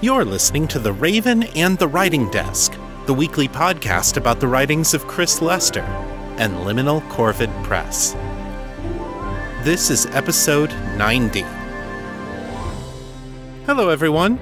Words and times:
You're 0.00 0.24
listening 0.24 0.68
to 0.68 0.78
The 0.78 0.92
Raven 0.92 1.42
and 1.56 1.76
the 1.76 1.88
Writing 1.88 2.30
Desk, 2.30 2.72
the 3.06 3.14
weekly 3.14 3.48
podcast 3.48 4.16
about 4.16 4.38
the 4.38 4.46
writings 4.46 4.94
of 4.94 5.08
Chris 5.08 5.42
Lester 5.42 5.80
and 6.38 6.54
Liminal 6.58 7.00
Corvid 7.08 7.52
Press. 7.64 8.12
This 9.64 9.90
is 9.90 10.06
episode 10.06 10.70
90. 10.96 11.40
Hello, 13.66 13.88
everyone. 13.88 14.38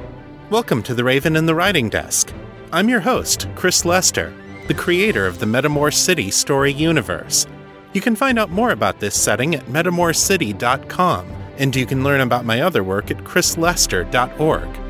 Welcome 0.51 0.83
to 0.83 0.95
The 0.95 1.05
Raven 1.05 1.37
and 1.37 1.49
the 1.49 1.55
Writing 1.55 1.89
Desk. 1.89 2.31
I'm 2.71 2.91
your 2.91 3.01
host, 3.01 3.49
Chris 3.55 3.87
Lester, 3.87 4.35
the 4.69 4.75
creator 4.75 5.27
of 5.27 5.39
the 5.39 5.47
Metamor 5.47 5.95
City 5.95 6.31
story 6.31 6.71
universe. 6.71 7.47
You 7.95 8.03
can 8.03 8.15
find 8.15 8.39
out 8.39 8.51
more 8.51 8.73
about 8.73 9.01
this 9.01 9.19
setting 9.19 9.55
at 9.55 9.65
metamorcity.com, 9.65 11.31
and 11.57 11.75
you 11.75 11.87
can 11.87 12.05
learn 12.05 12.21
about 12.21 12.45
my 12.45 12.61
other 12.61 12.85
work 12.85 13.11
at 13.11 13.25
chrislester.org. 13.25 14.86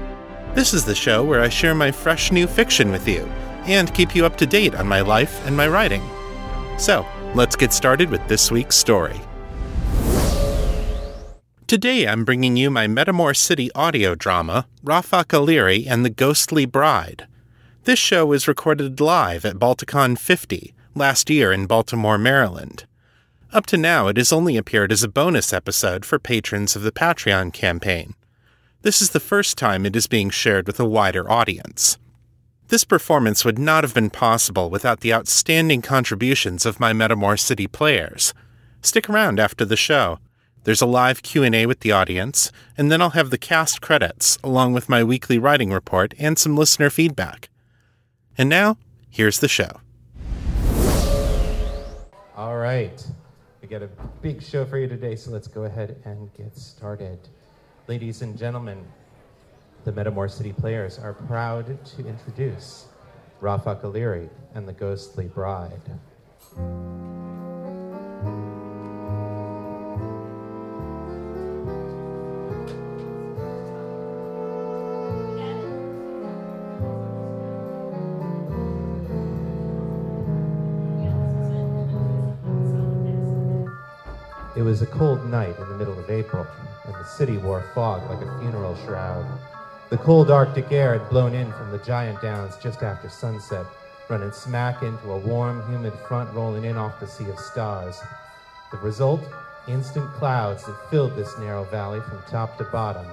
This 0.56 0.72
is 0.72 0.86
the 0.86 0.94
show 0.94 1.22
where 1.22 1.42
I 1.42 1.50
share 1.50 1.74
my 1.74 1.90
fresh 1.90 2.32
new 2.32 2.46
fiction 2.46 2.90
with 2.90 3.06
you 3.06 3.30
and 3.66 3.92
keep 3.92 4.16
you 4.16 4.24
up 4.24 4.38
to 4.38 4.46
date 4.46 4.74
on 4.74 4.88
my 4.88 5.02
life 5.02 5.46
and 5.46 5.54
my 5.54 5.68
writing. 5.68 6.00
So, 6.78 7.04
let's 7.34 7.56
get 7.56 7.74
started 7.74 8.08
with 8.08 8.26
this 8.26 8.50
week's 8.50 8.74
story. 8.74 9.20
Today 11.66 12.08
I'm 12.08 12.24
bringing 12.24 12.56
you 12.56 12.70
my 12.70 12.86
Metamor 12.86 13.36
City 13.36 13.70
audio 13.74 14.14
drama, 14.14 14.66
Rafak 14.82 15.26
Aliri 15.26 15.84
and 15.86 16.06
the 16.06 16.10
Ghostly 16.10 16.64
Bride. 16.64 17.26
This 17.84 17.98
show 17.98 18.24
was 18.24 18.48
recorded 18.48 18.98
live 18.98 19.44
at 19.44 19.56
Balticon 19.56 20.18
50 20.18 20.72
last 20.94 21.28
year 21.28 21.52
in 21.52 21.66
Baltimore, 21.66 22.16
Maryland. 22.16 22.86
Up 23.52 23.66
to 23.66 23.76
now, 23.76 24.08
it 24.08 24.16
has 24.16 24.32
only 24.32 24.56
appeared 24.56 24.90
as 24.90 25.02
a 25.02 25.08
bonus 25.08 25.52
episode 25.52 26.06
for 26.06 26.18
patrons 26.18 26.74
of 26.74 26.80
the 26.80 26.92
Patreon 26.92 27.52
campaign 27.52 28.14
this 28.86 29.02
is 29.02 29.10
the 29.10 29.18
first 29.18 29.58
time 29.58 29.84
it 29.84 29.96
is 29.96 30.06
being 30.06 30.30
shared 30.30 30.64
with 30.68 30.78
a 30.78 30.84
wider 30.84 31.28
audience. 31.28 31.98
This 32.68 32.84
performance 32.84 33.44
would 33.44 33.58
not 33.58 33.82
have 33.82 33.92
been 33.92 34.10
possible 34.10 34.70
without 34.70 35.00
the 35.00 35.12
outstanding 35.12 35.82
contributions 35.82 36.64
of 36.64 36.78
my 36.78 36.92
Metamor 36.92 37.36
City 37.36 37.66
players. 37.66 38.32
Stick 38.82 39.10
around 39.10 39.40
after 39.40 39.64
the 39.64 39.74
show. 39.74 40.20
There's 40.62 40.82
a 40.82 40.86
live 40.86 41.24
Q&A 41.24 41.66
with 41.66 41.80
the 41.80 41.90
audience, 41.90 42.52
and 42.78 42.88
then 42.88 43.02
I'll 43.02 43.10
have 43.10 43.30
the 43.30 43.38
cast 43.38 43.80
credits 43.80 44.38
along 44.44 44.72
with 44.72 44.88
my 44.88 45.02
weekly 45.02 45.36
writing 45.36 45.72
report 45.72 46.14
and 46.16 46.38
some 46.38 46.54
listener 46.54 46.88
feedback. 46.88 47.48
And 48.38 48.48
now, 48.48 48.76
here's 49.10 49.40
the 49.40 49.48
show. 49.48 49.80
All 52.36 52.56
right. 52.56 53.04
We 53.60 53.66
got 53.66 53.82
a 53.82 53.90
big 54.22 54.44
show 54.44 54.64
for 54.64 54.78
you 54.78 54.86
today, 54.86 55.16
so 55.16 55.32
let's 55.32 55.48
go 55.48 55.64
ahead 55.64 56.00
and 56.04 56.32
get 56.34 56.56
started. 56.56 57.28
Ladies 57.88 58.20
and 58.22 58.36
gentlemen, 58.36 58.84
the 59.84 59.92
Metamor 59.92 60.28
City 60.28 60.52
players 60.52 60.98
are 60.98 61.12
proud 61.12 61.84
to 61.84 62.04
introduce 62.04 62.88
Rafak 63.40 63.82
Aliri 63.82 64.28
and 64.56 64.66
the 64.66 64.72
Ghostly 64.72 65.28
Bride. 65.28 65.80
It 84.56 84.62
was 84.62 84.80
a 84.80 84.86
cold 84.86 85.22
night 85.26 85.58
in 85.58 85.68
the 85.68 85.76
middle 85.76 85.98
of 85.98 86.08
April, 86.08 86.46
and 86.86 86.94
the 86.94 87.04
city 87.04 87.36
wore 87.36 87.62
fog 87.74 88.08
like 88.08 88.26
a 88.26 88.38
funeral 88.40 88.74
shroud. 88.86 89.26
The 89.90 89.98
cold 89.98 90.30
Arctic 90.30 90.72
air 90.72 90.98
had 90.98 91.10
blown 91.10 91.34
in 91.34 91.52
from 91.52 91.70
the 91.70 91.78
giant 91.78 92.22
downs 92.22 92.56
just 92.56 92.82
after 92.82 93.10
sunset, 93.10 93.66
running 94.08 94.32
smack 94.32 94.82
into 94.82 95.12
a 95.12 95.18
warm, 95.18 95.60
humid 95.70 95.92
front 96.08 96.32
rolling 96.32 96.64
in 96.64 96.78
off 96.78 96.98
the 96.98 97.06
sea 97.06 97.28
of 97.28 97.38
stars. 97.38 98.00
The 98.72 98.78
result? 98.78 99.20
Instant 99.68 100.10
clouds 100.14 100.64
that 100.64 100.90
filled 100.90 101.16
this 101.16 101.36
narrow 101.38 101.64
valley 101.64 102.00
from 102.00 102.22
top 102.26 102.56
to 102.56 102.64
bottom. 102.64 103.06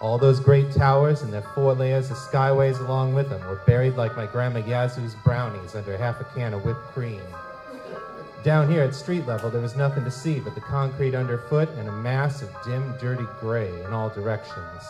All 0.00 0.18
those 0.18 0.40
great 0.40 0.72
towers 0.72 1.22
and 1.22 1.32
their 1.32 1.46
four 1.54 1.74
layers 1.74 2.10
of 2.10 2.16
skyways 2.16 2.80
along 2.80 3.14
with 3.14 3.30
them 3.30 3.46
were 3.46 3.62
buried 3.66 3.94
like 3.94 4.16
my 4.16 4.26
grandma 4.26 4.58
Yazoo's 4.58 5.14
brownies 5.22 5.76
under 5.76 5.96
half 5.96 6.20
a 6.20 6.24
can 6.24 6.54
of 6.54 6.64
whipped 6.64 6.92
cream. 6.92 7.22
Down 8.42 8.68
here 8.68 8.82
at 8.82 8.92
street 8.92 9.24
level, 9.24 9.50
there 9.50 9.60
was 9.60 9.76
nothing 9.76 10.02
to 10.02 10.10
see 10.10 10.40
but 10.40 10.56
the 10.56 10.60
concrete 10.60 11.14
underfoot 11.14 11.68
and 11.78 11.88
a 11.88 11.92
mass 11.92 12.42
of 12.42 12.50
dim, 12.64 12.92
dirty 13.00 13.24
gray 13.38 13.68
in 13.84 13.92
all 13.92 14.10
directions. 14.10 14.82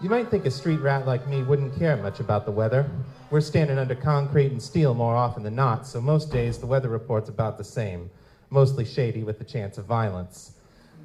You 0.00 0.10
might 0.10 0.28
think 0.28 0.46
a 0.46 0.50
street 0.50 0.80
rat 0.80 1.06
like 1.06 1.28
me 1.28 1.44
wouldn't 1.44 1.78
care 1.78 1.96
much 1.96 2.18
about 2.18 2.44
the 2.44 2.50
weather. 2.50 2.90
We're 3.30 3.40
standing 3.40 3.78
under 3.78 3.94
concrete 3.94 4.50
and 4.50 4.60
steel 4.60 4.94
more 4.94 5.14
often 5.14 5.44
than 5.44 5.54
not, 5.54 5.86
so 5.86 6.00
most 6.00 6.32
days 6.32 6.58
the 6.58 6.66
weather 6.66 6.88
report's 6.88 7.28
about 7.28 7.56
the 7.56 7.62
same, 7.62 8.10
mostly 8.50 8.84
shady 8.84 9.22
with 9.22 9.38
the 9.38 9.44
chance 9.44 9.78
of 9.78 9.84
violence. 9.84 10.58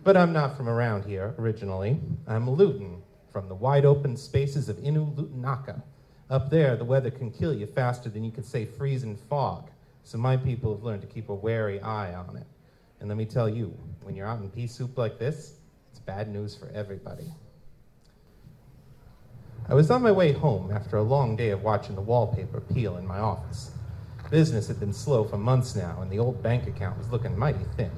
But 0.04 0.18
I'm 0.18 0.34
not 0.34 0.58
from 0.58 0.68
around 0.68 1.06
here 1.06 1.36
originally. 1.38 2.00
I'm 2.28 2.48
a 2.48 2.56
Lutin, 2.56 3.02
from 3.32 3.48
the 3.48 3.56
wide 3.56 3.86
open 3.86 4.18
spaces 4.18 4.68
of 4.68 4.78
Inu 4.78 5.16
Lutanaka. 5.16 5.84
Up 6.28 6.50
there, 6.50 6.76
the 6.76 6.86
weather 6.86 7.12
can 7.12 7.30
kill 7.30 7.54
you 7.54 7.68
faster 7.68 8.10
than 8.10 8.24
you 8.24 8.32
could 8.32 8.46
say 8.46 8.66
freeze 8.66 9.04
and 9.04 9.20
fog. 9.20 9.71
So 10.04 10.18
my 10.18 10.38
people 10.38 10.74
have 10.76 10.84
learned 10.84 11.02
to 11.02 11.08
keep 11.08 11.30
a 11.30 11.34
wary 11.34 11.80
eye 11.80 12.14
on 12.14 12.38
it. 12.38 12.48
And 13.00 13.10
let 13.10 13.18
me 13.18 13.26
tell 13.26 13.50
you, 13.50 13.74
when 14.04 14.16
you're 14.16 14.28
out 14.28 14.42
in 14.42 14.50
pea 14.50 14.68
soup 14.68 14.98
like 14.98 15.18
this, 15.18 15.54
it's 15.92 16.00
bad 16.00 16.30
news 16.30 16.56
for 16.56 16.70
everybody. 16.70 17.32
I 19.70 19.74
was 19.74 19.90
on 19.90 20.02
my 20.02 20.12
way 20.12 20.32
home 20.32 20.72
after 20.72 20.98
a 20.98 21.02
long 21.02 21.36
day 21.36 21.50
of 21.50 21.64
watching 21.64 21.96
the 21.96 22.02
wallpaper 22.02 22.62
peel 22.62 22.98
in 22.98 23.08
my 23.08 23.20
office. 23.20 23.72
Business 24.30 24.68
had 24.68 24.80
been 24.80 24.94
slow 24.94 25.24
for 25.24 25.38
months 25.38 25.76
now, 25.76 26.00
and 26.02 26.12
the 26.12 26.20
old 26.20 26.42
bank 26.42 26.68
account 26.68 26.98
was 26.98 27.10
looking 27.10 27.38
mighty 27.38 27.66
thin. 27.76 27.92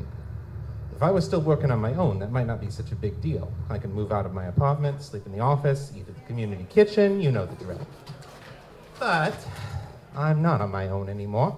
If 0.96 1.02
I 1.02 1.12
was 1.12 1.25
still 1.25 1.42
working 1.42 1.72
on 1.72 1.80
my 1.80 1.94
own, 1.96 2.19
that 2.19 2.31
might 2.31 2.47
not 2.47 2.62
be 2.62 2.69
such 2.69 2.92
a 2.92 2.96
big 2.96 3.19
deal. 3.22 3.52
I 3.69 3.78
could 3.78 3.94
move 3.94 4.12
out 4.12 4.25
of 4.25 4.34
my 4.34 4.46
apartment, 4.46 5.02
sleep 5.02 5.25
in 5.25 5.31
the 5.31 5.40
office, 5.40 5.92
eat 5.96 6.08
at 6.08 6.16
the 6.16 6.22
community 6.22 6.66
kitchen, 6.69 7.19
you 7.19 7.31
know 7.31 7.46
the 7.46 7.56
drill. 7.63 7.88
But 9.00 9.36
I'm 10.16 10.42
not 10.42 10.62
on 10.62 10.72
my 10.72 10.90
own 10.90 11.09
anymore 11.09 11.58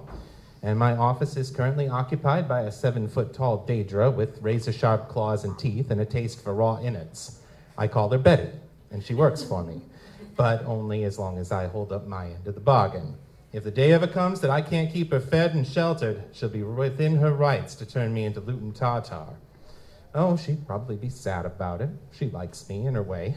and 0.66 0.80
my 0.80 0.96
office 0.98 1.38
is 1.38 1.52
currently 1.52 1.88
occupied 1.88 2.50
by 2.50 2.62
a 2.62 2.72
seven 2.72 3.08
foot 3.08 3.36
tall 3.36 3.64
Daedra 3.68 4.12
with 4.12 4.42
razor 4.42 4.74
sharp 4.74 5.08
claws 5.10 5.44
and 5.44 5.58
teeth 5.60 5.92
and 5.92 6.02
a 6.02 6.06
taste 6.06 6.44
for 6.44 6.56
raw 6.56 6.80
innards. 6.80 7.40
I 7.78 7.88
call 7.88 8.10
her 8.10 8.18
Betty, 8.18 8.50
and 8.90 9.04
she 9.04 9.14
works 9.14 9.44
for 9.44 9.64
me, 9.64 9.84
but 10.36 10.66
only 10.66 11.04
as 11.04 11.20
long 11.20 11.38
as 11.38 11.52
I 11.52 11.68
hold 11.68 11.92
up 11.94 12.08
my 12.08 12.32
end 12.32 12.48
of 12.48 12.56
the 12.56 12.62
bargain. 12.62 13.14
If 13.54 13.64
the 13.64 13.70
day 13.70 13.92
ever 13.92 14.08
comes 14.08 14.42
that 14.42 14.50
I 14.50 14.64
can't 14.64 14.92
keep 14.92 15.12
her 15.12 15.20
fed 15.20 15.54
and 15.54 15.68
sheltered, 15.68 16.24
she'll 16.32 16.50
be 16.50 16.64
within 16.64 17.18
her 17.18 17.32
rights 17.32 17.76
to 17.76 17.86
turn 17.86 18.12
me 18.12 18.26
into 18.26 18.42
Lutin 18.42 18.74
Tartar. 18.74 19.36
Oh, 20.16 20.36
she'd 20.36 20.66
probably 20.66 20.96
be 20.96 21.10
sad 21.10 21.46
about 21.46 21.80
it. 21.80 21.90
She 22.12 22.32
likes 22.32 22.68
me 22.68 22.88
in 22.88 22.96
her 22.96 23.04
way. 23.04 23.36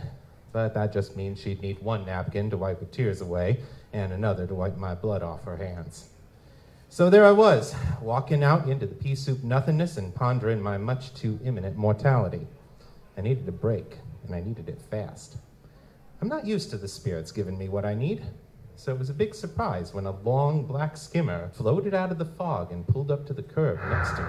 But 0.50 0.72
that 0.72 0.94
just 0.94 1.14
means 1.14 1.38
she'd 1.38 1.60
need 1.60 1.78
one 1.80 2.06
napkin 2.06 2.48
to 2.48 2.56
wipe 2.56 2.80
her 2.80 2.86
tears 2.86 3.20
away 3.20 3.60
and 3.92 4.14
another 4.14 4.46
to 4.46 4.54
wipe 4.54 4.78
my 4.78 4.94
blood 4.94 5.22
off 5.22 5.44
her 5.44 5.58
hands. 5.58 6.08
So 6.90 7.10
there 7.10 7.26
I 7.26 7.32
was, 7.32 7.74
walking 8.00 8.42
out 8.42 8.66
into 8.66 8.86
the 8.86 8.94
pea 8.94 9.14
soup 9.14 9.44
nothingness 9.44 9.98
and 9.98 10.14
pondering 10.14 10.58
my 10.60 10.78
much 10.78 11.12
too 11.12 11.38
imminent 11.44 11.76
mortality. 11.76 12.46
I 13.16 13.20
needed 13.20 13.46
a 13.46 13.52
break, 13.52 13.98
and 14.24 14.34
I 14.34 14.40
needed 14.40 14.70
it 14.70 14.80
fast. 14.90 15.36
I'm 16.22 16.28
not 16.28 16.46
used 16.46 16.70
to 16.70 16.78
the 16.78 16.88
spirits 16.88 17.30
giving 17.30 17.58
me 17.58 17.68
what 17.68 17.84
I 17.84 17.94
need, 17.94 18.24
so 18.74 18.90
it 18.90 18.98
was 18.98 19.10
a 19.10 19.14
big 19.14 19.34
surprise 19.34 19.92
when 19.92 20.06
a 20.06 20.18
long 20.22 20.64
black 20.64 20.96
skimmer 20.96 21.50
floated 21.52 21.92
out 21.92 22.10
of 22.10 22.16
the 22.16 22.24
fog 22.24 22.72
and 22.72 22.88
pulled 22.88 23.10
up 23.10 23.26
to 23.26 23.34
the 23.34 23.42
curb 23.42 23.78
next 23.90 24.16
to 24.16 24.22
me. 24.22 24.28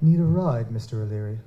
Need 0.00 0.20
a 0.20 0.24
ride, 0.24 0.70
Mr. 0.70 1.06
Aliri? 1.06 1.38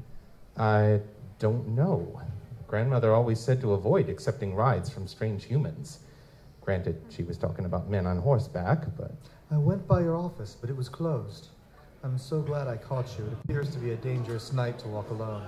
I 0.57 1.01
don't 1.39 1.69
know. 1.69 2.21
Grandmother 2.67 3.15
always 3.15 3.39
said 3.39 3.59
to 3.61 3.73
avoid 3.73 4.09
accepting 4.09 4.53
rides 4.53 4.91
from 4.91 5.07
strange 5.07 5.45
humans. 5.45 6.01
Granted, 6.69 7.01
she 7.09 7.23
was 7.23 7.35
talking 7.35 7.65
about 7.65 7.89
men 7.89 8.05
on 8.05 8.19
horseback, 8.19 8.95
but. 8.95 9.09
I 9.49 9.57
went 9.57 9.87
by 9.87 10.01
your 10.01 10.15
office, 10.15 10.55
but 10.61 10.69
it 10.69 10.77
was 10.77 10.87
closed. 10.87 11.47
I'm 12.03 12.15
so 12.15 12.43
glad 12.43 12.67
I 12.67 12.77
caught 12.77 13.17
you. 13.17 13.25
It 13.25 13.33
appears 13.43 13.71
to 13.71 13.79
be 13.79 13.93
a 13.93 13.95
dangerous 13.95 14.53
night 14.53 14.77
to 14.77 14.87
walk 14.87 15.09
alone. 15.09 15.47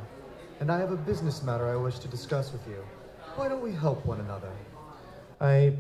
And 0.60 0.72
I 0.72 0.80
have 0.80 0.92
a 0.92 0.96
business 0.96 1.44
matter 1.44 1.70
I 1.70 1.76
wish 1.76 2.00
to 2.00 2.08
discuss 2.08 2.52
with 2.52 2.68
you. 2.68 2.84
Why 3.36 3.50
don't 3.50 3.62
we 3.62 3.72
help 3.72 4.04
one 4.04 4.20
another? 4.20 4.52
I. 5.40 5.74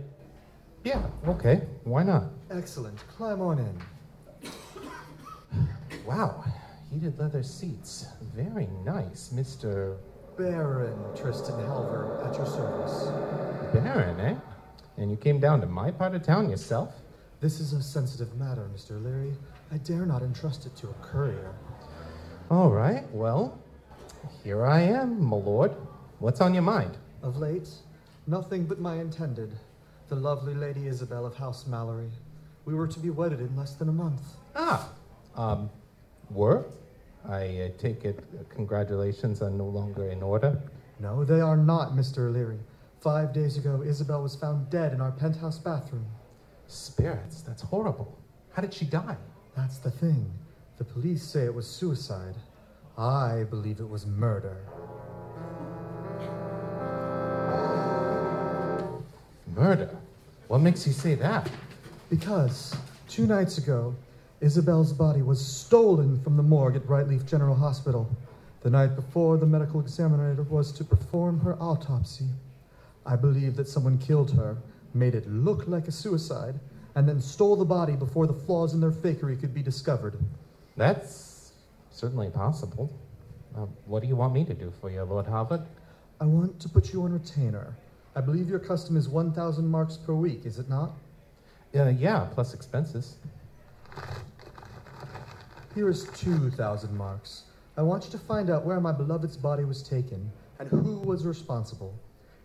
Yeah, 0.83 1.01
okay. 1.27 1.63
Why 1.85 2.03
not? 2.03 2.25
Excellent. 2.51 2.99
Climb 3.07 3.41
on 3.41 3.57
in. 3.57 4.51
wow, 6.05 6.45
heated 6.91 7.17
leather 7.17 7.41
seats. 7.41 8.05
Very 8.35 8.67
nice, 8.85 9.31
Mr. 9.33 9.97
Baron 10.37 10.99
Tristan 11.15 11.59
Halvard, 11.65 12.27
at 12.27 12.37
your 12.37 12.45
service. 12.45 13.07
Baron, 13.73 14.19
eh? 14.19 14.35
And 14.97 15.09
you 15.09 15.17
came 15.17 15.39
down 15.39 15.61
to 15.61 15.67
my 15.67 15.91
part 15.91 16.15
of 16.15 16.23
town 16.23 16.49
yourself? 16.49 16.93
This 17.39 17.59
is 17.59 17.73
a 17.73 17.81
sensitive 17.81 18.35
matter, 18.35 18.69
Mr. 18.75 19.03
Leary. 19.03 19.33
I 19.71 19.77
dare 19.77 20.05
not 20.05 20.21
entrust 20.21 20.65
it 20.65 20.75
to 20.77 20.89
a 20.89 20.93
courier. 21.01 21.53
All 22.51 22.69
right, 22.69 23.03
well, 23.11 23.57
here 24.43 24.65
I 24.65 24.81
am, 24.81 25.23
my 25.23 25.37
lord. 25.37 25.71
What's 26.19 26.41
on 26.41 26.53
your 26.53 26.63
mind? 26.63 26.97
Of 27.23 27.37
late, 27.37 27.69
nothing 28.27 28.65
but 28.65 28.79
my 28.79 28.95
intended, 28.97 29.51
the 30.09 30.15
lovely 30.15 30.53
Lady 30.53 30.87
Isabel 30.87 31.25
of 31.25 31.35
House 31.35 31.65
Mallory. 31.65 32.11
We 32.65 32.75
were 32.75 32.87
to 32.87 32.99
be 32.99 33.09
wedded 33.09 33.39
in 33.39 33.55
less 33.55 33.75
than 33.75 33.89
a 33.89 33.93
month. 33.93 34.21
Ah, 34.55 34.89
um, 35.35 35.69
were? 36.29 36.65
I 37.27 37.61
uh, 37.61 37.69
take 37.79 38.03
it 38.05 38.23
uh, 38.33 38.43
congratulations 38.53 39.41
are 39.41 39.49
no 39.49 39.65
longer 39.65 40.09
in 40.09 40.21
order. 40.21 40.61
No, 40.99 41.23
they 41.23 41.41
are 41.41 41.57
not, 41.57 41.93
Mr. 41.93 42.31
Aliri. 42.31 42.59
Five 43.01 43.33
days 43.33 43.57
ago, 43.57 43.81
Isabel 43.83 44.21
was 44.21 44.35
found 44.35 44.69
dead 44.69 44.93
in 44.93 45.01
our 45.01 45.11
penthouse 45.11 45.57
bathroom. 45.57 46.05
Spirits, 46.67 47.41
that's 47.41 47.63
horrible. 47.63 48.15
How 48.51 48.61
did 48.61 48.71
she 48.71 48.85
die? 48.85 49.17
That's 49.57 49.79
the 49.79 49.89
thing. 49.89 50.31
The 50.77 50.83
police 50.83 51.23
say 51.23 51.45
it 51.45 51.53
was 51.53 51.65
suicide. 51.65 52.35
I 52.99 53.45
believe 53.49 53.79
it 53.79 53.89
was 53.89 54.05
murder. 54.05 54.55
Murder? 59.55 59.97
What 60.47 60.59
makes 60.59 60.85
you 60.85 60.93
say 60.93 61.15
that? 61.15 61.49
Because 62.11 62.75
two 63.09 63.25
nights 63.25 63.57
ago, 63.57 63.95
Isabel's 64.41 64.93
body 64.93 65.23
was 65.23 65.43
stolen 65.43 66.21
from 66.21 66.37
the 66.37 66.43
morgue 66.43 66.75
at 66.75 66.83
Brightleaf 66.83 67.25
General 67.27 67.55
Hospital. 67.55 68.15
The 68.61 68.69
night 68.69 68.95
before, 68.95 69.37
the 69.37 69.47
medical 69.47 69.79
examiner 69.79 70.35
was 70.43 70.71
to 70.73 70.83
perform 70.83 71.39
her 71.39 71.55
autopsy. 71.55 72.27
I 73.05 73.15
believe 73.15 73.55
that 73.55 73.67
someone 73.67 73.97
killed 73.97 74.31
her, 74.31 74.57
made 74.93 75.15
it 75.15 75.27
look 75.27 75.67
like 75.67 75.87
a 75.87 75.91
suicide, 75.91 76.59
and 76.95 77.07
then 77.07 77.21
stole 77.21 77.55
the 77.55 77.65
body 77.65 77.93
before 77.93 78.27
the 78.27 78.33
flaws 78.33 78.73
in 78.73 78.81
their 78.81 78.91
fakery 78.91 79.39
could 79.39 79.53
be 79.53 79.63
discovered. 79.63 80.17
That's 80.77 81.53
certainly 81.89 82.29
possible. 82.29 82.91
Uh, 83.55 83.65
what 83.85 84.01
do 84.01 84.07
you 84.07 84.15
want 84.15 84.33
me 84.33 84.45
to 84.45 84.53
do 84.53 84.71
for 84.79 84.89
you, 84.89 85.01
Lord 85.03 85.25
Halvard? 85.25 85.65
I 86.19 86.25
want 86.25 86.59
to 86.59 86.69
put 86.69 86.93
you 86.93 87.03
on 87.03 87.13
retainer. 87.13 87.75
I 88.15 88.21
believe 88.21 88.49
your 88.49 88.59
custom 88.59 88.97
is 88.97 89.09
1,000 89.09 89.67
marks 89.67 89.97
per 89.97 90.13
week, 90.13 90.45
is 90.45 90.59
it 90.59 90.69
not? 90.69 90.91
Uh, 91.75 91.89
yeah, 91.89 92.27
plus 92.33 92.53
expenses. 92.53 93.15
Here 95.73 95.89
is 95.89 96.05
2,000 96.17 96.95
marks. 96.95 97.43
I 97.77 97.81
want 97.81 98.03
you 98.05 98.11
to 98.11 98.17
find 98.17 98.49
out 98.49 98.65
where 98.65 98.81
my 98.81 98.91
beloved's 98.91 99.37
body 99.37 99.63
was 99.63 99.81
taken 99.81 100.29
and 100.59 100.67
who 100.67 100.97
was 100.99 101.25
responsible. 101.25 101.97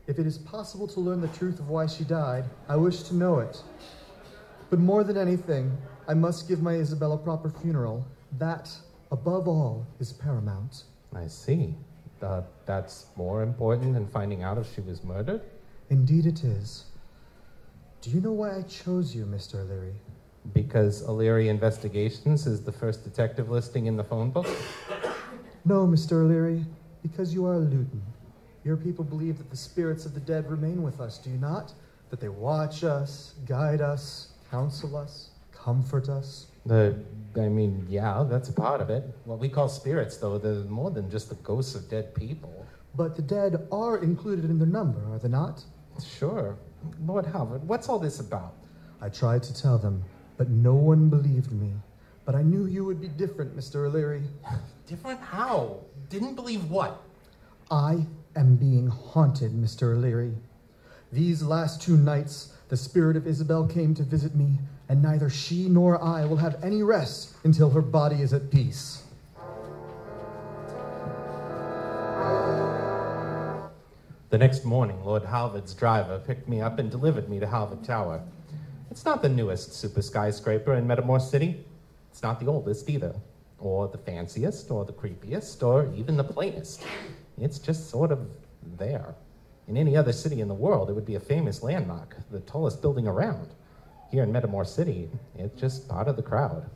If 0.06 0.20
it 0.20 0.26
is 0.26 0.38
possible 0.38 0.86
to 0.88 1.00
learn 1.00 1.20
the 1.20 1.28
truth 1.28 1.58
of 1.58 1.68
why 1.68 1.86
she 1.86 2.04
died, 2.04 2.44
I 2.68 2.76
wish 2.76 3.02
to 3.04 3.14
know 3.14 3.40
it. 3.40 3.60
But 4.70 4.78
more 4.78 5.02
than 5.02 5.16
anything, 5.16 5.76
I 6.06 6.14
must 6.14 6.48
give 6.48 6.62
my 6.62 6.74
Isabel 6.74 7.12
a 7.12 7.18
proper 7.18 7.50
funeral. 7.50 8.06
That, 8.38 8.70
above 9.10 9.48
all, 9.48 9.84
is 9.98 10.12
paramount. 10.12 10.84
I 11.14 11.26
see. 11.26 11.74
Uh, 12.22 12.42
that's 12.66 13.06
more 13.16 13.42
important 13.42 13.94
than 13.94 14.06
finding 14.06 14.42
out 14.42 14.58
if 14.58 14.72
she 14.74 14.80
was 14.80 15.02
murdered? 15.02 15.42
Indeed, 15.90 16.26
it 16.26 16.44
is. 16.44 16.84
Do 18.00 18.10
you 18.10 18.20
know 18.20 18.32
why 18.32 18.56
I 18.56 18.62
chose 18.62 19.14
you, 19.14 19.26
Mr. 19.26 19.56
Aliri? 19.66 19.94
Because 20.52 21.02
Aliri 21.02 21.48
Investigations 21.48 22.46
is 22.46 22.62
the 22.62 22.70
first 22.70 23.02
detective 23.02 23.50
listing 23.50 23.86
in 23.86 23.96
the 23.96 24.04
phone 24.04 24.30
book? 24.30 24.46
No, 25.64 25.84
Mr. 25.84 26.24
Aliri, 26.24 26.64
because 27.02 27.34
you 27.34 27.44
are 27.46 27.54
a 27.54 27.58
Lutin. 27.58 28.00
Your 28.66 28.76
people 28.76 29.04
believe 29.04 29.38
that 29.38 29.48
the 29.48 29.56
spirits 29.56 30.06
of 30.06 30.14
the 30.14 30.18
dead 30.18 30.50
remain 30.50 30.82
with 30.82 31.00
us, 31.00 31.18
do 31.18 31.30
you 31.30 31.38
not? 31.38 31.72
That 32.10 32.18
they 32.18 32.28
watch 32.28 32.82
us, 32.82 33.34
guide 33.46 33.80
us, 33.80 34.32
counsel 34.50 34.96
us, 34.96 35.30
comfort 35.52 36.08
us. 36.08 36.46
The, 36.66 36.98
I 37.36 37.48
mean, 37.48 37.86
yeah, 37.88 38.26
that's 38.28 38.48
a 38.48 38.52
part 38.52 38.80
of 38.80 38.90
it. 38.90 39.04
What 39.24 39.38
we 39.38 39.48
call 39.48 39.68
spirits, 39.68 40.16
though, 40.16 40.36
they're 40.36 40.64
more 40.64 40.90
than 40.90 41.08
just 41.08 41.28
the 41.28 41.36
ghosts 41.36 41.76
of 41.76 41.88
dead 41.88 42.12
people. 42.12 42.66
But 42.96 43.14
the 43.14 43.22
dead 43.22 43.68
are 43.70 43.98
included 43.98 44.46
in 44.46 44.58
their 44.58 44.66
number, 44.66 45.00
are 45.14 45.20
they 45.20 45.28
not? 45.28 45.62
Sure. 46.04 46.56
Lord 47.04 47.24
Halvard, 47.24 47.62
what's 47.68 47.88
all 47.88 48.00
this 48.00 48.18
about? 48.18 48.54
I 49.00 49.10
tried 49.10 49.44
to 49.44 49.54
tell 49.54 49.78
them, 49.78 50.02
but 50.38 50.48
no 50.50 50.74
one 50.74 51.08
believed 51.08 51.52
me. 51.52 51.72
But 52.24 52.34
I 52.34 52.42
knew 52.42 52.66
you 52.66 52.84
would 52.84 53.00
be 53.00 53.06
different, 53.06 53.56
Mr. 53.56 53.88
Aliri. 53.88 54.26
Different 54.88 55.20
how? 55.20 55.78
Didn't 56.08 56.34
believe 56.34 56.68
what? 56.68 57.02
I 57.70 58.06
am 58.36 58.56
being 58.56 58.88
haunted, 58.88 59.52
Mr. 59.52 59.96
Aliri. 59.96 60.34
These 61.10 61.42
last 61.42 61.80
two 61.80 61.96
nights, 61.96 62.52
the 62.68 62.76
spirit 62.76 63.16
of 63.16 63.26
Isabel 63.26 63.66
came 63.66 63.94
to 63.94 64.02
visit 64.02 64.34
me, 64.34 64.58
and 64.88 65.02
neither 65.02 65.30
she 65.30 65.68
nor 65.68 66.02
I 66.02 66.24
will 66.24 66.36
have 66.36 66.62
any 66.62 66.82
rest 66.82 67.34
until 67.44 67.70
her 67.70 67.82
body 67.82 68.22
is 68.22 68.32
at 68.32 68.50
peace. 68.50 69.02
The 74.28 74.38
next 74.38 74.64
morning, 74.64 75.04
Lord 75.04 75.22
Halvard's 75.22 75.72
driver 75.72 76.18
picked 76.18 76.48
me 76.48 76.60
up 76.60 76.78
and 76.78 76.90
delivered 76.90 77.28
me 77.28 77.38
to 77.40 77.46
Halvard 77.46 77.84
Tower. 77.84 78.22
It's 78.90 79.04
not 79.04 79.22
the 79.22 79.28
newest 79.28 79.72
super 79.72 80.02
skyscraper 80.02 80.74
in 80.74 80.86
Metamor 80.86 81.20
City. 81.20 81.64
It's 82.10 82.22
not 82.22 82.40
the 82.40 82.46
oldest 82.46 82.90
either, 82.90 83.14
or 83.58 83.88
the 83.88 83.98
fanciest, 83.98 84.70
or 84.70 84.84
the 84.84 84.92
creepiest, 84.92 85.62
or 85.62 85.92
even 85.94 86.16
the 86.16 86.24
plainest. 86.24 86.82
It's 87.38 87.58
just 87.58 87.90
sort 87.90 88.12
of 88.12 88.28
there. 88.78 89.14
In 89.68 89.76
any 89.76 89.96
other 89.96 90.12
city 90.12 90.40
in 90.40 90.48
the 90.48 90.54
world, 90.54 90.88
it 90.88 90.92
would 90.92 91.04
be 91.04 91.16
a 91.16 91.20
famous 91.20 91.62
landmark, 91.62 92.16
the 92.30 92.40
tallest 92.40 92.80
building 92.80 93.06
around. 93.06 93.48
Here 94.10 94.22
in 94.22 94.32
Metamor 94.32 94.66
City, 94.66 95.10
it's 95.36 95.60
just 95.60 95.88
part 95.88 96.08
of 96.08 96.16
the 96.16 96.22
crowd. 96.22 96.70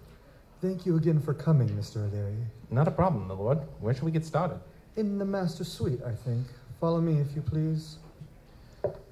Thank 0.60 0.84
you 0.84 0.96
again 0.96 1.20
for 1.20 1.32
coming, 1.32 1.68
Mr. 1.70 2.10
Aliri. 2.10 2.44
Not 2.70 2.88
a 2.88 2.90
problem, 2.90 3.28
my 3.28 3.34
lord. 3.34 3.58
Where 3.80 3.94
shall 3.94 4.04
we 4.04 4.10
get 4.10 4.24
started? 4.24 4.58
In 4.96 5.18
the 5.18 5.24
master 5.24 5.64
suite, 5.64 6.00
I 6.04 6.12
think. 6.12 6.46
Follow 6.80 7.00
me, 7.00 7.20
if 7.20 7.34
you 7.34 7.42
please. 7.42 7.98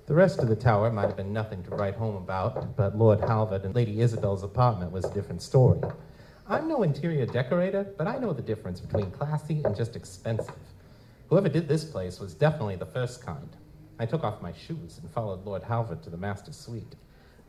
The 0.06 0.14
rest 0.14 0.40
of 0.40 0.48
the 0.48 0.56
tower 0.56 0.90
might 0.90 1.06
have 1.06 1.16
been 1.16 1.32
nothing 1.32 1.62
to 1.64 1.70
write 1.70 1.94
home 1.94 2.16
about, 2.16 2.76
but 2.76 2.98
Lord 2.98 3.20
Halvard 3.20 3.64
and 3.64 3.74
Lady 3.74 4.00
Isabel's 4.00 4.42
apartment 4.42 4.90
was 4.90 5.04
a 5.04 5.14
different 5.14 5.40
story. 5.40 5.80
I'm 6.48 6.66
no 6.66 6.82
interior 6.82 7.26
decorator, 7.26 7.86
but 7.96 8.06
I 8.06 8.18
know 8.18 8.32
the 8.32 8.42
difference 8.42 8.80
between 8.80 9.10
classy 9.10 9.62
and 9.64 9.76
just 9.76 9.96
expensive. 9.96 10.54
Whoever 11.28 11.50
did 11.50 11.68
this 11.68 11.84
place 11.84 12.20
was 12.20 12.32
definitely 12.32 12.76
the 12.76 12.86
first 12.86 13.24
kind. 13.24 13.54
I 13.98 14.06
took 14.06 14.24
off 14.24 14.40
my 14.40 14.52
shoes 14.52 14.98
and 15.02 15.10
followed 15.10 15.44
Lord 15.44 15.62
Halvard 15.62 16.02
to 16.04 16.10
the 16.10 16.16
master 16.16 16.52
suite. 16.52 16.94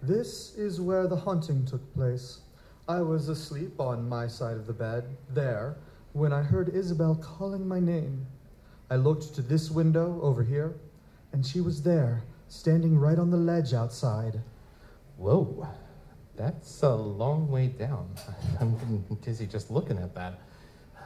This 0.01 0.53
is 0.55 0.81
where 0.81 1.07
the 1.07 1.15
haunting 1.15 1.65
took 1.65 1.93
place. 1.93 2.39
I 2.89 3.01
was 3.01 3.29
asleep 3.29 3.79
on 3.79 4.09
my 4.09 4.27
side 4.27 4.57
of 4.57 4.67
the 4.67 4.73
bed, 4.73 5.15
there, 5.29 5.77
when 6.11 6.33
I 6.33 6.41
heard 6.41 6.75
Isabel 6.75 7.15
calling 7.15 7.65
my 7.65 7.79
name. 7.79 8.25
I 8.89 8.95
looked 8.95 9.33
to 9.35 9.41
this 9.41 9.69
window 9.71 10.19
over 10.21 10.43
here, 10.43 10.75
and 11.31 11.45
she 11.45 11.62
was 11.62 11.81
there, 11.81 12.24
standing 12.50 12.98
right 12.98 13.19
on 13.19 13.29
the 13.29 13.38
ledge 13.38 13.74
outside. 13.74 14.41
Whoa, 15.17 15.67
that's 16.36 16.81
a 16.81 16.95
long 16.95 17.48
way 17.50 17.67
down. 17.67 18.09
I'm 18.59 18.74
getting 18.77 19.17
dizzy 19.21 19.45
just 19.45 19.71
looking 19.71 20.00
at 20.00 20.15
that. 20.15 20.41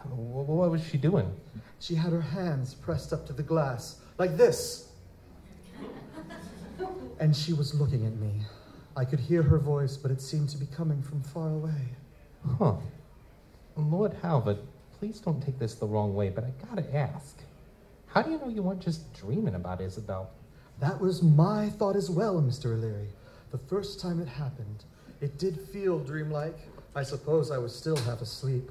Wh- 0.09 0.49
What 0.49 0.71
was 0.71 0.83
she 0.83 0.97
doing? 0.97 1.31
She 1.79 1.95
had 1.95 2.11
her 2.13 2.21
hands 2.21 2.73
pressed 2.73 3.11
up 3.13 3.25
to 3.27 3.33
the 3.33 3.43
glass, 3.43 3.99
like 4.17 4.37
this. 4.37 4.89
And 7.19 7.35
she 7.35 7.53
was 7.53 7.73
looking 7.73 8.05
at 8.05 8.15
me. 8.17 8.41
I 8.95 9.05
could 9.05 9.19
hear 9.19 9.41
her 9.43 9.57
voice, 9.59 9.97
but 9.97 10.11
it 10.11 10.21
seemed 10.21 10.49
to 10.49 10.57
be 10.57 10.65
coming 10.67 11.01
from 11.01 11.21
far 11.21 11.49
away. 11.49 11.95
Huh. 12.59 12.75
Lord 13.75 14.13
Halvard, 14.21 14.57
please 14.99 15.19
don't 15.19 15.41
take 15.41 15.57
this 15.57 15.75
the 15.75 15.87
wrong 15.87 16.13
way, 16.15 16.29
but 16.29 16.43
I 16.43 16.51
gotta 16.67 16.95
ask. 16.95 17.37
How 18.07 18.21
do 18.21 18.31
you 18.31 18.37
know 18.37 18.49
you 18.49 18.61
weren't 18.61 18.81
just 18.81 19.11
dreaming 19.13 19.55
about 19.55 19.81
Isabel? 19.81 20.29
That 20.79 20.99
was 20.99 21.23
my 21.23 21.69
thought 21.69 21.95
as 21.95 22.09
well, 22.09 22.41
Mr. 22.41 22.77
Aliri. 22.77 23.07
The 23.51 23.57
first 23.57 23.99
time 23.99 24.19
it 24.21 24.27
happened, 24.27 24.83
it 25.21 25.37
did 25.39 25.59
feel 25.71 25.99
dreamlike. 25.99 26.57
I 26.95 27.03
suppose 27.03 27.49
I 27.51 27.57
was 27.57 27.73
still 27.75 27.95
half 27.97 28.21
asleep. 28.21 28.69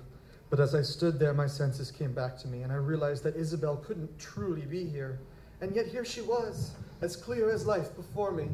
But 0.52 0.60
as 0.60 0.74
I 0.74 0.82
stood 0.82 1.18
there, 1.18 1.32
my 1.32 1.46
senses 1.46 1.90
came 1.90 2.12
back 2.12 2.36
to 2.40 2.46
me, 2.46 2.60
and 2.60 2.70
I 2.70 2.74
realized 2.74 3.24
that 3.24 3.36
Isabel 3.36 3.76
couldn't 3.76 4.18
truly 4.18 4.66
be 4.66 4.84
here. 4.84 5.18
And 5.62 5.74
yet 5.74 5.86
here 5.86 6.04
she 6.04 6.20
was, 6.20 6.72
as 7.00 7.16
clear 7.16 7.50
as 7.50 7.64
life 7.64 7.96
before 7.96 8.32
me. 8.32 8.50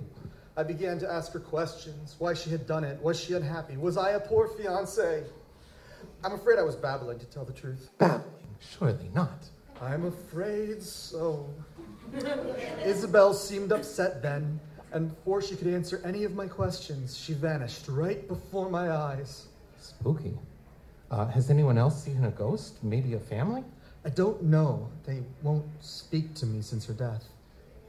I 0.57 0.63
began 0.63 1.01
to 1.01 1.13
ask 1.13 1.33
her 1.33 1.41
questions 1.41 2.15
why 2.21 2.35
she 2.35 2.51
had 2.51 2.69
done 2.69 2.85
it. 2.85 3.03
Was 3.03 3.19
she 3.19 3.33
unhappy? 3.33 3.77
Was 3.77 3.97
I 3.97 4.11
a 4.11 4.21
poor 4.21 4.47
fiance? 4.47 5.25
I'm 6.23 6.35
afraid 6.35 6.61
I 6.61 6.63
was 6.63 6.77
babbling, 6.77 7.19
to 7.19 7.27
tell 7.27 7.45
the 7.45 7.53
truth. 7.53 7.91
Babbling? 7.99 8.47
Surely 8.79 9.11
not. 9.13 9.49
I'm 9.83 10.05
afraid 10.05 10.81
so. 10.81 11.53
Isabel 12.85 13.35
seemed 13.35 13.73
upset 13.73 14.23
then, 14.23 14.61
and 14.93 15.09
before 15.09 15.43
she 15.43 15.57
could 15.57 15.67
answer 15.67 16.01
any 16.05 16.23
of 16.23 16.37
my 16.37 16.47
questions, 16.47 17.19
she 17.19 17.33
vanished 17.33 17.89
right 17.89 18.29
before 18.29 18.71
my 18.71 18.93
eyes. 18.93 19.49
Spooky. 19.81 20.39
Uh, 21.11 21.27
has 21.29 21.51
anyone 21.51 21.79
else 21.79 22.05
seen 22.05 22.25
a 22.25 22.31
ghost? 22.31 22.83
Maybe 22.83 23.15
a 23.15 23.21
family? 23.21 23.65
I 24.05 24.11
don't 24.11 24.43
know. 24.43 24.89
They 25.05 25.23
won't 25.43 25.67
speak 25.81 26.35
to 26.35 26.47
me 26.47 26.61
since 26.63 26.87
her 26.87 26.93
death. 26.93 27.25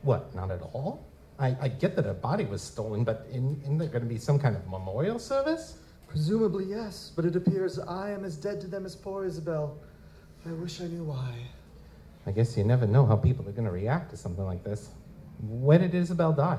What, 0.02 0.34
not 0.34 0.52
at 0.52 0.62
all? 0.62 1.06
I, 1.38 1.56
I 1.62 1.68
get 1.68 1.96
that 1.96 2.06
her 2.06 2.14
body 2.14 2.46
was 2.46 2.62
stolen, 2.62 3.04
but 3.04 3.28
in, 3.32 3.60
isn't 3.62 3.78
there 3.78 3.88
going 3.88 4.04
to 4.04 4.10
be 4.10 4.18
some 4.18 4.40
kind 4.40 4.56
of 4.56 4.68
memorial 4.68 5.20
service? 5.20 5.78
Presumably, 6.08 6.66
yes, 6.66 7.12
but 7.16 7.26
it 7.26 7.36
appears 7.36 7.78
I 7.78 8.12
am 8.12 8.26
as 8.26 8.36
dead 8.36 8.60
to 8.62 8.68
them 8.68 8.86
as 8.86 8.96
poor 8.96 9.26
Isabel. 9.26 9.78
I 10.46 10.52
wish 10.54 10.82
I 10.82 10.86
knew 10.86 11.04
why. 11.04 11.36
I 12.26 12.32
guess 12.32 12.58
you 12.58 12.64
never 12.64 12.88
know 12.88 13.06
how 13.06 13.16
people 13.16 13.48
are 13.48 13.52
going 13.52 13.66
to 13.66 13.72
react 13.72 14.12
to 14.12 14.18
something 14.18 14.46
like 14.46 14.64
this. 14.64 14.90
When 15.42 15.82
did 15.82 15.94
Isabel 15.94 16.34
die? 16.34 16.58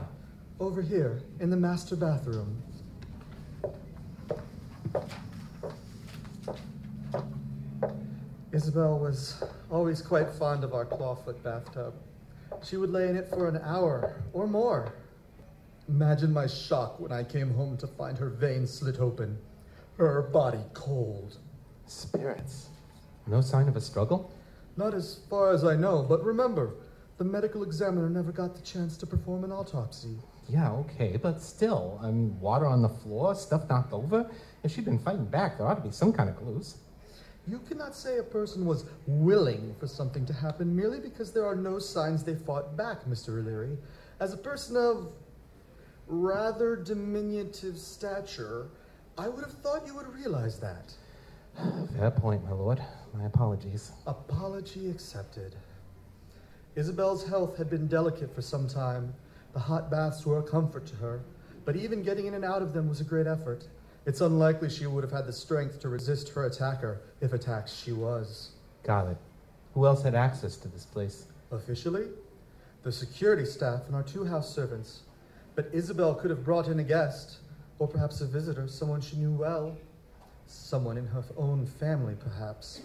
Over 0.59 0.83
here, 0.83 1.21
in 1.41 1.51
the 1.51 1.57
master 1.57 1.97
bathroom. 1.97 2.63
Isabel 8.53 8.99
was 8.99 9.45
always 9.71 10.03
quite 10.03 10.29
fond 10.29 10.65
of 10.65 10.75
our 10.75 10.85
clawfoot 10.85 11.41
bathtub. 11.45 11.95
She 12.65 12.77
would 12.77 12.91
lay 12.91 13.09
in 13.09 13.17
it 13.17 13.29
for 13.29 13.49
an 13.49 13.61
hour 13.63 14.25
or 14.33 14.49
more. 14.49 14.93
Imagine 15.89 16.33
my 16.33 16.49
shock 16.49 16.99
when 16.99 17.13
I 17.13 17.23
came 17.23 17.55
home 17.55 17.77
to 17.77 17.87
find 17.87 18.19
her 18.19 18.29
veins 18.29 18.73
slit 18.73 18.99
open, 18.99 19.39
her 19.99 20.23
body 20.33 20.65
cold. 20.75 21.39
Spirits. 21.87 22.71
No 23.29 23.41
sign 23.41 23.69
of 23.69 23.77
a 23.77 23.81
struggle? 23.81 24.33
Not 24.77 24.95
as 24.95 25.21
far 25.31 25.53
as 25.53 25.63
I 25.63 25.77
know, 25.77 26.05
but 26.09 26.25
remember, 26.25 26.75
the 27.19 27.25
medical 27.25 27.63
examiner 27.63 28.11
never 28.11 28.33
got 28.33 28.57
the 28.57 28.63
chance 28.63 28.97
to 28.97 29.07
perform 29.07 29.45
an 29.45 29.53
autopsy. 29.53 30.17
Yeah, 30.49 30.73
okay, 30.73 31.17
but 31.23 31.41
still, 31.41 32.01
I 32.03 32.07
mean, 32.07 32.39
water 32.41 32.67
on 32.67 32.83
the 32.83 32.89
floor, 32.89 33.37
stuff 33.37 33.69
knocked 33.69 33.93
over. 33.93 34.29
If 34.65 34.73
she'd 34.73 34.87
been 34.87 34.99
fighting 34.99 35.27
back, 35.27 35.59
there 35.59 35.69
ought 35.69 35.75
to 35.75 35.83
be 35.83 35.93
some 35.93 36.13
kind 36.13 36.29
of 36.29 36.37
clues. 36.37 36.79
You 37.49 37.59
cannot 37.69 37.95
say 37.95 38.19
a 38.19 38.23
person 38.23 38.65
was 38.65 38.85
willing 39.07 39.75
for 39.81 39.87
something 39.87 40.27
to 40.27 40.33
happen 40.33 40.75
merely 40.75 41.01
because 41.01 41.33
there 41.33 41.47
are 41.47 41.57
no 41.57 41.79
signs 41.79 42.23
they 42.23 42.35
fought 42.35 42.77
back, 42.77 43.05
Mr. 43.07 43.43
Aliri. 43.43 43.77
As 44.21 44.35
a 44.35 44.37
person 44.37 44.77
of 44.77 45.13
rather 46.07 46.77
diminutive 46.77 47.79
stature, 47.79 48.69
I 49.17 49.29
would 49.29 49.43
have 49.43 49.55
thought 49.55 49.87
you 49.87 49.95
would 49.95 50.13
realize 50.15 50.61
that. 50.61 50.93
Fair 51.97 52.11
point, 52.11 52.45
my 52.45 52.53
lord. 52.53 52.83
My 53.15 53.25
apologies. 53.25 53.93
Apology 54.07 54.91
accepted. 54.91 55.57
Isabel's 56.77 57.27
health 57.27 57.57
had 57.57 57.69
been 57.69 57.89
delicate 57.89 58.35
for 58.35 58.43
some 58.43 58.69
time. 58.69 59.13
The 59.53 59.59
hot 59.59 59.91
baths 59.91 60.25
were 60.25 60.39
a 60.39 60.43
comfort 60.43 60.87
to 60.87 60.97
her, 60.97 61.21
but 61.65 61.75
even 61.75 62.03
getting 62.03 62.27
in 62.27 62.35
and 62.35 62.45
out 62.45 62.63
of 62.63 62.73
them 62.73 62.89
was 62.89 63.01
a 63.01 63.05
great 63.05 63.27
effort. 63.27 63.67
It's 64.07 64.23
unlikely 64.23 64.71
she 64.71 64.87
would 64.87 65.05
have 65.05 65.13
had 65.13 65.27
the 65.27 65.33
strength 65.33 65.81
to 65.81 65.89
resist 65.89 66.31
her 66.31 66.47
attacker, 66.47 67.01
if 67.21 67.33
attacked 67.33 67.69
she 67.71 67.93
was. 67.93 68.53
Got 68.83 69.09
it. 69.09 69.17
Who 69.75 69.87
else 69.87 70.03
had 70.03 70.15
access 70.15 70.57
to 70.57 70.69
this 70.69 70.87
place? 70.87 71.27
Officially, 71.51 72.09
the 72.83 72.91
security 72.91 73.45
staff 73.45 73.83
and 73.87 73.95
our 73.95 74.03
two 74.03 74.25
house 74.25 74.55
servants. 74.55 75.03
But 75.55 75.69
Isabel 75.73 76.15
could 76.15 76.31
have 76.31 76.45
brought 76.45 76.69
in 76.69 76.81
a 76.81 76.85
guest, 76.85 77.39
or 77.79 77.87
perhaps 77.87 78.21
a 78.21 78.27
visitor, 78.27 78.69
someone 78.69 79.01
she 79.01 79.17
knew 79.17 79.33
well. 79.33 79.77
Someone 80.47 80.97
in 80.97 81.07
her 81.07 81.23
own 81.37 81.67
family, 81.67 82.15
perhaps. 82.19 82.81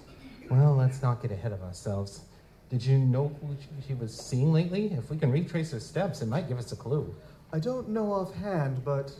Well, 0.49 0.75
let's 0.75 1.01
not 1.01 1.21
get 1.21 1.31
ahead 1.31 1.51
of 1.51 1.63
ourselves. 1.63 2.21
Did 2.69 2.83
you 2.85 2.97
know 2.97 3.29
who 3.41 3.55
she 3.87 3.93
was 3.93 4.15
seeing 4.15 4.51
lately? 4.51 4.91
If 4.93 5.09
we 5.09 5.17
can 5.17 5.31
retrace 5.31 5.71
her 5.71 5.79
steps, 5.79 6.21
it 6.21 6.27
might 6.27 6.47
give 6.47 6.57
us 6.57 6.71
a 6.71 6.75
clue. 6.75 7.15
I 7.53 7.59
don't 7.59 7.89
know 7.89 8.11
offhand, 8.11 8.83
but 8.83 9.11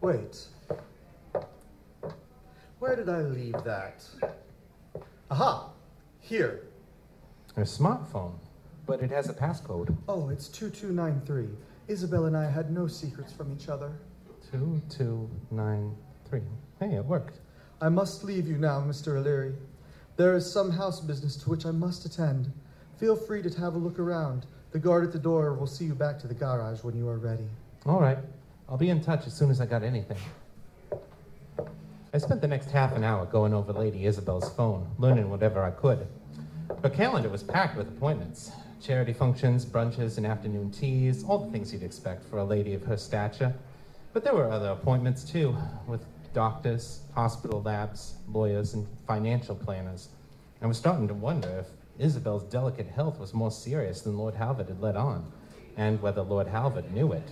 wait. 0.00 0.46
Where 2.78 2.94
did 2.94 3.08
I 3.08 3.22
leave 3.22 3.56
that? 3.64 4.04
Aha! 5.30 5.70
Here. 6.20 6.68
A 7.56 7.62
smartphone, 7.62 8.34
but 8.86 9.02
it 9.02 9.10
has 9.10 9.28
a 9.28 9.34
passcode. 9.34 9.96
Oh, 10.08 10.28
it's 10.28 10.48
2293. 10.48 11.48
Isabel 11.88 12.26
and 12.26 12.36
I 12.36 12.48
had 12.48 12.70
no 12.70 12.86
secrets 12.86 13.32
from 13.32 13.52
each 13.52 13.68
other. 13.68 13.90
2293. 14.52 16.40
Hey, 16.78 16.94
it 16.94 17.04
worked. 17.04 17.40
I 17.80 17.88
must 17.88 18.22
leave 18.22 18.46
you 18.46 18.58
now, 18.58 18.80
Mr. 18.80 19.20
Aliri. 19.20 19.56
There 20.16 20.36
is 20.36 20.50
some 20.50 20.70
house 20.70 21.00
business 21.00 21.34
to 21.36 21.50
which 21.50 21.66
I 21.66 21.72
must 21.72 22.04
attend. 22.04 22.52
Feel 22.98 23.16
free 23.16 23.42
to 23.42 23.50
have 23.60 23.74
a 23.74 23.78
look 23.78 23.98
around. 23.98 24.46
The 24.70 24.78
guard 24.78 25.04
at 25.04 25.12
the 25.12 25.18
door 25.18 25.52
will 25.54 25.66
see 25.66 25.84
you 25.84 25.94
back 25.94 26.18
to 26.20 26.28
the 26.28 26.34
garage 26.34 26.84
when 26.84 26.96
you 26.96 27.08
are 27.08 27.18
ready. 27.18 27.48
All 27.86 28.00
right. 28.00 28.18
I'll 28.68 28.76
be 28.76 28.90
in 28.90 29.00
touch 29.02 29.26
as 29.26 29.34
soon 29.34 29.50
as 29.50 29.60
I 29.60 29.66
got 29.66 29.82
anything. 29.82 30.18
I 32.12 32.16
spent 32.16 32.40
the 32.40 32.48
next 32.48 32.70
half 32.70 32.96
an 32.96 33.04
hour 33.04 33.26
going 33.26 33.52
over 33.52 33.70
Lady 33.72 34.06
Isabel's 34.06 34.48
phone, 34.54 34.90
learning 34.98 35.28
whatever 35.28 35.62
I 35.62 35.70
could. 35.70 36.06
Her 36.82 36.88
calendar 36.88 37.28
was 37.28 37.42
packed 37.42 37.76
with 37.76 37.88
appointments 37.88 38.50
charity 38.80 39.12
functions, 39.12 39.66
brunches, 39.66 40.16
and 40.16 40.26
afternoon 40.26 40.70
teas, 40.70 41.24
all 41.24 41.38
the 41.38 41.50
things 41.50 41.72
you'd 41.72 41.82
expect 41.82 42.24
for 42.24 42.38
a 42.38 42.44
lady 42.44 42.74
of 42.74 42.84
her 42.84 42.96
stature. 42.96 43.52
But 44.12 44.24
there 44.24 44.34
were 44.34 44.50
other 44.50 44.68
appointments 44.68 45.24
too, 45.24 45.54
with 45.86 46.04
doctors, 46.32 47.00
hospital 47.14 47.60
labs, 47.60 48.14
lawyers, 48.32 48.74
and 48.74 48.86
financial 49.06 49.56
planners. 49.56 50.08
I 50.62 50.66
was 50.66 50.78
starting 50.78 51.08
to 51.08 51.14
wonder 51.14 51.48
if 51.58 51.66
Isabel's 51.98 52.44
delicate 52.44 52.86
health 52.86 53.18
was 53.18 53.34
more 53.34 53.50
serious 53.50 54.00
than 54.00 54.16
Lord 54.16 54.34
Halvard 54.34 54.68
had 54.68 54.80
let 54.80 54.96
on, 54.96 55.30
and 55.76 56.00
whether 56.00 56.22
Lord 56.22 56.46
Halvard 56.46 56.92
knew 56.92 57.12
it. 57.12 57.28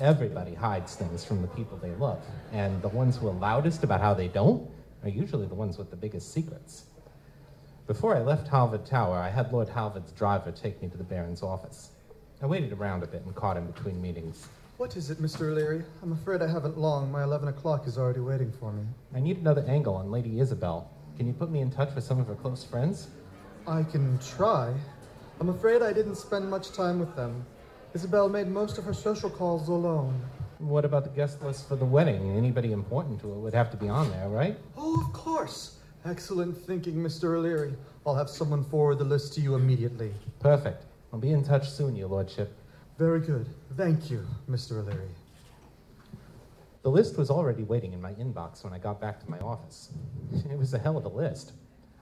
Everybody 0.00 0.54
hides 0.54 0.96
things 0.96 1.24
from 1.24 1.40
the 1.40 1.48
people 1.48 1.78
they 1.78 1.94
love, 1.94 2.20
and 2.52 2.82
the 2.82 2.88
ones 2.88 3.16
who 3.16 3.28
are 3.28 3.32
loudest 3.32 3.84
about 3.84 4.00
how 4.00 4.12
they 4.12 4.26
don't 4.26 4.68
are 5.04 5.08
usually 5.08 5.46
the 5.46 5.54
ones 5.54 5.78
with 5.78 5.90
the 5.90 5.96
biggest 5.96 6.32
secrets. 6.32 6.86
Before 7.86 8.16
I 8.16 8.20
left 8.20 8.48
Halvard 8.48 8.86
Tower, 8.86 9.18
I 9.18 9.30
had 9.30 9.52
Lord 9.52 9.68
Halvard's 9.68 10.10
driver 10.12 10.50
take 10.50 10.82
me 10.82 10.88
to 10.88 10.96
the 10.96 11.04
Baron's 11.04 11.42
office. 11.42 11.90
I 12.42 12.46
waited 12.46 12.72
around 12.72 13.04
a 13.04 13.06
bit 13.06 13.22
and 13.24 13.34
caught 13.36 13.56
him 13.56 13.66
between 13.66 14.02
meetings. 14.02 14.48
What 14.78 14.96
is 14.96 15.10
it, 15.10 15.22
Mr. 15.22 15.52
Aliri? 15.52 15.84
I'm 16.02 16.12
afraid 16.12 16.42
I 16.42 16.50
haven't 16.50 16.76
long. 16.76 17.12
My 17.12 17.22
11 17.22 17.46
o'clock 17.46 17.86
is 17.86 17.96
already 17.96 18.18
waiting 18.18 18.50
for 18.50 18.72
me. 18.72 18.82
I 19.14 19.20
need 19.20 19.38
another 19.38 19.64
angle 19.68 19.94
on 19.94 20.10
Lady 20.10 20.40
Isabel. 20.40 20.90
Can 21.16 21.28
you 21.28 21.32
put 21.32 21.50
me 21.50 21.60
in 21.60 21.70
touch 21.70 21.94
with 21.94 22.02
some 22.02 22.18
of 22.18 22.26
her 22.26 22.34
close 22.34 22.64
friends? 22.64 23.06
I 23.68 23.84
can 23.84 24.18
try. 24.18 24.74
I'm 25.38 25.50
afraid 25.50 25.82
I 25.82 25.92
didn't 25.92 26.16
spend 26.16 26.50
much 26.50 26.72
time 26.72 26.98
with 26.98 27.14
them. 27.14 27.46
Isabel 27.94 28.28
made 28.28 28.48
most 28.48 28.76
of 28.76 28.84
her 28.84 28.92
social 28.92 29.30
calls 29.30 29.68
alone. 29.68 30.20
What 30.58 30.84
about 30.84 31.04
the 31.04 31.10
guest 31.10 31.40
list 31.42 31.68
for 31.68 31.76
the 31.76 31.84
wedding? 31.84 32.36
Anybody 32.36 32.72
important 32.72 33.20
to 33.20 33.30
it 33.30 33.36
would 33.36 33.54
have 33.54 33.70
to 33.70 33.76
be 33.76 33.88
on 33.88 34.10
there, 34.10 34.28
right? 34.28 34.58
Oh, 34.76 35.00
of 35.00 35.12
course. 35.12 35.78
Excellent 36.04 36.56
thinking, 36.56 36.96
Mr. 36.96 37.38
Aliri. 37.38 37.76
I'll 38.04 38.16
have 38.16 38.28
someone 38.28 38.64
forward 38.64 38.98
the 38.98 39.04
list 39.04 39.34
to 39.34 39.40
you 39.40 39.54
immediately. 39.54 40.12
Perfect. 40.40 40.86
I'll 41.12 41.20
be 41.20 41.30
in 41.30 41.44
touch 41.44 41.70
soon, 41.70 41.94
Your 41.94 42.08
Lordship. 42.08 42.52
Very 42.98 43.20
good. 43.20 43.46
Thank 43.76 44.10
you, 44.10 44.26
Mr. 44.50 44.84
Aliri. 44.84 45.08
The 46.82 46.90
list 46.90 47.16
was 47.16 47.30
already 47.30 47.62
waiting 47.62 47.92
in 47.92 48.02
my 48.02 48.12
inbox 48.14 48.64
when 48.64 48.72
I 48.72 48.78
got 48.78 49.00
back 49.00 49.20
to 49.20 49.30
my 49.30 49.38
office. 49.38 49.90
It 50.50 50.58
was 50.58 50.74
a 50.74 50.78
hell 50.78 50.96
of 50.96 51.04
a 51.04 51.08
list. 51.08 51.52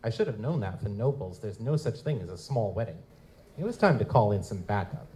I 0.02 0.08
should 0.08 0.26
have 0.26 0.40
known 0.40 0.60
that 0.60 0.80
for 0.82 0.88
nobles, 0.88 1.38
there's 1.38 1.60
no 1.60 1.76
such 1.76 2.00
thing 2.00 2.22
as 2.22 2.30
a 2.30 2.38
small 2.38 2.72
wedding. 2.72 2.98
It 3.58 3.64
was 3.64 3.76
time 3.76 3.98
to 3.98 4.06
call 4.06 4.32
in 4.32 4.42
some 4.42 4.62
backup. 4.62 5.11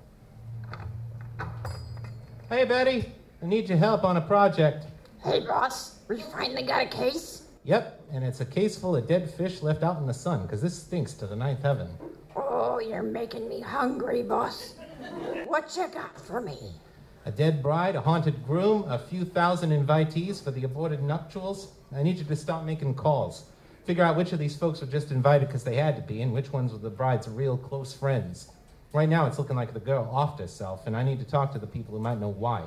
Hey, 2.49 2.65
Betty, 2.65 3.13
I 3.43 3.47
need 3.47 3.69
your 3.69 3.77
help 3.77 4.05
on 4.05 4.19
a 4.19 4.21
project. 4.21 4.87
Hey, 5.25 5.41
boss, 5.41 5.99
we 6.07 6.23
finally 6.23 6.63
got 6.63 6.83
a 6.85 6.87
case? 6.87 7.43
Yep, 7.65 8.01
and 8.13 8.23
it's 8.25 8.41
a 8.41 8.45
case 8.45 8.79
full 8.79 8.95
of 8.95 9.09
dead 9.09 9.29
fish 9.29 9.63
left 9.63 9.83
out 9.83 9.99
in 9.99 10.07
the 10.07 10.15
sun, 10.15 10.43
because 10.43 10.63
this 10.63 10.81
stinks 10.81 11.13
to 11.15 11.27
the 11.27 11.35
ninth 11.35 11.63
heaven. 11.63 11.89
Oh, 12.37 12.79
you're 12.79 13.03
making 13.03 13.49
me 13.49 13.61
hungry, 13.61 14.23
boss. 14.23 14.75
What 15.47 15.77
you 15.77 15.89
got 15.89 16.21
for 16.21 16.41
me? 16.41 16.57
A 17.25 17.33
dead 17.33 17.65
bride, 17.65 17.97
a 17.97 18.01
haunted 18.01 18.47
groom, 18.47 18.85
a 18.89 19.01
few 19.01 19.25
thousand 19.25 19.71
invitees 19.71 20.41
for 20.41 20.53
the 20.53 20.63
aborted 20.63 21.03
nuptials. 21.03 21.73
I 21.93 22.05
need 22.05 22.17
you 22.17 22.25
to 22.27 22.37
stop 22.37 22.63
making 22.63 22.95
calls. 22.95 23.47
Figure 23.87 24.05
out 24.05 24.17
which 24.17 24.33
of 24.33 24.39
these 24.39 24.57
folks 24.57 24.81
were 24.81 24.87
just 24.87 25.11
invited 25.11 25.49
because 25.49 25.65
they 25.65 25.75
had 25.75 25.97
to 25.97 26.03
be, 26.03 26.23
and 26.23 26.33
which 26.33 26.53
ones 26.53 26.71
were 26.71 26.79
the 26.79 26.91
bride's 26.91 27.27
real 27.27 27.57
close 27.57 27.93
friends. 27.93 28.53
Right 28.97 29.11
now, 29.11 29.27
it's 29.27 29.39
looking 29.39 29.57
like 29.57 29.75
the 29.75 29.81
girl 29.81 30.11
offed 30.11 30.39
herself, 30.39 30.87
and 30.87 30.97
I 30.97 31.03
need 31.03 31.19
to 31.19 31.27
talk 31.27 31.53
to 31.53 31.59
the 31.59 31.67
people 31.67 31.95
who 31.95 32.01
might 32.01 32.19
know 32.19 32.31
why. 32.31 32.63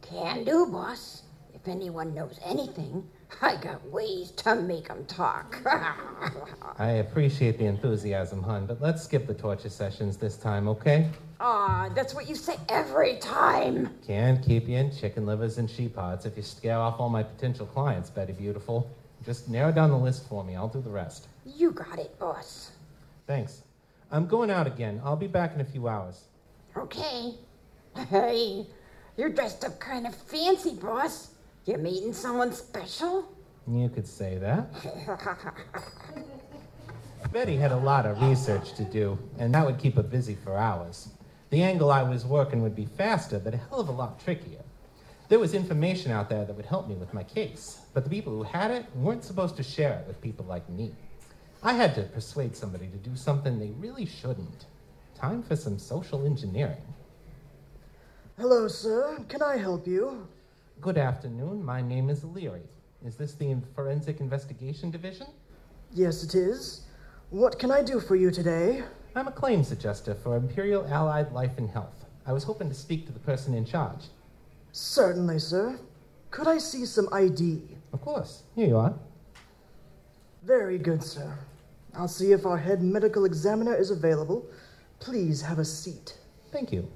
Can 0.00 0.44
do, 0.44 0.66
boss. 0.66 1.24
If 1.52 1.66
anyone 1.66 2.14
knows 2.14 2.38
anything, 2.44 3.08
I 3.40 3.56
got 3.56 3.84
ways 3.90 4.30
to 4.30 4.54
make 4.54 4.88
'em 4.88 5.04
talk. 5.06 5.60
I 6.78 6.90
appreciate 7.06 7.58
the 7.58 7.64
enthusiasm, 7.64 8.40
hun, 8.40 8.66
but 8.66 8.80
let's 8.80 9.02
skip 9.02 9.26
the 9.26 9.34
torture 9.34 9.68
sessions 9.68 10.16
this 10.16 10.36
time, 10.36 10.68
okay? 10.68 11.10
Aw, 11.40 11.88
that's 11.88 12.14
what 12.14 12.28
you 12.28 12.36
say 12.36 12.56
every 12.68 13.16
time. 13.16 13.92
Can't 14.06 14.40
keep 14.46 14.68
you 14.68 14.76
in 14.76 14.92
chicken 14.92 15.26
livers 15.26 15.58
and 15.58 15.68
sheep 15.68 15.96
hearts 15.96 16.24
if 16.24 16.36
you 16.36 16.44
scare 16.44 16.78
off 16.78 17.00
all 17.00 17.08
my 17.08 17.24
potential 17.24 17.66
clients, 17.66 18.10
Betty 18.10 18.32
Beautiful. 18.32 18.88
Just 19.26 19.48
narrow 19.48 19.72
down 19.72 19.90
the 19.90 19.98
list 19.98 20.28
for 20.28 20.44
me. 20.44 20.54
I'll 20.54 20.68
do 20.68 20.80
the 20.80 20.90
rest. 20.90 21.26
You 21.44 21.72
got 21.72 21.98
it, 21.98 22.16
boss. 22.20 22.70
Thanks. 23.26 23.62
I'm 24.12 24.26
going 24.26 24.50
out 24.50 24.66
again. 24.66 25.00
I'll 25.02 25.16
be 25.16 25.26
back 25.26 25.54
in 25.54 25.62
a 25.62 25.64
few 25.64 25.88
hours. 25.88 26.24
Okay. 26.76 27.32
Hey, 28.10 28.66
you're 29.16 29.30
dressed 29.30 29.64
up 29.64 29.80
kind 29.80 30.06
of 30.06 30.14
fancy, 30.14 30.74
boss. 30.74 31.30
You're 31.64 31.78
meeting 31.78 32.12
someone 32.12 32.52
special? 32.52 33.34
You 33.66 33.88
could 33.88 34.06
say 34.06 34.36
that. 34.38 34.70
Betty 37.32 37.56
had 37.56 37.72
a 37.72 37.76
lot 37.76 38.04
of 38.04 38.20
research 38.20 38.74
to 38.74 38.84
do, 38.84 39.18
and 39.38 39.54
that 39.54 39.64
would 39.64 39.78
keep 39.78 39.96
her 39.96 40.02
busy 40.02 40.34
for 40.34 40.58
hours. 40.58 41.08
The 41.48 41.62
angle 41.62 41.90
I 41.90 42.02
was 42.02 42.26
working 42.26 42.62
would 42.62 42.76
be 42.76 42.84
faster, 42.84 43.38
but 43.38 43.54
a 43.54 43.56
hell 43.56 43.80
of 43.80 43.88
a 43.88 43.92
lot 43.92 44.22
trickier. 44.22 44.60
There 45.28 45.38
was 45.38 45.54
information 45.54 46.12
out 46.12 46.28
there 46.28 46.44
that 46.44 46.54
would 46.54 46.66
help 46.66 46.86
me 46.88 46.96
with 46.96 47.14
my 47.14 47.22
case, 47.22 47.78
but 47.94 48.04
the 48.04 48.10
people 48.10 48.34
who 48.34 48.42
had 48.42 48.70
it 48.70 48.84
weren't 48.94 49.24
supposed 49.24 49.56
to 49.56 49.62
share 49.62 49.94
it 49.94 50.06
with 50.06 50.20
people 50.20 50.44
like 50.44 50.68
me. 50.68 50.92
I 51.64 51.74
had 51.74 51.94
to 51.94 52.02
persuade 52.02 52.56
somebody 52.56 52.88
to 52.88 52.96
do 52.96 53.14
something 53.14 53.58
they 53.60 53.70
really 53.70 54.04
shouldn't. 54.04 54.66
Time 55.14 55.44
for 55.44 55.54
some 55.54 55.78
social 55.78 56.26
engineering. 56.26 56.82
Hello, 58.36 58.66
sir. 58.66 59.24
Can 59.28 59.42
I 59.42 59.58
help 59.58 59.86
you? 59.86 60.26
Good 60.80 60.98
afternoon. 60.98 61.64
My 61.64 61.80
name 61.80 62.10
is 62.10 62.24
Leary. 62.24 62.68
Is 63.06 63.14
this 63.14 63.34
the 63.34 63.54
Forensic 63.76 64.18
Investigation 64.18 64.90
Division? 64.90 65.28
Yes, 65.92 66.24
it 66.24 66.34
is. 66.34 66.80
What 67.30 67.60
can 67.60 67.70
I 67.70 67.80
do 67.80 68.00
for 68.00 68.16
you 68.16 68.32
today? 68.32 68.82
I'm 69.14 69.28
a 69.28 69.32
claims 69.32 69.70
adjuster 69.70 70.16
for 70.16 70.36
Imperial 70.36 70.84
Allied 70.88 71.30
Life 71.30 71.58
and 71.58 71.70
Health. 71.70 72.06
I 72.26 72.32
was 72.32 72.42
hoping 72.42 72.70
to 72.70 72.74
speak 72.74 73.06
to 73.06 73.12
the 73.12 73.20
person 73.20 73.54
in 73.54 73.64
charge. 73.64 74.06
Certainly, 74.72 75.38
sir. 75.38 75.78
Could 76.32 76.48
I 76.48 76.58
see 76.58 76.86
some 76.86 77.08
ID? 77.12 77.62
Of 77.92 78.00
course. 78.00 78.42
Here 78.56 78.66
you 78.66 78.78
are. 78.78 78.94
Very 80.42 80.78
good, 80.78 81.04
sir. 81.04 81.38
I'll 81.94 82.08
see 82.08 82.32
if 82.32 82.46
our 82.46 82.56
head 82.56 82.82
medical 82.82 83.24
examiner 83.26 83.74
is 83.74 83.90
available. 83.90 84.48
Please 84.98 85.42
have 85.42 85.58
a 85.58 85.64
seat. 85.64 86.18
Thank 86.50 86.72
you. 86.72 86.90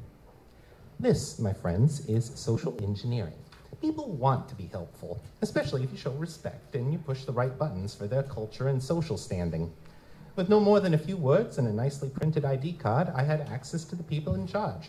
This, 0.99 1.39
my 1.39 1.53
friends, 1.53 2.07
is 2.07 2.33
social 2.35 2.79
engineering. 2.83 3.35
People 3.83 4.13
want 4.13 4.49
to 4.49 4.55
be 4.55 4.67
helpful, 4.67 5.21
especially 5.43 5.85
if 5.85 5.93
you 5.93 5.99
show 5.99 6.13
respect 6.13 6.75
and 6.75 6.91
you 6.91 6.99
push 6.99 7.25
the 7.25 7.33
right 7.33 7.59
buttons 7.59 7.95
for 7.95 8.07
their 8.07 8.23
culture 8.23 8.69
and 8.69 8.83
social 8.83 9.19
standing. 9.19 9.71
With 10.35 10.49
no 10.49 10.61
more 10.61 10.81
than 10.81 10.95
a 10.95 10.99
few 10.99 11.19
words 11.19 11.59
and 11.59 11.69
a 11.69 11.73
nicely 11.73 12.09
printed 12.09 12.47
ID 12.47 12.75
card, 12.75 13.13
I 13.15 13.23
had 13.23 13.43
access 13.43 13.85
to 13.85 13.97
the 13.97 14.03
people 14.03 14.35
in 14.35 14.47
charge. 14.47 14.89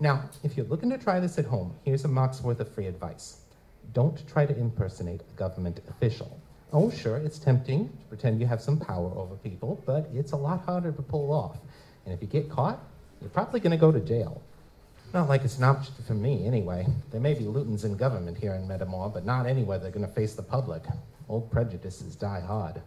Now, 0.00 0.28
if 0.42 0.56
you're 0.56 0.66
looking 0.66 0.90
to 0.90 0.98
try 0.98 1.20
this 1.20 1.38
at 1.38 1.44
home, 1.46 1.74
here's 1.84 2.04
a 2.04 2.08
mark's 2.08 2.42
worth 2.42 2.60
of 2.60 2.72
free 2.72 2.86
advice. 2.86 3.40
Don't 3.92 4.26
try 4.28 4.44
to 4.46 4.56
impersonate 4.56 5.22
a 5.22 5.36
government 5.38 5.80
official. 5.88 6.39
Oh, 6.72 6.90
sure, 6.90 7.16
it's 7.16 7.38
tempting 7.38 7.88
to 7.88 8.04
pretend 8.08 8.40
you 8.40 8.46
have 8.46 8.60
some 8.60 8.78
power 8.78 9.10
over 9.16 9.34
people, 9.36 9.82
but 9.86 10.08
it's 10.14 10.32
a 10.32 10.36
lot 10.36 10.64
harder 10.64 10.92
to 10.92 11.02
pull 11.02 11.32
off. 11.32 11.56
And 12.04 12.14
if 12.14 12.22
you 12.22 12.28
get 12.28 12.48
caught, 12.48 12.78
you're 13.20 13.30
probably 13.30 13.60
going 13.60 13.72
to 13.72 13.76
go 13.76 13.90
to 13.90 14.00
jail. 14.00 14.40
Not 15.12 15.28
like 15.28 15.44
it's 15.44 15.58
an 15.58 15.64
option 15.64 15.92
for 16.06 16.14
me, 16.14 16.46
anyway. 16.46 16.86
There 17.10 17.20
may 17.20 17.34
be 17.34 17.44
Lutins 17.44 17.84
in 17.84 17.96
government 17.96 18.38
here 18.38 18.54
in 18.54 18.68
Metamor, 18.68 19.12
but 19.12 19.26
not 19.26 19.46
anywhere 19.46 19.78
they're 19.78 19.90
going 19.90 20.06
to 20.06 20.12
face 20.12 20.34
the 20.34 20.42
public. 20.42 20.84
Old 21.28 21.50
prejudices 21.50 22.14
die 22.14 22.40
hard. 22.40 22.80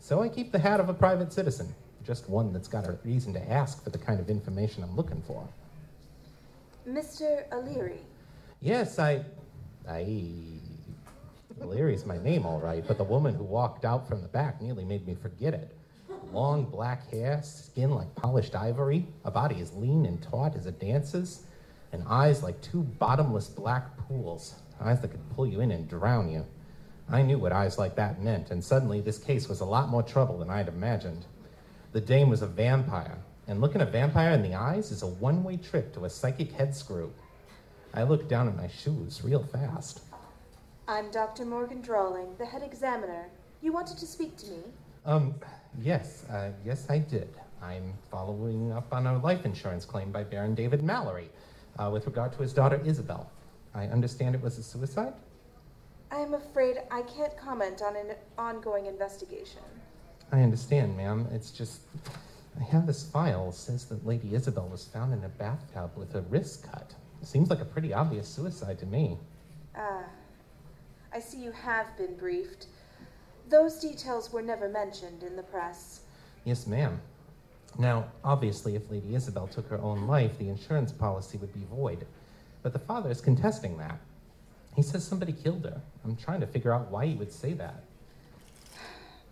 So 0.00 0.22
I 0.22 0.28
keep 0.28 0.52
the 0.52 0.58
hat 0.58 0.80
of 0.80 0.90
a 0.90 0.94
private 0.94 1.32
citizen, 1.32 1.74
just 2.04 2.28
one 2.28 2.52
that's 2.52 2.68
got 2.68 2.86
a 2.86 2.98
reason 3.04 3.32
to 3.32 3.50
ask 3.50 3.82
for 3.82 3.88
the 3.88 3.98
kind 3.98 4.20
of 4.20 4.28
information 4.28 4.82
I'm 4.82 4.94
looking 4.96 5.22
for. 5.22 5.48
Mr. 6.86 7.48
Aliri. 7.50 7.98
Yes, 8.60 8.98
I. 8.98 9.24
I. 9.88 10.59
Aliri's 11.70 12.04
my 12.04 12.18
name, 12.18 12.44
all 12.44 12.60
right, 12.60 12.84
but 12.84 12.98
the 12.98 13.04
woman 13.04 13.32
who 13.32 13.44
walked 13.44 13.84
out 13.84 14.08
from 14.08 14.22
the 14.22 14.28
back 14.28 14.60
nearly 14.60 14.84
made 14.84 15.06
me 15.06 15.14
forget 15.14 15.54
it. 15.54 15.76
Long 16.32 16.64
black 16.64 17.08
hair, 17.10 17.40
skin 17.44 17.90
like 17.90 18.12
polished 18.16 18.56
ivory, 18.56 19.06
a 19.24 19.30
body 19.30 19.60
as 19.60 19.72
lean 19.74 20.04
and 20.04 20.20
taut 20.20 20.56
as 20.56 20.66
a 20.66 20.72
dancer's, 20.72 21.44
and 21.92 22.02
eyes 22.08 22.42
like 22.42 22.60
two 22.60 22.82
bottomless 22.82 23.48
black 23.48 23.96
pools, 23.96 24.56
eyes 24.80 25.00
that 25.00 25.12
could 25.12 25.30
pull 25.30 25.46
you 25.46 25.60
in 25.60 25.70
and 25.70 25.88
drown 25.88 26.28
you. 26.28 26.44
I 27.08 27.22
knew 27.22 27.38
what 27.38 27.52
eyes 27.52 27.78
like 27.78 27.94
that 27.94 28.20
meant, 28.20 28.50
and 28.50 28.62
suddenly 28.62 29.00
this 29.00 29.18
case 29.18 29.48
was 29.48 29.60
a 29.60 29.64
lot 29.64 29.88
more 29.88 30.02
trouble 30.02 30.38
than 30.38 30.50
I'd 30.50 30.68
imagined. 30.68 31.24
The 31.92 32.00
dame 32.00 32.30
was 32.30 32.42
a 32.42 32.48
vampire, 32.48 33.18
and 33.46 33.60
looking 33.60 33.80
a 33.80 33.86
vampire 33.86 34.32
in 34.32 34.42
the 34.42 34.54
eyes 34.54 34.90
is 34.90 35.02
a 35.02 35.06
one 35.06 35.44
way 35.44 35.56
trip 35.56 35.94
to 35.94 36.04
a 36.04 36.10
psychic 36.10 36.50
head 36.52 36.74
screw. 36.74 37.12
I 37.94 38.02
looked 38.02 38.28
down 38.28 38.48
at 38.48 38.56
my 38.56 38.68
shoes 38.68 39.22
real 39.24 39.42
fast. 39.44 40.00
I'm 40.90 41.08
Dr. 41.12 41.44
Morgan 41.44 41.80
Drawling, 41.80 42.36
the 42.36 42.44
head 42.44 42.64
examiner. 42.64 43.28
You 43.62 43.72
wanted 43.72 43.96
to 43.98 44.06
speak 44.06 44.36
to 44.38 44.50
me? 44.50 44.58
Um, 45.06 45.36
yes, 45.80 46.24
uh, 46.28 46.50
yes, 46.64 46.90
I 46.90 46.98
did. 46.98 47.28
I'm 47.62 47.94
following 48.10 48.72
up 48.72 48.92
on 48.92 49.06
a 49.06 49.16
life 49.18 49.44
insurance 49.44 49.84
claim 49.84 50.10
by 50.10 50.24
Baron 50.24 50.56
David 50.56 50.82
Mallory 50.82 51.30
uh, 51.78 51.90
with 51.92 52.06
regard 52.06 52.32
to 52.32 52.38
his 52.42 52.52
daughter 52.52 52.82
Isabel. 52.84 53.30
I 53.72 53.84
understand 53.84 54.34
it 54.34 54.42
was 54.42 54.58
a 54.58 54.64
suicide? 54.64 55.12
I 56.10 56.16
am 56.16 56.34
afraid 56.34 56.78
I 56.90 57.02
can't 57.02 57.36
comment 57.38 57.82
on 57.82 57.94
an 57.94 58.16
ongoing 58.36 58.86
investigation. 58.86 59.62
I 60.32 60.42
understand, 60.42 60.96
ma'am. 60.96 61.28
It's 61.30 61.52
just. 61.52 61.82
I 62.60 62.64
have 62.64 62.88
this 62.88 63.04
file. 63.04 63.50
It 63.50 63.54
says 63.54 63.84
that 63.84 64.04
Lady 64.04 64.34
Isabel 64.34 64.66
was 64.66 64.86
found 64.86 65.12
in 65.12 65.22
a 65.22 65.28
bathtub 65.28 65.92
with 65.94 66.16
a 66.16 66.22
wrist 66.22 66.64
cut. 66.64 66.94
Seems 67.22 67.48
like 67.48 67.60
a 67.60 67.64
pretty 67.64 67.94
obvious 67.94 68.26
suicide 68.26 68.80
to 68.80 68.86
me. 68.86 69.18
Ah, 69.76 70.02
I 71.12 71.20
see 71.20 71.38
you 71.38 71.52
have 71.52 71.96
been 71.96 72.14
briefed. 72.14 72.66
Those 73.48 73.80
details 73.80 74.32
were 74.32 74.42
never 74.42 74.68
mentioned 74.68 75.22
in 75.22 75.36
the 75.36 75.42
press. 75.42 76.00
Yes, 76.44 76.66
ma'am. 76.66 77.00
Now, 77.78 78.06
obviously, 78.24 78.76
if 78.76 78.90
Lady 78.90 79.14
Isabel 79.14 79.48
took 79.48 79.68
her 79.68 79.80
own 79.80 80.06
life, 80.06 80.38
the 80.38 80.48
insurance 80.48 80.92
policy 80.92 81.38
would 81.38 81.52
be 81.52 81.66
void. 81.70 82.06
But 82.62 82.72
the 82.72 82.78
father 82.78 83.10
is 83.10 83.20
contesting 83.20 83.76
that. 83.78 83.98
He 84.76 84.82
says 84.82 85.06
somebody 85.06 85.32
killed 85.32 85.64
her. 85.64 85.80
I'm 86.04 86.16
trying 86.16 86.40
to 86.40 86.46
figure 86.46 86.72
out 86.72 86.90
why 86.90 87.06
he 87.06 87.14
would 87.14 87.32
say 87.32 87.54
that. 87.54 87.82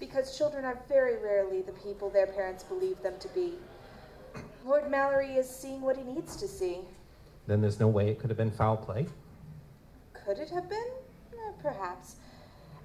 Because 0.01 0.37
children 0.37 0.65
are 0.65 0.79
very 0.89 1.17
rarely 1.23 1.63
the 1.63 1.73
people 1.73 2.11
their 2.11 2.27
parents 2.27 2.65
believe 2.65 3.01
them 3.03 3.15
to 3.21 3.29
be. 3.29 3.55
Lord 4.65 4.91
Mallory 4.91 5.35
is 5.35 5.49
seeing 5.49 5.81
what 5.81 5.97
he 5.97 6.03
needs 6.03 6.37
to 6.37 6.49
see. 6.49 6.79
Then 7.47 7.61
there's 7.61 7.81
no 7.81 7.89
way 7.89 8.09
it 8.09 8.19
could 8.19 8.31
have 8.31 8.37
been 8.37 8.51
foul 8.51 8.77
play? 8.77 9.07
Could 10.13 10.39
it 10.39 10.51
have 10.51 10.69
been? 10.69 10.98
Perhaps. 11.63 12.17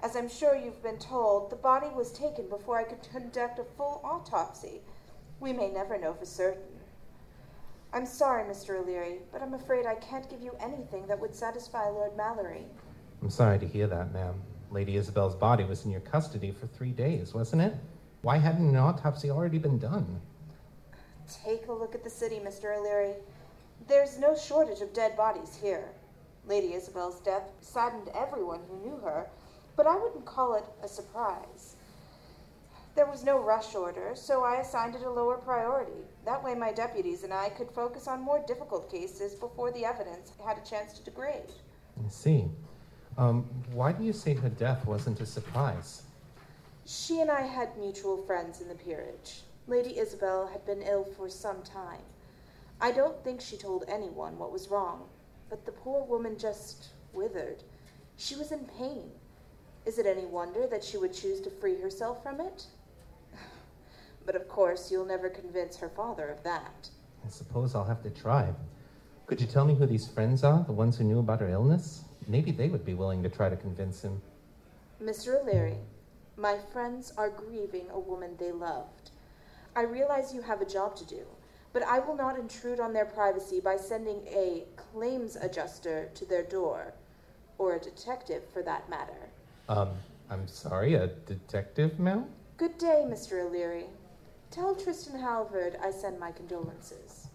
As 0.02 0.16
I'm 0.16 0.28
sure 0.28 0.54
you've 0.54 0.82
been 0.82 0.98
told, 0.98 1.50
the 1.50 1.56
body 1.56 1.88
was 1.94 2.12
taken 2.12 2.48
before 2.48 2.78
I 2.78 2.84
could 2.84 3.02
conduct 3.10 3.58
a 3.58 3.64
full 3.64 4.00
autopsy. 4.04 4.80
We 5.40 5.52
may 5.52 5.70
never 5.70 5.98
know 5.98 6.12
for 6.12 6.26
certain. 6.26 6.62
I'm 7.92 8.06
sorry, 8.06 8.44
Mr. 8.44 8.82
Aliri, 8.82 9.18
but 9.32 9.40
I'm 9.40 9.54
afraid 9.54 9.86
I 9.86 9.94
can't 9.94 10.28
give 10.28 10.42
you 10.42 10.56
anything 10.60 11.06
that 11.06 11.20
would 11.20 11.34
satisfy 11.34 11.88
Lord 11.88 12.16
Mallory. 12.16 12.66
I'm 13.22 13.30
sorry 13.30 13.58
to 13.58 13.66
hear 13.66 13.86
that, 13.86 14.12
ma'am. 14.12 14.34
Lady 14.70 14.96
Isabel's 14.96 15.36
body 15.36 15.64
was 15.64 15.84
in 15.84 15.92
your 15.92 16.00
custody 16.00 16.50
for 16.50 16.66
three 16.66 16.90
days, 16.90 17.32
wasn't 17.32 17.62
it? 17.62 17.74
Why 18.22 18.38
hadn't 18.38 18.68
an 18.68 18.76
autopsy 18.76 19.30
already 19.30 19.58
been 19.58 19.78
done? 19.78 20.20
Take 21.44 21.68
a 21.68 21.72
look 21.72 21.94
at 21.94 22.02
the 22.02 22.10
city, 22.10 22.40
Mr. 22.44 22.76
Aliri. 22.76 23.14
There's 23.86 24.18
no 24.18 24.36
shortage 24.36 24.80
of 24.80 24.92
dead 24.92 25.16
bodies 25.16 25.58
here. 25.62 25.88
Lady 26.46 26.74
Isabel's 26.74 27.20
death 27.20 27.50
saddened 27.60 28.10
everyone 28.14 28.60
who 28.68 28.76
knew 28.78 28.96
her, 28.98 29.28
but 29.76 29.86
I 29.86 29.96
wouldn't 29.96 30.26
call 30.26 30.54
it 30.54 30.64
a 30.82 30.88
surprise. 30.88 31.76
There 32.94 33.06
was 33.06 33.24
no 33.24 33.40
rush 33.42 33.74
order, 33.74 34.12
so 34.14 34.44
I 34.44 34.60
assigned 34.60 34.94
it 34.94 35.02
a 35.02 35.10
lower 35.10 35.36
priority. 35.36 36.02
That 36.24 36.44
way, 36.44 36.54
my 36.54 36.72
deputies 36.72 37.24
and 37.24 37.32
I 37.32 37.48
could 37.48 37.70
focus 37.70 38.06
on 38.06 38.20
more 38.20 38.44
difficult 38.46 38.90
cases 38.90 39.34
before 39.34 39.72
the 39.72 39.84
evidence 39.84 40.32
had 40.44 40.58
a 40.58 40.68
chance 40.68 40.92
to 40.98 41.04
degrade. 41.04 41.50
I 42.04 42.08
see. 42.08 42.44
Um, 43.18 43.44
why 43.72 43.92
do 43.92 44.04
you 44.04 44.12
say 44.12 44.34
her 44.34 44.48
death 44.48 44.86
wasn't 44.86 45.20
a 45.20 45.26
surprise? 45.26 46.02
She 46.86 47.20
and 47.20 47.30
I 47.30 47.42
had 47.42 47.76
mutual 47.78 48.22
friends 48.26 48.60
in 48.60 48.68
the 48.68 48.74
peerage. 48.74 49.42
Lady 49.66 49.98
Isabel 49.98 50.46
had 50.46 50.64
been 50.66 50.82
ill 50.82 51.04
for 51.04 51.28
some 51.28 51.62
time. 51.62 52.02
I 52.80 52.92
don't 52.92 53.22
think 53.24 53.40
she 53.40 53.56
told 53.56 53.84
anyone 53.88 54.38
what 54.38 54.52
was 54.52 54.68
wrong, 54.68 55.08
but 55.48 55.64
the 55.64 55.72
poor 55.72 56.04
woman 56.04 56.38
just 56.38 56.88
withered. 57.12 57.62
She 58.16 58.36
was 58.36 58.52
in 58.52 58.66
pain. 58.78 59.10
Is 59.86 59.98
it 59.98 60.06
any 60.06 60.24
wonder 60.24 60.66
that 60.66 60.84
she 60.84 60.96
would 60.96 61.12
choose 61.12 61.40
to 61.42 61.50
free 61.50 61.80
herself 61.80 62.22
from 62.22 62.40
it? 62.40 62.66
But 64.26 64.36
of 64.36 64.48
course, 64.48 64.90
you'll 64.90 65.04
never 65.04 65.28
convince 65.28 65.76
her 65.76 65.90
father 65.90 66.30
of 66.30 66.42
that. 66.44 66.88
I 67.26 67.28
suppose 67.28 67.74
I'll 67.74 67.84
have 67.84 68.02
to 68.04 68.10
try. 68.10 68.52
Could 69.26 69.40
you 69.40 69.46
tell 69.46 69.64
me 69.66 69.74
who 69.74 69.86
these 69.86 70.08
friends 70.08 70.44
are, 70.44 70.64
the 70.64 70.72
ones 70.72 70.96
who 70.96 71.04
knew 71.04 71.18
about 71.18 71.40
her 71.40 71.48
illness? 71.48 72.04
Maybe 72.26 72.50
they 72.50 72.68
would 72.68 72.84
be 72.84 72.94
willing 72.94 73.22
to 73.22 73.28
try 73.28 73.48
to 73.48 73.56
convince 73.56 74.02
him. 74.02 74.20
Mr. 75.02 75.42
Aliri, 75.42 75.76
my 76.36 76.58
friends 76.72 77.12
are 77.16 77.30
grieving 77.30 77.86
a 77.90 77.98
woman 77.98 78.36
they 78.38 78.52
loved. 78.52 79.10
I 79.76 79.82
realize 79.82 80.32
you 80.32 80.42
have 80.42 80.60
a 80.60 80.66
job 80.66 80.96
to 80.96 81.04
do, 81.04 81.26
but 81.74 81.82
I 81.82 81.98
will 81.98 82.16
not 82.16 82.38
intrude 82.38 82.78
on 82.78 82.92
their 82.92 83.04
privacy 83.04 83.60
by 83.60 83.76
sending 83.76 84.22
a 84.28 84.62
claims 84.76 85.36
adjuster 85.36 86.08
to 86.14 86.24
their 86.24 86.44
door, 86.44 86.94
or 87.58 87.74
a 87.74 87.80
detective 87.80 88.44
for 88.52 88.62
that 88.62 88.88
matter. 88.88 89.28
Um, 89.68 89.90
I'm 90.30 90.46
sorry, 90.46 90.94
a 90.94 91.08
detective, 91.08 91.98
ma'am? 91.98 92.26
Good 92.56 92.78
day, 92.78 93.04
Mr. 93.06 93.44
Aliri. 93.44 93.86
Tell 94.52 94.76
Tristan 94.76 95.18
Halvard 95.18 95.76
I 95.82 95.90
send 95.90 96.20
my 96.20 96.30
condolences. 96.30 97.26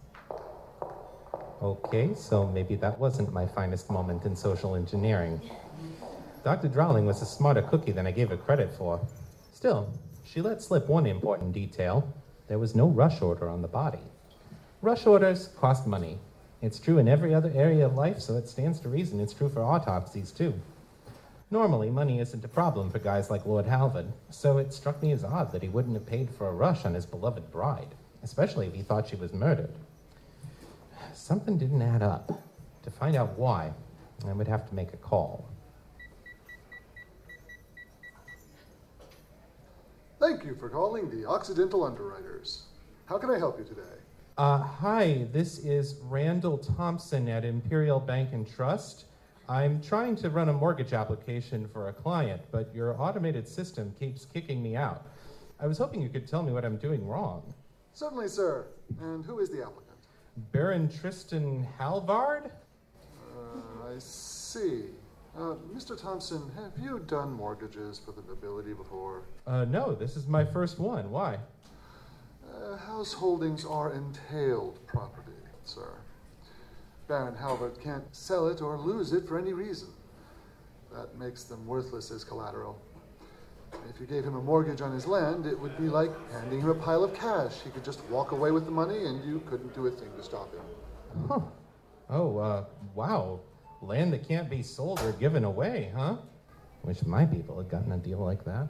Okay, 1.62 2.14
so 2.14 2.46
maybe 2.46 2.76
that 2.76 2.98
wasn't 2.98 3.30
my 3.34 3.46
finest 3.46 3.90
moment 3.90 4.24
in 4.24 4.34
social 4.34 4.74
engineering. 4.74 5.38
Dr. 6.44 6.68
Drawling 6.68 7.04
was 7.04 7.20
a 7.20 7.26
smarter 7.26 7.60
cookie 7.60 7.92
than 7.92 8.06
I 8.06 8.10
gave 8.10 8.30
her 8.30 8.38
credit 8.38 8.72
for. 8.72 9.06
Still, 9.52 9.92
she 10.24 10.40
let 10.40 10.62
slip 10.62 10.88
one 10.88 11.04
important 11.04 11.52
detail. 11.52 12.10
There 12.48 12.58
was 12.58 12.74
no 12.74 12.86
rush 12.86 13.20
order 13.20 13.50
on 13.50 13.60
the 13.60 13.68
body. 13.68 14.00
Rush 14.82 15.06
orders 15.06 15.48
cost 15.58 15.86
money. 15.86 16.18
It's 16.62 16.78
true 16.78 16.96
in 16.96 17.06
every 17.06 17.34
other 17.34 17.52
area 17.54 17.84
of 17.84 17.96
life, 17.96 18.18
so 18.18 18.38
it 18.38 18.48
stands 18.48 18.80
to 18.80 18.88
reason 18.88 19.20
it's 19.20 19.34
true 19.34 19.50
for 19.50 19.62
autopsies, 19.62 20.32
too. 20.32 20.54
Normally, 21.50 21.90
money 21.90 22.18
isn't 22.20 22.44
a 22.44 22.48
problem 22.48 22.90
for 22.90 22.98
guys 22.98 23.28
like 23.28 23.44
Lord 23.44 23.66
Halvard, 23.66 24.10
so 24.30 24.56
it 24.56 24.72
struck 24.72 25.02
me 25.02 25.12
as 25.12 25.22
odd 25.22 25.52
that 25.52 25.62
he 25.62 25.68
wouldn't 25.68 25.96
have 25.96 26.06
paid 26.06 26.30
for 26.30 26.48
a 26.48 26.54
rush 26.54 26.86
on 26.86 26.94
his 26.94 27.04
beloved 27.04 27.50
bride, 27.50 27.94
especially 28.22 28.68
if 28.68 28.74
he 28.74 28.82
thought 28.82 29.08
she 29.08 29.16
was 29.16 29.34
murdered. 29.34 29.74
Something 31.12 31.58
didn't 31.58 31.82
add 31.82 32.02
up. 32.02 32.40
To 32.84 32.90
find 32.90 33.16
out 33.16 33.38
why, 33.38 33.72
I 34.26 34.32
would 34.32 34.48
have 34.48 34.66
to 34.68 34.74
make 34.74 34.94
a 34.94 34.96
call. 34.96 35.46
Thank 40.18 40.44
you 40.44 40.54
for 40.54 40.70
calling 40.70 41.10
the 41.10 41.28
Occidental 41.28 41.84
Underwriters. 41.84 42.62
How 43.04 43.18
can 43.18 43.30
I 43.30 43.38
help 43.38 43.58
you 43.58 43.64
today? 43.64 44.00
Uh, 44.40 44.56
hi, 44.56 45.26
this 45.32 45.58
is 45.58 45.96
Randall 46.04 46.56
Thompson 46.56 47.28
at 47.28 47.44
Imperial 47.44 48.00
Bank 48.00 48.30
and 48.32 48.50
Trust. 48.50 49.04
I'm 49.50 49.82
trying 49.82 50.16
to 50.16 50.30
run 50.30 50.48
a 50.48 50.52
mortgage 50.54 50.94
application 50.94 51.68
for 51.68 51.90
a 51.90 51.92
client, 51.92 52.40
but 52.50 52.74
your 52.74 52.98
automated 52.98 53.46
system 53.46 53.94
keeps 53.98 54.24
kicking 54.24 54.62
me 54.62 54.76
out. 54.76 55.08
I 55.60 55.66
was 55.66 55.76
hoping 55.76 56.00
you 56.00 56.08
could 56.08 56.26
tell 56.26 56.42
me 56.42 56.52
what 56.52 56.64
I'm 56.64 56.78
doing 56.78 57.06
wrong. 57.06 57.52
Certainly, 57.92 58.28
sir. 58.28 58.68
And 59.02 59.26
who 59.26 59.40
is 59.40 59.50
the 59.50 59.60
applicant? 59.60 59.98
Baron 60.52 60.88
Tristan 60.88 61.68
Halvard? 61.76 62.50
Uh, 63.36 63.94
I 63.94 63.98
see. 63.98 64.84
Uh, 65.36 65.56
Mr. 65.70 66.00
Thompson, 66.00 66.50
have 66.56 66.82
you 66.82 67.00
done 67.00 67.30
mortgages 67.30 68.00
for 68.02 68.12
the 68.12 68.22
nobility 68.22 68.72
before? 68.72 69.24
Uh, 69.46 69.66
no, 69.66 69.94
this 69.94 70.16
is 70.16 70.26
my 70.26 70.46
first 70.46 70.78
one. 70.78 71.10
Why? 71.10 71.36
Uh, 72.60 72.76
house 72.76 73.12
holdings 73.12 73.64
are 73.64 73.92
entailed 73.92 74.84
property, 74.86 75.32
sir. 75.64 75.88
Baron 77.08 77.34
Halvard 77.34 77.80
can't 77.80 78.04
sell 78.14 78.48
it 78.48 78.60
or 78.60 78.78
lose 78.78 79.12
it 79.12 79.26
for 79.26 79.38
any 79.38 79.52
reason. 79.52 79.88
That 80.92 81.16
makes 81.18 81.44
them 81.44 81.66
worthless 81.66 82.10
as 82.10 82.22
collateral. 82.22 82.80
If 83.88 84.00
you 84.00 84.06
gave 84.06 84.24
him 84.24 84.34
a 84.36 84.42
mortgage 84.42 84.80
on 84.80 84.92
his 84.92 85.06
land, 85.06 85.46
it 85.46 85.58
would 85.58 85.76
be 85.78 85.88
like 85.88 86.10
handing 86.32 86.60
him 86.60 86.68
a 86.68 86.74
pile 86.74 87.04
of 87.04 87.14
cash. 87.14 87.54
He 87.64 87.70
could 87.70 87.84
just 87.84 88.04
walk 88.06 88.32
away 88.32 88.50
with 88.50 88.64
the 88.64 88.70
money 88.70 89.06
and 89.06 89.24
you 89.24 89.40
couldn't 89.48 89.74
do 89.74 89.86
a 89.86 89.90
thing 89.90 90.10
to 90.16 90.22
stop 90.22 90.52
him. 90.52 90.62
Huh. 91.28 91.40
Oh, 92.10 92.38
uh, 92.38 92.64
wow. 92.94 93.40
Land 93.80 94.12
that 94.12 94.26
can't 94.26 94.50
be 94.50 94.62
sold 94.62 95.00
or 95.00 95.12
given 95.12 95.44
away, 95.44 95.92
huh? 95.96 96.16
Wish 96.82 97.02
my 97.04 97.24
people 97.24 97.56
had 97.56 97.70
gotten 97.70 97.92
a 97.92 97.98
deal 97.98 98.18
like 98.18 98.44
that. 98.44 98.68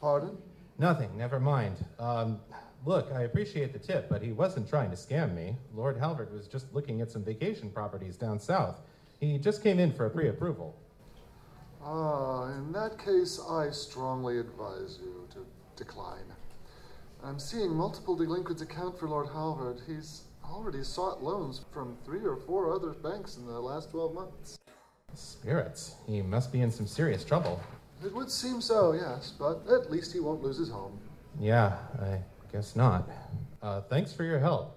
Pardon? 0.00 0.36
Nothing, 0.78 1.16
never 1.16 1.40
mind. 1.40 1.76
Um, 1.98 2.40
look, 2.84 3.12
I 3.12 3.22
appreciate 3.22 3.72
the 3.72 3.78
tip, 3.78 4.08
but 4.08 4.22
he 4.22 4.32
wasn't 4.32 4.68
trying 4.68 4.90
to 4.90 4.96
scam 4.96 5.34
me. 5.34 5.56
Lord 5.74 5.98
Halvard 5.98 6.32
was 6.32 6.46
just 6.46 6.72
looking 6.74 7.00
at 7.00 7.10
some 7.10 7.24
vacation 7.24 7.70
properties 7.70 8.16
down 8.16 8.38
south. 8.38 8.80
He 9.20 9.38
just 9.38 9.62
came 9.62 9.78
in 9.78 9.92
for 9.92 10.06
a 10.06 10.10
pre 10.10 10.28
approval. 10.28 10.74
Ah, 11.82 12.48
in 12.52 12.72
that 12.72 12.98
case, 12.98 13.40
I 13.48 13.70
strongly 13.70 14.38
advise 14.38 14.98
you 15.02 15.26
to 15.32 15.46
decline. 15.76 16.24
I'm 17.22 17.38
seeing 17.38 17.70
multiple 17.74 18.16
delinquents 18.16 18.62
account 18.62 18.98
for 18.98 19.08
Lord 19.08 19.28
Halvard. 19.28 19.80
He's 19.86 20.22
already 20.44 20.82
sought 20.82 21.22
loans 21.22 21.64
from 21.70 21.96
three 22.04 22.24
or 22.24 22.36
four 22.36 22.72
other 22.72 22.90
banks 22.90 23.36
in 23.36 23.46
the 23.46 23.60
last 23.60 23.90
12 23.90 24.14
months. 24.14 24.58
Spirits. 25.14 25.96
He 26.06 26.22
must 26.22 26.52
be 26.52 26.60
in 26.60 26.70
some 26.70 26.86
serious 26.86 27.24
trouble. 27.24 27.60
It 28.04 28.14
would 28.14 28.30
seem 28.30 28.60
so, 28.60 28.92
yes, 28.92 29.34
but 29.38 29.66
at 29.68 29.90
least 29.90 30.12
he 30.12 30.20
won't 30.20 30.42
lose 30.42 30.56
his 30.56 30.70
home. 30.70 30.98
Yeah, 31.38 31.76
I 32.00 32.18
guess 32.52 32.76
not. 32.76 33.08
Uh, 33.62 33.80
thanks 33.82 34.12
for 34.12 34.24
your 34.24 34.38
help. 34.38 34.76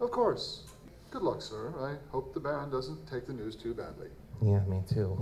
Of 0.00 0.10
course. 0.10 0.64
Good 1.10 1.22
luck, 1.22 1.40
sir. 1.40 1.72
I 1.80 1.94
hope 2.10 2.34
the 2.34 2.40
Baron 2.40 2.70
doesn't 2.70 3.06
take 3.08 3.26
the 3.26 3.32
news 3.32 3.56
too 3.56 3.74
badly. 3.74 4.08
Yeah, 4.42 4.60
me 4.64 4.82
too. 4.92 5.18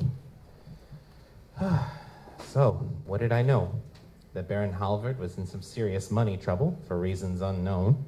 so, 2.47 2.73
what 3.07 3.21
did 3.21 3.33
I 3.33 3.43
know? 3.43 3.73
That 4.33 4.49
Baron 4.49 4.73
Halvard 4.73 5.19
was 5.21 5.39
in 5.39 5.47
some 5.47 5.63
serious 5.63 6.11
money 6.11 6.37
trouble 6.37 6.77
for 6.89 6.99
reasons 6.99 7.41
unknown. 7.41 8.05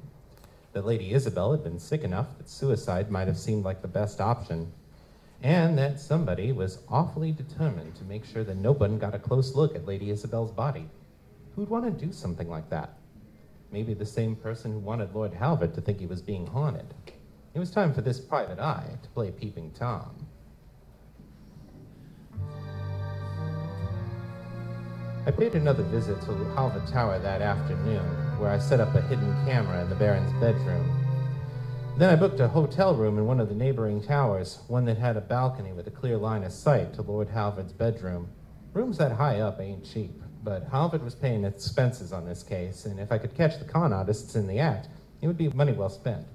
That 0.73 0.85
Lady 0.85 1.13
Isabel 1.13 1.51
had 1.51 1.63
been 1.63 1.79
sick 1.79 2.03
enough 2.03 2.37
that 2.37 2.49
suicide 2.49 3.09
might 3.09 3.27
have 3.27 3.37
seemed 3.37 3.63
like 3.63 3.81
the 3.81 3.87
best 3.87 4.19
option. 4.19 4.71
And 5.41 5.77
that 5.77 5.99
somebody 5.99 6.51
was 6.51 6.79
awfully 6.89 7.31
determined 7.31 7.95
to 7.95 8.03
make 8.03 8.25
sure 8.25 8.43
that 8.43 8.57
nobody 8.57 8.97
got 8.97 9.15
a 9.15 9.19
close 9.19 9.55
look 9.55 9.75
at 9.75 9.85
Lady 9.85 10.09
Isabel's 10.09 10.51
body. 10.51 10.89
Who'd 11.55 11.69
want 11.69 11.85
to 11.85 12.05
do 12.05 12.11
something 12.11 12.49
like 12.49 12.69
that? 12.69 12.96
Maybe 13.77 13.93
the 13.93 14.07
same 14.07 14.35
person 14.35 14.71
who 14.71 14.79
wanted 14.79 15.13
Lord 15.13 15.35
Halvard 15.35 15.75
to 15.75 15.81
think 15.81 15.99
he 15.99 16.07
was 16.07 16.19
being 16.19 16.47
haunted. 16.47 16.95
It 17.53 17.59
was 17.59 17.69
time 17.69 17.93
for 17.93 18.01
this 18.01 18.19
private 18.19 18.57
eye 18.57 18.97
to 19.03 19.09
play 19.09 19.29
Peeping 19.29 19.69
Tom. 19.69 20.25
I 25.27 25.29
paid 25.29 25.53
another 25.53 25.83
visit 25.83 26.19
to 26.21 26.33
Halvard 26.55 26.87
Tower 26.87 27.19
that 27.19 27.43
afternoon, 27.43 28.03
where 28.39 28.49
I 28.49 28.57
set 28.57 28.79
up 28.79 28.95
a 28.95 29.01
hidden 29.01 29.31
camera 29.45 29.83
in 29.83 29.89
the 29.91 29.95
Baron's 29.95 30.33
bedroom. 30.41 30.89
Then 31.99 32.09
I 32.09 32.15
booked 32.15 32.39
a 32.39 32.47
hotel 32.47 32.95
room 32.95 33.19
in 33.19 33.27
one 33.27 33.39
of 33.39 33.47
the 33.47 33.53
neighboring 33.53 34.01
towers, 34.01 34.57
one 34.67 34.85
that 34.85 34.97
had 34.97 35.17
a 35.17 35.21
balcony 35.21 35.71
with 35.71 35.85
a 35.85 35.91
clear 35.91 36.17
line 36.17 36.43
of 36.43 36.51
sight 36.51 36.95
to 36.95 37.03
Lord 37.03 37.29
Halvard's 37.29 37.73
bedroom. 37.73 38.29
Rooms 38.73 38.97
that 38.97 39.11
high 39.11 39.39
up 39.39 39.61
ain't 39.61 39.85
cheap, 39.85 40.19
but 40.47 40.63
Halvard 40.71 41.03
was 41.03 41.13
paying 41.13 41.43
expenses 41.43 42.13
on 42.13 42.25
this 42.25 42.41
case, 42.41 42.85
and 42.85 43.01
if 43.01 43.11
I 43.11 43.17
could 43.17 43.35
catch 43.35 43.59
the 43.59 43.65
con 43.65 43.91
artists 43.91 44.33
in 44.37 44.47
the 44.47 44.59
act, 44.59 44.87
it 45.21 45.27
would 45.27 45.37
be 45.37 45.49
money 45.49 45.73
well 45.73 45.89
spent. 45.89 46.25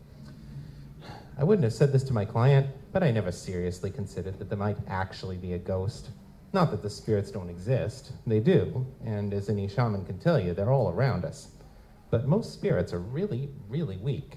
I 1.38 1.44
wouldn't 1.44 1.64
have 1.64 1.72
said 1.72 1.92
this 1.92 2.02
to 2.04 2.12
my 2.12 2.26
client, 2.26 2.66
but 2.92 3.02
I 3.02 3.10
never 3.10 3.32
seriously 3.32 3.90
considered 3.90 4.38
that 4.38 4.50
there 4.50 4.58
might 4.58 4.76
actually 4.86 5.38
be 5.38 5.54
a 5.54 5.58
ghost. 5.58 6.10
Not 6.52 6.70
that 6.72 6.82
the 6.82 6.90
spirits 6.90 7.30
don't 7.30 7.48
exist, 7.48 8.12
they 8.26 8.38
do, 8.38 8.86
and 9.02 9.32
as 9.32 9.48
any 9.48 9.66
shaman 9.66 10.04
can 10.04 10.18
tell 10.18 10.38
you, 10.38 10.52
they're 10.52 10.74
all 10.74 10.90
around 10.90 11.24
us. 11.24 11.48
But 12.10 12.28
most 12.28 12.52
spirits 12.52 12.92
are 12.92 13.00
really, 13.00 13.48
really 13.70 13.96
weak. 13.96 14.36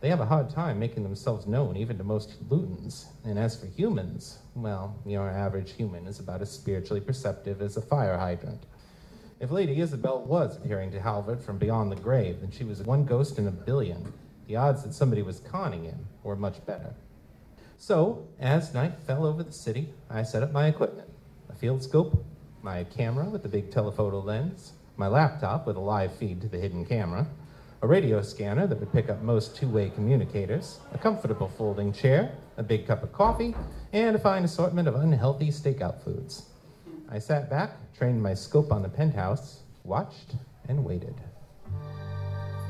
They 0.00 0.08
have 0.08 0.20
a 0.20 0.24
hard 0.24 0.48
time 0.48 0.78
making 0.78 1.02
themselves 1.02 1.46
known 1.46 1.76
even 1.76 1.98
to 1.98 2.04
most 2.04 2.42
Lutins. 2.48 3.08
And 3.26 3.38
as 3.38 3.54
for 3.54 3.66
humans, 3.66 4.38
well, 4.54 4.96
your 5.04 5.28
average 5.28 5.72
human 5.72 6.06
is 6.06 6.20
about 6.20 6.40
as 6.40 6.50
spiritually 6.50 7.02
perceptive 7.02 7.60
as 7.60 7.76
a 7.76 7.82
fire 7.82 8.16
hydrant. 8.16 8.64
If 9.40 9.50
Lady 9.50 9.80
Isabel 9.80 10.22
was 10.22 10.58
appearing 10.58 10.90
to 10.90 11.00
Halvard 11.00 11.42
from 11.42 11.56
beyond 11.56 11.90
the 11.90 11.96
grave, 11.96 12.42
then 12.42 12.50
she 12.50 12.62
was 12.62 12.82
one 12.82 13.06
ghost 13.06 13.38
in 13.38 13.46
a 13.46 13.50
billion. 13.50 14.12
The 14.46 14.56
odds 14.56 14.82
that 14.82 14.92
somebody 14.92 15.22
was 15.22 15.40
conning 15.40 15.84
him 15.84 16.06
were 16.22 16.36
much 16.36 16.64
better. 16.66 16.92
So, 17.78 18.28
as 18.38 18.74
night 18.74 19.00
fell 19.06 19.24
over 19.24 19.42
the 19.42 19.52
city, 19.52 19.94
I 20.10 20.24
set 20.24 20.42
up 20.42 20.52
my 20.52 20.66
equipment 20.66 21.08
a 21.48 21.54
field 21.54 21.82
scope, 21.82 22.22
my 22.60 22.84
camera 22.84 23.30
with 23.30 23.42
the 23.42 23.48
big 23.48 23.70
telephoto 23.70 24.20
lens, 24.20 24.74
my 24.98 25.06
laptop 25.06 25.66
with 25.66 25.76
a 25.76 25.80
live 25.80 26.14
feed 26.16 26.42
to 26.42 26.48
the 26.48 26.58
hidden 26.58 26.84
camera, 26.84 27.26
a 27.80 27.86
radio 27.86 28.20
scanner 28.20 28.66
that 28.66 28.78
would 28.78 28.92
pick 28.92 29.08
up 29.08 29.22
most 29.22 29.56
two 29.56 29.68
way 29.70 29.88
communicators, 29.88 30.80
a 30.92 30.98
comfortable 30.98 31.48
folding 31.48 31.94
chair, 31.94 32.34
a 32.58 32.62
big 32.62 32.86
cup 32.86 33.02
of 33.02 33.10
coffee, 33.14 33.54
and 33.94 34.14
a 34.14 34.18
fine 34.18 34.44
assortment 34.44 34.86
of 34.86 34.96
unhealthy 34.96 35.48
stakeout 35.48 36.04
foods. 36.04 36.49
I 37.12 37.18
sat 37.18 37.50
back, 37.50 37.72
trained 37.96 38.22
my 38.22 38.34
scope 38.34 38.72
on 38.72 38.82
the 38.82 38.88
penthouse, 38.88 39.60
watched, 39.82 40.36
and 40.68 40.84
waited. 40.84 41.14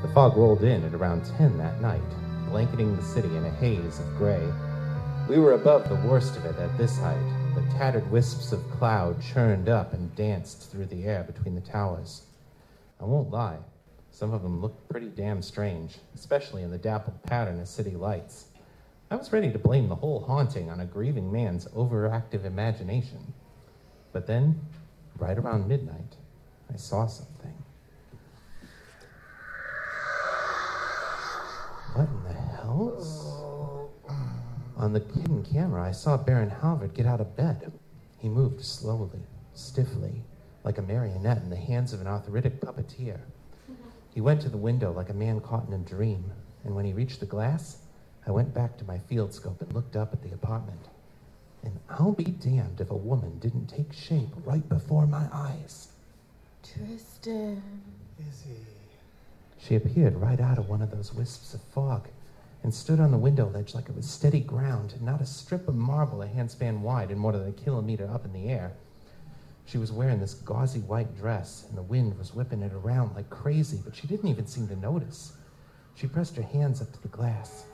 The 0.01 0.07
fog 0.13 0.35
rolled 0.35 0.63
in 0.63 0.83
at 0.83 0.95
around 0.95 1.25
10 1.37 1.59
that 1.59 1.79
night, 1.79 2.01
blanketing 2.49 2.95
the 2.95 3.03
city 3.03 3.27
in 3.37 3.45
a 3.45 3.51
haze 3.51 3.99
of 3.99 4.17
gray. 4.17 4.43
We 5.29 5.37
were 5.37 5.53
above 5.53 5.87
the 5.87 6.07
worst 6.07 6.35
of 6.37 6.45
it 6.45 6.55
at 6.57 6.75
this 6.77 6.97
height, 6.97 7.53
but 7.53 7.69
tattered 7.69 8.09
wisps 8.09 8.51
of 8.51 8.67
cloud 8.71 9.21
churned 9.21 9.69
up 9.69 9.93
and 9.93 10.15
danced 10.15 10.71
through 10.71 10.87
the 10.87 11.03
air 11.03 11.23
between 11.23 11.53
the 11.53 11.61
towers. 11.61 12.23
I 12.99 13.05
won't 13.05 13.29
lie, 13.29 13.59
some 14.09 14.33
of 14.33 14.43
them 14.43 14.59
looked 14.59 14.89
pretty 14.89 15.09
damn 15.09 15.41
strange, 15.41 15.97
especially 16.15 16.63
in 16.63 16.71
the 16.71 16.77
dappled 16.77 17.21
pattern 17.23 17.59
of 17.59 17.67
city 17.67 17.91
lights. 17.91 18.47
I 19.09 19.15
was 19.15 19.31
ready 19.31 19.51
to 19.51 19.59
blame 19.59 19.87
the 19.87 19.95
whole 19.95 20.21
haunting 20.21 20.69
on 20.69 20.79
a 20.79 20.85
grieving 20.85 21.31
man's 21.31 21.65
overactive 21.67 22.43
imagination. 22.45 23.33
But 24.11 24.27
then, 24.27 24.59
right 25.17 25.37
around 25.37 25.67
midnight, 25.67 26.17
I 26.71 26.77
saw 26.77 27.07
something. 27.07 27.53
What 31.93 32.07
in 32.07 32.23
the 32.23 32.33
hell? 32.33 33.91
On 34.77 34.93
the 34.93 34.99
hidden 34.99 35.43
camera, 35.43 35.83
I 35.83 35.91
saw 35.91 36.17
Baron 36.17 36.49
Halvard 36.49 36.93
get 36.93 37.05
out 37.05 37.21
of 37.21 37.35
bed. 37.35 37.71
He 38.17 38.29
moved 38.29 38.63
slowly, 38.63 39.19
stiffly, 39.53 40.23
like 40.63 40.77
a 40.77 40.81
marionette 40.81 41.41
in 41.43 41.49
the 41.49 41.55
hands 41.55 41.93
of 41.93 42.01
an 42.01 42.07
arthritic 42.07 42.61
puppeteer. 42.61 43.19
He 44.13 44.21
went 44.21 44.41
to 44.41 44.49
the 44.49 44.57
window 44.57 44.91
like 44.91 45.09
a 45.09 45.13
man 45.13 45.39
caught 45.39 45.67
in 45.67 45.73
a 45.73 45.77
dream, 45.77 46.31
and 46.63 46.75
when 46.75 46.85
he 46.85 46.93
reached 46.93 47.19
the 47.19 47.25
glass, 47.25 47.77
I 48.25 48.31
went 48.31 48.53
back 48.53 48.77
to 48.77 48.85
my 48.85 48.97
field 48.97 49.33
scope 49.33 49.61
and 49.61 49.73
looked 49.73 49.95
up 49.95 50.13
at 50.13 50.21
the 50.21 50.33
apartment. 50.33 50.87
And 51.63 51.79
I'll 51.89 52.11
be 52.11 52.23
damned 52.23 52.81
if 52.81 52.89
a 52.89 52.95
woman 52.95 53.37
didn't 53.39 53.67
take 53.67 53.93
shape 53.93 54.29
right 54.45 54.67
before 54.67 55.05
my 55.05 55.27
eyes. 55.31 55.89
Tristan. 56.63 57.61
Izzy. 58.19 58.65
She 59.59 59.75
appeared 59.75 60.15
right 60.15 60.39
out 60.39 60.57
of 60.57 60.69
one 60.69 60.81
of 60.81 60.91
those 60.91 61.13
wisps 61.13 61.53
of 61.53 61.61
fog 61.61 62.07
and 62.63 62.73
stood 62.73 62.99
on 62.99 63.11
the 63.11 63.17
window 63.17 63.49
ledge 63.49 63.73
like 63.73 63.89
it 63.89 63.95
was 63.95 64.09
steady 64.09 64.39
ground, 64.39 64.95
not 65.01 65.21
a 65.21 65.25
strip 65.25 65.67
of 65.67 65.75
marble 65.75 66.21
a 66.21 66.27
handspan 66.27 66.81
wide 66.81 67.09
and 67.11 67.19
more 67.19 67.31
than 67.31 67.47
a 67.47 67.51
kilometer 67.51 68.09
up 68.11 68.25
in 68.25 68.33
the 68.33 68.49
air. 68.49 68.73
She 69.65 69.77
was 69.77 69.91
wearing 69.91 70.19
this 70.19 70.33
gauzy 70.33 70.79
white 70.81 71.15
dress, 71.17 71.65
and 71.69 71.77
the 71.77 71.83
wind 71.83 72.17
was 72.17 72.33
whipping 72.33 72.61
it 72.61 72.73
around 72.73 73.15
like 73.15 73.29
crazy, 73.29 73.79
but 73.83 73.95
she 73.95 74.07
didn't 74.07 74.29
even 74.29 74.45
seem 74.45 74.67
to 74.67 74.75
notice. 74.75 75.33
She 75.95 76.07
pressed 76.07 76.35
her 76.35 76.43
hands 76.43 76.81
up 76.81 76.91
to 76.91 77.01
the 77.01 77.07
glass. 77.07 77.65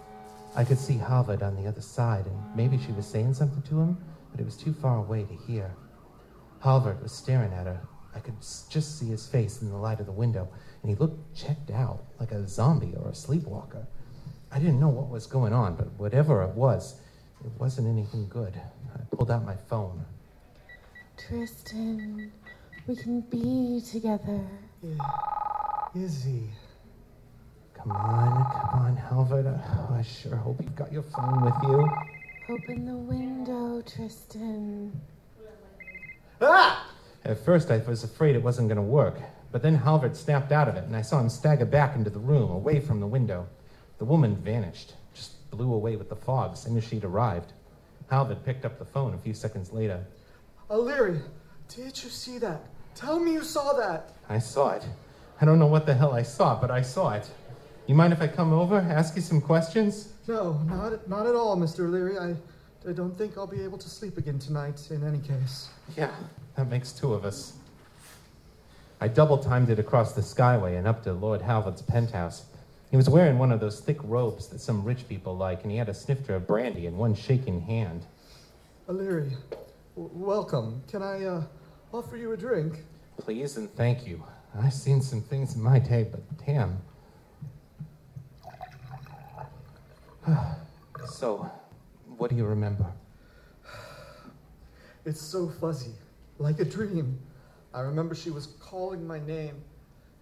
I 0.58 0.66
could 0.66 0.80
see 0.80 0.98
Halvard 0.98 1.44
on 1.44 1.56
the 1.56 1.68
other 1.68 1.82
side, 1.82 2.26
and 2.26 2.56
maybe 2.56 2.80
she 2.80 2.92
was 2.92 3.06
saying 3.06 3.36
something 3.36 3.62
to 3.62 3.80
him, 3.80 3.96
but 4.32 4.40
it 4.40 4.44
was 4.44 4.58
too 4.58 4.74
far 4.74 4.98
away 4.98 5.24
to 5.24 5.36
hear. 5.36 5.72
Halvard 6.62 7.00
was 7.04 7.12
staring 7.12 7.54
at 7.54 7.68
her. 7.68 7.80
I 8.16 8.20
could 8.20 8.42
just 8.42 8.98
see 8.98 9.06
his 9.06 9.28
face 9.28 9.62
in 9.62 9.70
the 9.70 9.78
light 9.78 10.00
of 10.00 10.08
the 10.08 10.12
window, 10.12 10.50
and 10.82 10.90
he 10.90 10.96
looked 10.96 11.36
checked 11.36 11.70
out, 11.70 12.04
like 12.20 12.32
a 12.32 12.48
zombie 12.48 12.96
or 12.98 13.10
a 13.10 13.14
sleepwalker. 13.14 13.86
I 14.52 14.58
didn't 14.58 14.80
know 14.80 14.90
what 14.90 15.10
was 15.10 15.28
going 15.28 15.54
on, 15.54 15.76
but 15.76 15.92
whatever 16.00 16.42
it 16.42 16.56
was, 16.56 17.00
it 17.46 17.52
wasn't 17.60 17.88
anything 17.88 18.28
good. 18.28 18.60
I 18.96 19.16
pulled 19.16 19.30
out 19.30 19.46
my 19.46 19.58
phone. 19.70 20.04
Tristan, 21.18 22.32
we 22.88 22.96
can 22.96 23.22
be 23.22 23.80
together. 23.92 24.42
Yeah. 24.82 24.98
Izzy. 25.96 26.50
Come 27.78 27.92
on, 27.92 28.52
come 28.52 28.80
on, 28.82 28.96
Halvard. 28.96 29.46
Oh, 29.48 29.96
I 29.98 30.02
sure 30.02 30.36
hope 30.36 30.62
you've 30.62 30.76
got 30.76 30.92
your 30.92 31.04
phone 31.04 31.44
with 31.44 31.54
you. 31.64 31.90
Open 32.50 32.86
the 32.86 32.96
window, 32.96 33.82
Tristan. 33.82 35.00
Ah! 36.42 36.92
At 37.24 37.38
first, 37.40 37.72
I 37.72 37.78
was 37.80 38.04
afraid 38.04 38.36
it 38.36 38.44
wasn't 38.44 38.70
going 38.70 38.78
to 38.78 38.82
work, 38.82 39.20
but 39.52 39.62
then 39.62 39.76
Halvard 39.76 40.16
snapped 40.16 40.52
out 40.52 40.68
of 40.68 40.76
it, 40.76 40.86
and 40.86 40.96
I 40.96 41.02
saw 41.02 41.20
him 41.20 41.30
stagger 41.30 41.66
back 41.66 41.96
into 41.96 42.10
the 42.10 42.20
room, 42.20 42.52
away 42.52 42.80
from 42.80 43.00
the 43.00 43.08
window. 43.08 43.48
The 43.98 44.06
woman 44.06 44.36
vanished, 44.36 44.94
just 45.14 45.50
blew 45.52 45.74
away 45.74 45.96
with 45.96 46.10
the 46.10 46.16
fog 46.16 46.54
as 46.54 46.62
soon 46.62 46.78
as 46.78 46.84
she'd 46.84 47.04
arrived. 47.04 47.54
Halvard 48.10 48.46
picked 48.46 48.66
up 48.66 48.80
the 48.80 48.86
phone 48.86 49.14
a 49.14 49.18
few 49.18 49.34
seconds 49.34 49.74
later. 49.74 50.06
Aliri, 50.70 51.22
did 51.76 52.02
you 52.04 52.10
see 52.10 52.38
that? 52.38 52.62
Tell 52.96 53.20
me 53.20 53.34
you 53.34 53.44
saw 53.44 53.74
that. 53.74 54.14
I 54.30 54.40
saw 54.40 54.72
it. 54.72 54.86
I 55.42 55.46
don't 55.46 55.60
know 55.60 55.68
what 55.68 55.86
the 55.86 55.94
hell 55.94 56.14
I 56.14 56.24
saw, 56.24 56.60
but 56.60 56.72
I 56.72 56.82
saw 56.82 57.14
it. 57.14 57.30
You 57.88 57.96
mind 57.96 58.12
if 58.12 58.22
I 58.22 58.28
come 58.28 58.52
over, 58.52 58.80
ask 58.80 59.16
you 59.16 59.22
some 59.22 59.40
questions? 59.40 60.10
No, 60.28 60.60
not, 60.66 61.08
not 61.08 61.26
at 61.26 61.36
all, 61.36 61.56
Mr. 61.56 61.88
Aliri. 61.90 62.20
I, 62.20 62.90
I 62.90 62.92
don't 62.92 63.18
think 63.18 63.38
I'll 63.38 63.48
be 63.48 63.64
able 63.64 63.78
to 63.78 63.90
sleep 63.90 64.18
again 64.18 64.40
tonight 64.40 64.92
in 64.92 65.08
any 65.08 65.20
case. 65.20 65.70
Yeah, 65.96 66.12
that 66.58 66.68
makes 66.70 66.92
two 66.92 67.14
of 67.14 67.24
us. 67.24 67.54
I 69.00 69.08
double 69.08 69.38
timed 69.38 69.70
it 69.70 69.80
across 69.80 70.12
the 70.12 70.22
skyway 70.22 70.78
and 70.78 70.86
up 70.86 71.02
to 71.04 71.14
Lord 71.14 71.42
Halvard's 71.42 71.82
penthouse. 71.82 72.46
He 72.92 72.98
was 72.98 73.10
wearing 73.10 73.38
one 73.38 73.54
of 73.54 73.62
those 73.62 73.80
thick 73.80 74.00
robes 74.04 74.48
that 74.48 74.60
some 74.60 74.84
rich 74.84 75.08
people 75.08 75.38
like, 75.38 75.64
and 75.64 75.72
he 75.72 75.78
had 75.78 75.88
a 75.88 75.94
snifter 75.94 76.36
of 76.36 76.46
brandy 76.46 76.88
in 76.88 76.98
one 76.98 77.16
shaking 77.16 77.62
hand. 77.62 78.06
Aliri, 78.90 79.32
w- 79.96 80.12
welcome. 80.14 80.82
Can 80.90 81.04
I 81.04 81.24
uh, 81.24 81.44
offer 81.94 82.18
you 82.18 82.34
a 82.34 82.38
drink? 82.38 82.84
Please 83.18 83.56
and 83.56 83.74
thank 83.76 84.06
you. 84.06 84.22
I've 84.60 84.74
seen 84.74 85.02
some 85.02 85.22
things 85.22 85.56
in 85.56 85.62
my 85.62 85.80
day, 85.80 86.06
but 86.10 86.22
damn. 86.46 86.80
so, 91.06 91.50
what 92.18 92.30
do 92.30 92.36
you 92.36 92.46
remember? 92.46 92.86
It's 95.06 95.22
so 95.22 95.48
fuzzy, 95.48 95.94
like 96.38 96.60
a 96.60 96.66
dream. 96.66 97.18
I 97.74 97.80
remember 97.80 98.14
she 98.14 98.30
was 98.30 98.48
calling 98.60 99.08
my 99.08 99.20
name. 99.20 99.56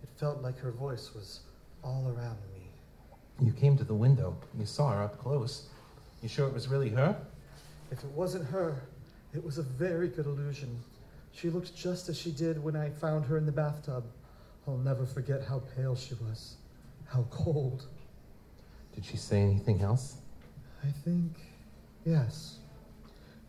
It 0.04 0.10
felt 0.20 0.44
like 0.44 0.60
her 0.60 0.72
voice 0.72 1.12
was 1.16 1.40
all 1.84 2.08
around 2.16 2.38
me. 2.54 2.70
You 3.44 3.52
came 3.52 3.76
to 3.78 3.84
the 3.84 3.96
window. 3.96 4.38
You 4.60 4.68
saw 4.68 4.92
her 4.92 5.02
up 5.02 5.18
close. 5.18 5.70
You 6.22 6.30
sure 6.30 6.48
it 6.48 6.54
was 6.54 6.68
really 6.68 6.90
her? 6.90 7.20
If 7.90 8.04
it 8.04 8.12
wasn't 8.12 8.46
her, 8.50 8.84
it 9.34 9.44
was 9.44 9.58
a 9.58 9.64
very 9.64 10.08
good 10.08 10.28
illusion. 10.28 10.80
She 11.32 11.50
looked 11.50 11.76
just 11.76 12.08
as 12.10 12.18
she 12.18 12.32
did 12.32 12.64
when 12.64 12.76
I 12.76 12.90
found 12.92 13.26
her 13.26 13.38
in 13.38 13.48
the 13.48 13.52
bathtub. 13.52 14.04
I'll 14.68 14.78
never 14.78 15.06
forget 15.08 15.44
how 15.44 15.64
pale 15.76 15.96
she 15.96 16.14
was, 16.16 16.58
how 17.08 17.26
cold. 17.32 17.88
Did 18.96 19.06
she 19.06 19.18
say 19.18 19.42
anything 19.42 19.82
else? 19.82 20.16
I 20.84 20.88
think, 21.04 21.34
yes. 22.06 22.60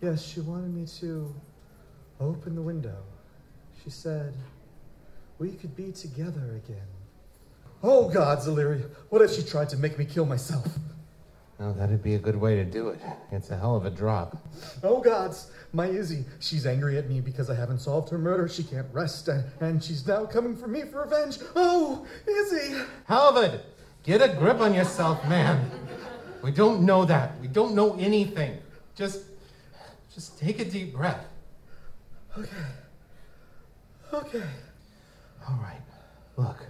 Yes, 0.02 0.24
she 0.24 0.40
wanted 0.40 0.74
me 0.74 0.86
to 1.00 1.32
open 2.20 2.54
the 2.54 2.62
window. 2.62 2.98
She 3.82 3.90
said, 3.90 4.34
we 5.38 5.52
could 5.52 5.76
be 5.76 5.92
together 5.92 6.60
again. 6.64 6.88
Oh, 7.82 8.08
God, 8.08 8.38
Aliri, 8.38 8.88
what 9.10 9.22
if 9.22 9.32
she 9.34 9.42
tried 9.42 9.68
to 9.70 9.76
make 9.76 9.98
me 9.98 10.04
kill 10.04 10.26
myself? 10.26 10.66
Oh, 11.58 11.72
that'd 11.72 12.02
be 12.02 12.16
a 12.16 12.18
good 12.18 12.36
way 12.36 12.56
to 12.56 12.64
do 12.64 12.88
it. 12.88 13.00
It's 13.32 13.50
a 13.50 13.56
hell 13.56 13.76
of 13.76 13.86
a 13.86 13.90
drop. 13.90 14.36
Oh, 14.82 15.00
gods, 15.00 15.50
my 15.72 15.86
Izzy. 15.86 16.24
She's 16.38 16.66
angry 16.66 16.98
at 16.98 17.08
me 17.08 17.20
because 17.20 17.48
I 17.48 17.54
haven't 17.54 17.78
solved 17.78 18.10
her 18.10 18.18
murder. 18.18 18.46
She 18.46 18.62
can't 18.62 18.86
rest, 18.92 19.28
and, 19.28 19.44
and 19.60 19.82
she's 19.82 20.06
now 20.06 20.26
coming 20.26 20.54
for 20.54 20.68
me 20.68 20.82
for 20.82 21.02
revenge. 21.02 21.38
Oh, 21.54 22.06
Izzy! 22.26 22.76
Halvard, 23.06 23.60
get 24.06 24.22
a 24.22 24.28
grip 24.28 24.60
on 24.60 24.72
yourself, 24.72 25.22
man. 25.28 25.70
We 26.42 26.52
don't 26.52 26.82
know 26.82 27.04
that. 27.04 27.38
We 27.40 27.48
don't 27.48 27.74
know 27.74 27.96
anything. 27.98 28.58
Just, 28.94 29.24
just 30.14 30.38
take 30.38 30.60
a 30.60 30.64
deep 30.64 30.94
breath. 30.94 31.26
Okay. 32.38 32.50
Okay. 34.14 34.44
All 35.48 35.58
right. 35.60 35.80
Look, 36.36 36.64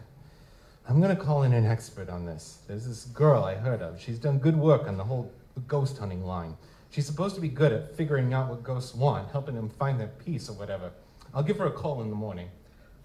I'm 0.89 1.01
gonna 1.01 1.17
call 1.17 1.43
in 1.43 1.53
an 1.53 1.67
expert 1.67 2.09
on 2.09 2.25
this. 2.25 2.61
There's 2.67 2.87
this 2.87 3.05
girl 3.05 3.45
I 3.45 3.55
heard 3.55 3.83
of. 3.83 4.01
She's 4.01 4.19
done 4.19 4.39
good 4.39 4.57
work 4.57 4.87
on 4.87 4.97
the 4.97 5.05
whole 5.05 5.31
ghost 5.69 5.99
hunting 5.99 6.25
line. 6.25 6.57
She's 6.91 7.07
supposed 7.07 7.35
to 7.35 7.41
be 7.41 7.49
good 7.49 7.73
at 7.73 7.95
figuring 7.97 8.33
out 8.33 8.49
what 8.49 8.63
ghosts 8.63 8.95
want, 8.95 9.31
helping 9.31 9.55
them 9.55 9.69
find 9.69 10.01
their 10.01 10.07
peace 10.25 10.49
or 10.49 10.55
whatever. 10.55 10.91
I'll 11.35 11.43
give 11.43 11.59
her 11.59 11.67
a 11.67 11.73
call 11.73 12.01
in 12.01 12.09
the 12.09 12.17
morning. 12.17 12.49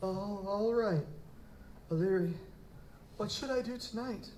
Oh, 0.02 0.46
all 0.48 0.74
right. 0.74 1.04
Aliri, 1.90 2.32
what 3.22 3.30
should 3.30 3.52
I 3.52 3.62
do 3.62 3.78
tonight? 3.78 4.30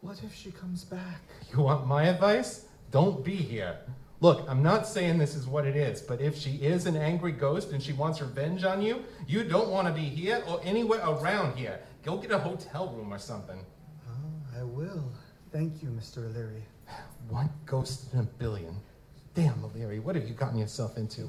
What 0.00 0.22
if 0.24 0.34
she 0.34 0.50
comes 0.50 0.82
back? 0.82 1.20
You 1.52 1.62
want 1.62 1.86
my 1.86 2.04
advice? 2.04 2.64
Don't 2.90 3.22
be 3.22 3.36
here. 3.36 3.76
Look, 4.22 4.46
I'm 4.48 4.62
not 4.62 4.86
saying 4.86 5.18
this 5.18 5.34
is 5.34 5.46
what 5.46 5.66
it 5.66 5.76
is, 5.76 6.00
but 6.00 6.22
if 6.22 6.38
she 6.38 6.52
is 6.52 6.86
an 6.86 6.96
angry 6.96 7.32
ghost 7.32 7.72
and 7.72 7.82
she 7.82 7.92
wants 7.92 8.22
revenge 8.22 8.64
on 8.64 8.80
you, 8.80 9.04
you 9.28 9.44
don't 9.44 9.68
want 9.68 9.88
to 9.88 9.92
be 9.92 10.08
here 10.08 10.42
or 10.48 10.58
anywhere 10.64 11.00
around 11.06 11.58
here. 11.58 11.80
Go 12.02 12.16
get 12.16 12.30
a 12.30 12.38
hotel 12.38 12.88
room 12.96 13.12
or 13.12 13.18
something. 13.18 13.62
Oh, 14.08 14.58
I 14.58 14.62
will. 14.62 15.12
Thank 15.52 15.82
you, 15.82 15.90
Mr. 15.90 16.26
Aliri. 16.32 16.62
One 17.28 17.50
ghost 17.66 18.10
in 18.14 18.20
a 18.20 18.22
billion. 18.22 18.74
Damn, 19.34 19.56
Aliri, 19.56 20.02
what 20.02 20.14
have 20.16 20.26
you 20.26 20.34
gotten 20.34 20.58
yourself 20.58 20.96
into? 20.96 21.28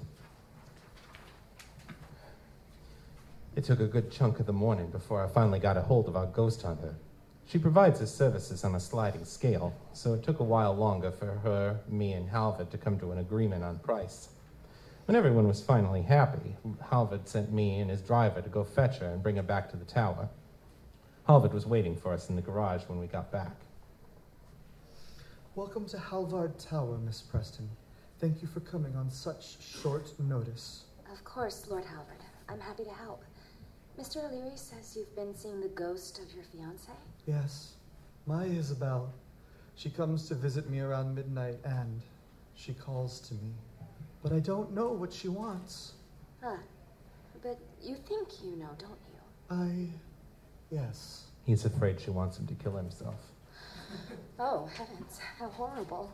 It 3.54 3.66
took 3.66 3.82
a 3.82 3.88
good 3.88 4.10
chunk 4.10 4.40
of 4.40 4.46
the 4.46 4.54
morning 4.54 4.90
before 4.92 5.22
I 5.22 5.28
finally 5.28 5.60
got 5.60 5.76
a 5.76 5.82
hold 5.82 6.08
of 6.08 6.16
our 6.16 6.28
ghost 6.28 6.62
hunter. 6.62 6.96
She 7.46 7.60
provides 7.60 8.00
her 8.00 8.06
services 8.06 8.64
on 8.64 8.76
a 8.76 8.80
sliding 8.80 9.26
scale, 9.26 9.76
so 9.92 10.14
it 10.14 10.24
took 10.24 10.40
a 10.40 10.44
while 10.44 10.74
longer 10.74 11.12
for 11.12 11.26
her, 11.26 11.82
me, 11.90 12.14
and 12.14 12.30
Halvard 12.30 12.72
to 12.72 12.78
come 12.78 12.98
to 13.00 13.12
an 13.12 13.18
agreement 13.18 13.62
on 13.62 13.80
price. 13.80 14.30
When 15.06 15.18
everyone 15.18 15.50
was 15.50 15.62
finally 15.62 16.02
happy, 16.02 16.56
Halvard 16.90 17.28
sent 17.28 17.52
me 17.52 17.82
and 17.82 17.90
his 17.90 18.00
driver 18.00 18.42
to 18.42 18.48
go 18.48 18.64
fetch 18.64 19.00
her 19.00 19.08
and 19.08 19.22
bring 19.22 19.36
her 19.36 19.44
back 19.44 19.70
to 19.72 19.76
the 19.76 19.84
tower. 19.84 20.30
Halvard 21.28 21.54
was 21.54 21.66
waiting 21.66 21.98
for 21.98 22.14
us 22.14 22.30
in 22.30 22.38
the 22.38 22.42
garage 22.42 22.84
when 22.88 23.00
we 23.00 23.08
got 23.08 23.34
back. 23.34 23.58
Welcome 25.56 25.88
to 25.88 26.00
Halvard 26.00 26.58
Tower, 26.58 26.98
Miss 27.00 27.20
Preston. 27.20 27.70
Thank 28.18 28.42
you 28.42 28.48
for 28.48 28.62
coming 28.62 28.96
on 28.96 29.10
such 29.10 29.62
short 29.62 30.18
notice. 30.22 30.86
Of 31.12 31.26
course, 31.26 31.66
Lord 31.70 31.84
Halvard. 31.84 32.24
I'm 32.48 32.62
happy 32.62 32.86
to 32.86 32.94
help. 32.94 33.24
Mr. 34.02 34.18
Aliri 34.18 34.58
says 34.58 34.96
you've 34.98 35.16
been 35.16 35.36
seeing 35.36 35.62
the 35.62 35.68
ghost 35.68 36.18
of 36.18 36.34
your 36.34 36.44
fiancée? 36.44 36.90
Yes, 37.28 37.74
my 38.26 38.46
Isabel. 38.46 39.14
She 39.76 39.92
comes 39.92 40.28
to 40.30 40.34
visit 40.34 40.68
me 40.72 40.80
around 40.80 41.14
midnight 41.14 41.60
and 41.64 42.02
she 42.56 42.74
calls 42.74 43.20
to 43.20 43.36
me. 43.36 43.54
But 44.24 44.34
I 44.34 44.40
don't 44.40 44.74
know 44.74 44.88
what 44.88 45.14
she 45.14 45.28
wants. 45.28 45.94
Huh. 46.42 46.58
But 47.44 47.60
you 47.80 47.96
think 47.96 48.30
you 48.44 48.56
know, 48.56 48.70
don't 48.80 48.98
you? 49.14 49.20
I. 49.52 50.76
Yes. 50.76 51.26
He's 51.46 51.66
afraid 51.66 52.02
she 52.02 52.10
wants 52.10 52.40
him 52.40 52.48
to 52.48 52.56
kill 52.56 52.76
himself. 52.76 53.20
Oh, 54.40 54.68
heavens. 54.76 55.20
How 55.38 55.50
horrible. 55.50 56.12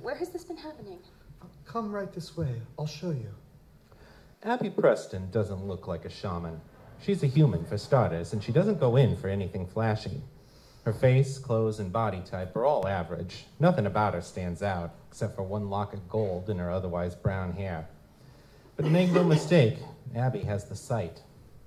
Where 0.00 0.14
has 0.14 0.28
this 0.28 0.44
been 0.44 0.58
happening? 0.58 1.00
Uh, 1.42 1.46
come 1.64 1.90
right 1.90 2.12
this 2.12 2.36
way. 2.36 2.60
I'll 2.78 2.86
show 2.86 3.10
you. 3.10 3.30
Abby 4.44 4.70
Preston 4.70 5.30
doesn't 5.32 5.66
look 5.66 5.88
like 5.88 6.04
a 6.04 6.10
shaman. 6.10 6.60
She's 7.00 7.22
a 7.22 7.26
human, 7.26 7.64
for 7.64 7.78
starters, 7.78 8.32
and 8.32 8.42
she 8.42 8.52
doesn't 8.52 8.80
go 8.80 8.96
in 8.96 9.16
for 9.16 9.28
anything 9.28 9.66
flashy. 9.66 10.22
Her 10.84 10.92
face, 10.92 11.38
clothes, 11.38 11.78
and 11.78 11.92
body 11.92 12.22
type 12.24 12.54
are 12.56 12.64
all 12.64 12.86
average. 12.86 13.46
Nothing 13.58 13.86
about 13.86 14.14
her 14.14 14.20
stands 14.20 14.62
out, 14.62 14.94
except 15.08 15.36
for 15.36 15.42
one 15.42 15.68
lock 15.68 15.92
of 15.92 16.08
gold 16.08 16.48
in 16.48 16.58
her 16.58 16.70
otherwise 16.70 17.14
brown 17.14 17.52
hair. 17.52 17.88
But 18.76 18.86
make 18.86 19.10
no 19.10 19.24
mistake, 19.24 19.78
Abby 20.14 20.40
has 20.40 20.64
the 20.64 20.76
sight. 20.76 21.22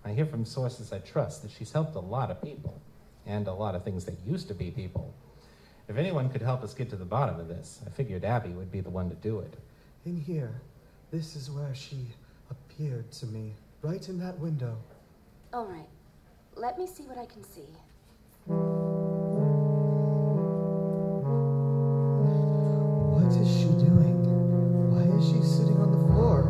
I 0.05 0.11
hear 0.11 0.25
from 0.25 0.45
sources 0.45 0.93
I 0.93 0.99
trust 0.99 1.41
that 1.41 1.51
she's 1.51 1.71
helped 1.71 1.95
a 1.95 1.99
lot 1.99 2.31
of 2.31 2.41
people, 2.41 2.81
and 3.25 3.47
a 3.47 3.53
lot 3.53 3.75
of 3.75 3.83
things 3.83 4.05
that 4.05 4.15
used 4.25 4.47
to 4.47 4.53
be 4.53 4.71
people. 4.71 5.13
If 5.87 5.97
anyone 5.97 6.29
could 6.29 6.41
help 6.41 6.63
us 6.63 6.73
get 6.73 6.89
to 6.91 6.95
the 6.95 7.05
bottom 7.05 7.39
of 7.39 7.47
this, 7.47 7.81
I 7.85 7.89
figured 7.89 8.23
Abby 8.23 8.49
would 8.49 8.71
be 8.71 8.79
the 8.79 8.89
one 8.89 9.09
to 9.09 9.15
do 9.15 9.39
it. 9.39 9.53
In 10.05 10.19
here, 10.19 10.61
this 11.11 11.35
is 11.35 11.49
where 11.49 11.73
she 11.75 12.07
appeared 12.49 13.11
to 13.13 13.25
me. 13.25 13.55
Right 13.81 14.07
in 14.07 14.19
that 14.19 14.37
window. 14.39 14.77
All 15.51 15.65
right. 15.65 15.89
Let 16.55 16.77
me 16.77 16.85
see 16.85 17.03
what 17.03 17.17
I 17.17 17.25
can 17.25 17.43
see. 17.43 17.65
What 23.09 23.33
is 23.33 23.49
she 23.57 23.65
doing? 23.81 24.21
Why 24.93 25.17
is 25.17 25.25
she 25.25 25.41
sitting 25.41 25.77
on 25.77 25.89
the 25.89 26.05
floor? 26.13 26.45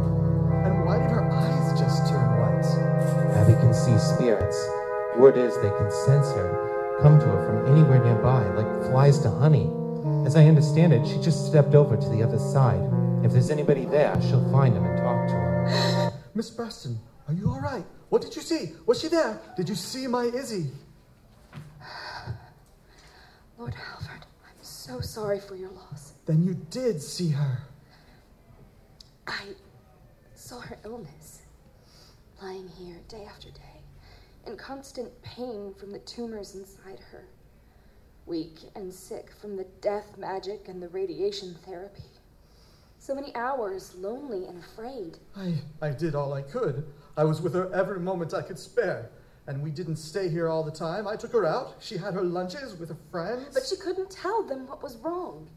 And 0.65 0.85
why 0.85 0.99
did 0.99 1.11
her 1.11 1.31
eyes 1.31 1.79
just 1.79 2.11
turn 2.11 2.27
white? 2.41 2.65
Abby 3.37 3.53
can 3.53 3.73
see 3.73 3.97
spirits. 3.97 4.67
Word 5.17 5.37
is 5.37 5.55
they 5.55 5.69
can 5.69 5.89
sense 6.03 6.33
her, 6.33 6.99
come 7.01 7.19
to 7.19 7.25
her 7.25 7.45
from 7.47 7.71
anywhere 7.71 8.03
nearby, 8.03 8.43
like 8.49 8.91
flies 8.91 9.19
to 9.19 9.29
honey. 9.29 9.71
As 10.25 10.35
I 10.35 10.43
understand 10.43 10.91
it, 10.91 11.07
she 11.07 11.21
just 11.21 11.47
stepped 11.47 11.73
over 11.73 11.95
to 11.95 12.09
the 12.09 12.21
other 12.21 12.37
side. 12.37 12.83
If 13.23 13.31
there's 13.31 13.49
anybody 13.49 13.85
there, 13.85 14.19
she'll 14.21 14.51
find 14.51 14.75
him 14.75 14.83
and 14.83 14.97
talk 14.97 15.27
to 15.29 15.35
him. 15.35 16.13
Miss 16.35 16.49
Preston, 16.49 16.99
are 17.29 17.33
you 17.33 17.49
all 17.49 17.61
right? 17.61 17.85
What 18.09 18.21
did 18.21 18.35
you 18.35 18.41
see? 18.41 18.73
Was 18.85 18.99
she 19.01 19.07
there? 19.07 19.39
Did 19.55 19.69
you 19.69 19.75
see 19.75 20.07
my 20.07 20.25
Izzy? 20.25 20.71
Lord 23.57 23.73
Halvard, 23.73 24.25
I'm 24.47 24.55
so 24.61 24.99
sorry 25.01 25.39
for 25.39 25.55
your 25.55 25.69
loss. 25.69 26.13
Then 26.25 26.43
you 26.43 26.55
did 26.71 27.01
see 27.01 27.29
her. 27.29 27.63
I 29.27 29.49
saw 30.33 30.59
her 30.61 30.77
illness, 30.85 31.41
lying 32.41 32.67
here 32.69 32.97
day 33.07 33.25
after 33.25 33.49
day, 33.51 33.83
in 34.47 34.57
constant 34.57 35.09
pain 35.21 35.73
from 35.77 35.91
the 35.91 35.99
tumors 35.99 36.55
inside 36.55 36.99
her, 37.11 37.25
weak 38.25 38.59
and 38.75 38.91
sick 38.91 39.29
from 39.39 39.57
the 39.57 39.67
death 39.81 40.17
magic 40.17 40.67
and 40.67 40.81
the 40.81 40.87
radiation 40.89 41.55
therapy. 41.65 42.01
So 42.97 43.13
many 43.13 43.35
hours, 43.35 43.93
lonely 43.95 44.45
and 44.45 44.63
afraid. 44.63 45.17
I, 45.35 45.55
I 45.81 45.89
did 45.91 46.15
all 46.15 46.33
I 46.33 46.41
could. 46.41 46.85
I 47.19 47.25
was 47.25 47.41
with 47.41 47.53
her 47.53 47.69
every 47.73 47.99
moment 47.99 48.33
I 48.33 48.41
could 48.41 48.57
spare. 48.57 49.09
And 49.45 49.61
we 49.61 49.71
didn't 49.71 49.97
stay 49.97 50.29
here 50.29 50.47
all 50.47 50.63
the 50.63 50.71
time. 50.71 51.05
I 51.05 51.17
took 51.17 51.33
her 51.33 51.45
out. 51.45 51.75
She 51.81 51.97
had 51.97 52.13
her 52.13 52.23
lunches 52.23 52.77
with 52.77 52.87
her 52.87 52.97
friends. 53.11 53.53
But 53.53 53.65
she 53.65 53.75
couldn't 53.75 54.09
tell 54.09 54.41
them 54.43 54.65
what 54.67 54.81
was 54.81 54.95
wrong. 54.95 55.49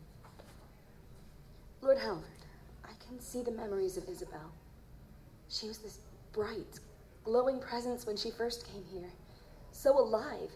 Lord 1.81 1.99
Halvard, 1.99 2.25
I 2.85 2.91
can 3.07 3.21
see 3.21 3.43
the 3.43 3.53
memories 3.53 3.97
of 3.97 4.09
Isabel. 4.09 4.51
She 5.49 5.69
was 5.69 5.79
this 5.79 5.99
bright, 6.33 6.81
glowing 7.23 7.61
presence 7.61 8.07
when 8.07 8.17
she 8.17 8.33
first 8.33 8.67
came 8.67 8.85
here. 8.93 9.11
So 9.71 9.97
alive. 9.97 10.51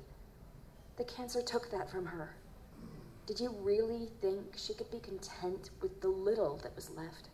The 0.96 1.04
cancer 1.04 1.40
took 1.40 1.70
that 1.70 1.88
from 1.88 2.06
her. 2.06 2.34
Did 3.26 3.38
you 3.38 3.54
really 3.60 4.08
think 4.20 4.54
she 4.56 4.74
could 4.74 4.90
be 4.90 4.98
content 4.98 5.70
with 5.80 6.00
the 6.00 6.08
little 6.08 6.56
that 6.64 6.74
was 6.74 6.90
left? 6.90 7.28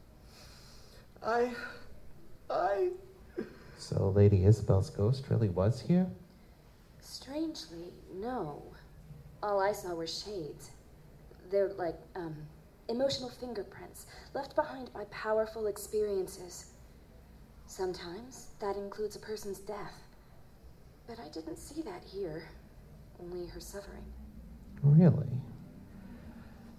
I. 1.22 1.54
I. 2.50 2.90
So 3.82 4.10
Lady 4.10 4.44
Isabel's 4.44 4.90
ghost 4.90 5.24
really 5.28 5.48
was 5.48 5.80
here? 5.80 6.06
Strangely, 7.00 7.92
no. 8.14 8.62
All 9.42 9.60
I 9.60 9.72
saw 9.72 9.92
were 9.92 10.06
shades. 10.06 10.70
They're 11.50 11.72
like, 11.72 11.98
um, 12.14 12.36
emotional 12.88 13.28
fingerprints 13.28 14.06
left 14.34 14.54
behind 14.54 14.92
by 14.92 15.04
powerful 15.10 15.66
experiences. 15.66 16.66
Sometimes 17.66 18.50
that 18.60 18.76
includes 18.76 19.16
a 19.16 19.18
person's 19.18 19.58
death. 19.58 19.98
But 21.08 21.18
I 21.18 21.28
didn't 21.30 21.56
see 21.58 21.82
that 21.82 22.04
here, 22.04 22.48
only 23.20 23.48
her 23.48 23.60
suffering. 23.60 24.04
Really? 24.84 25.26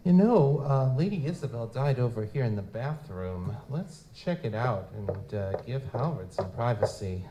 You 0.04 0.12
know, 0.12 0.62
uh, 0.68 0.94
Lady 0.98 1.26
Isabel 1.26 1.66
died 1.68 1.98
over 1.98 2.26
here 2.26 2.44
in 2.44 2.58
the 2.58 2.62
bathroom. 2.62 3.56
Let's 3.70 4.04
check 4.14 4.44
it 4.44 4.54
out 4.54 4.92
and 4.98 5.34
uh, 5.34 5.52
give 5.62 5.82
Halvard 5.94 6.34
some 6.34 6.52
privacy. 6.52 7.24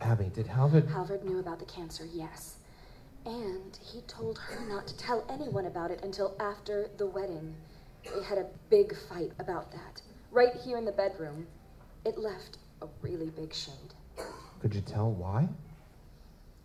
Abby, 0.00 0.32
did 0.34 0.48
Halvard. 0.48 0.88
Halvard 0.88 1.24
knew 1.24 1.38
about 1.38 1.60
the 1.60 1.64
cancer, 1.66 2.04
yes. 2.12 2.56
And 3.24 3.78
he 3.80 4.00
told 4.08 4.36
her 4.36 4.66
not 4.68 4.88
to 4.88 4.96
tell 4.96 5.24
anyone 5.30 5.66
about 5.66 5.92
it 5.92 6.00
until 6.02 6.34
after 6.40 6.90
the 6.96 7.06
wedding. 7.06 7.54
They 8.02 8.24
had 8.24 8.38
a 8.38 8.46
big 8.68 8.96
fight 9.08 9.30
about 9.38 9.70
that, 9.70 10.02
right 10.32 10.54
here 10.64 10.76
in 10.76 10.84
the 10.84 10.90
bedroom. 10.90 11.46
It 12.04 12.18
left 12.18 12.58
a 12.80 12.88
really 13.00 13.30
big 13.30 13.54
shade. 13.54 13.94
Could 14.60 14.74
you 14.74 14.80
tell 14.80 15.12
why? 15.12 15.48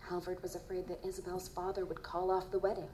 Halvard 0.09 0.41
was 0.41 0.55
afraid 0.55 0.87
that 0.87 1.05
Isabel's 1.05 1.49
father 1.49 1.85
would 1.85 2.01
call 2.01 2.31
off 2.31 2.49
the 2.49 2.59
wedding. 2.59 2.87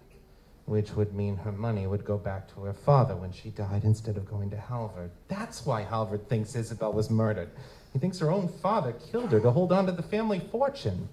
Which 0.65 0.93
would 0.93 1.13
mean 1.13 1.35
her 1.37 1.51
money 1.51 1.85
would 1.85 2.05
go 2.05 2.17
back 2.17 2.47
to 2.53 2.61
her 2.61 2.73
father 2.73 3.15
when 3.15 3.31
she 3.31 3.49
died 3.49 3.83
instead 3.83 4.17
of 4.17 4.25
going 4.25 4.49
to 4.49 4.57
Halvard. 4.57 5.11
That's 5.27 5.65
why 5.65 5.83
Halvard 5.83 6.27
thinks 6.27 6.55
Isabel 6.55 6.91
was 6.91 7.11
murdered. 7.11 7.49
He 7.91 7.99
thinks 7.99 8.17
her 8.19 8.31
own 8.31 8.47
father 8.47 8.93
killed 8.93 9.31
her 9.31 9.39
to 9.41 9.51
hold 9.51 9.71
on 9.71 9.85
to 9.85 9.91
the 9.91 10.01
family 10.01 10.39
fortune. 10.39 11.09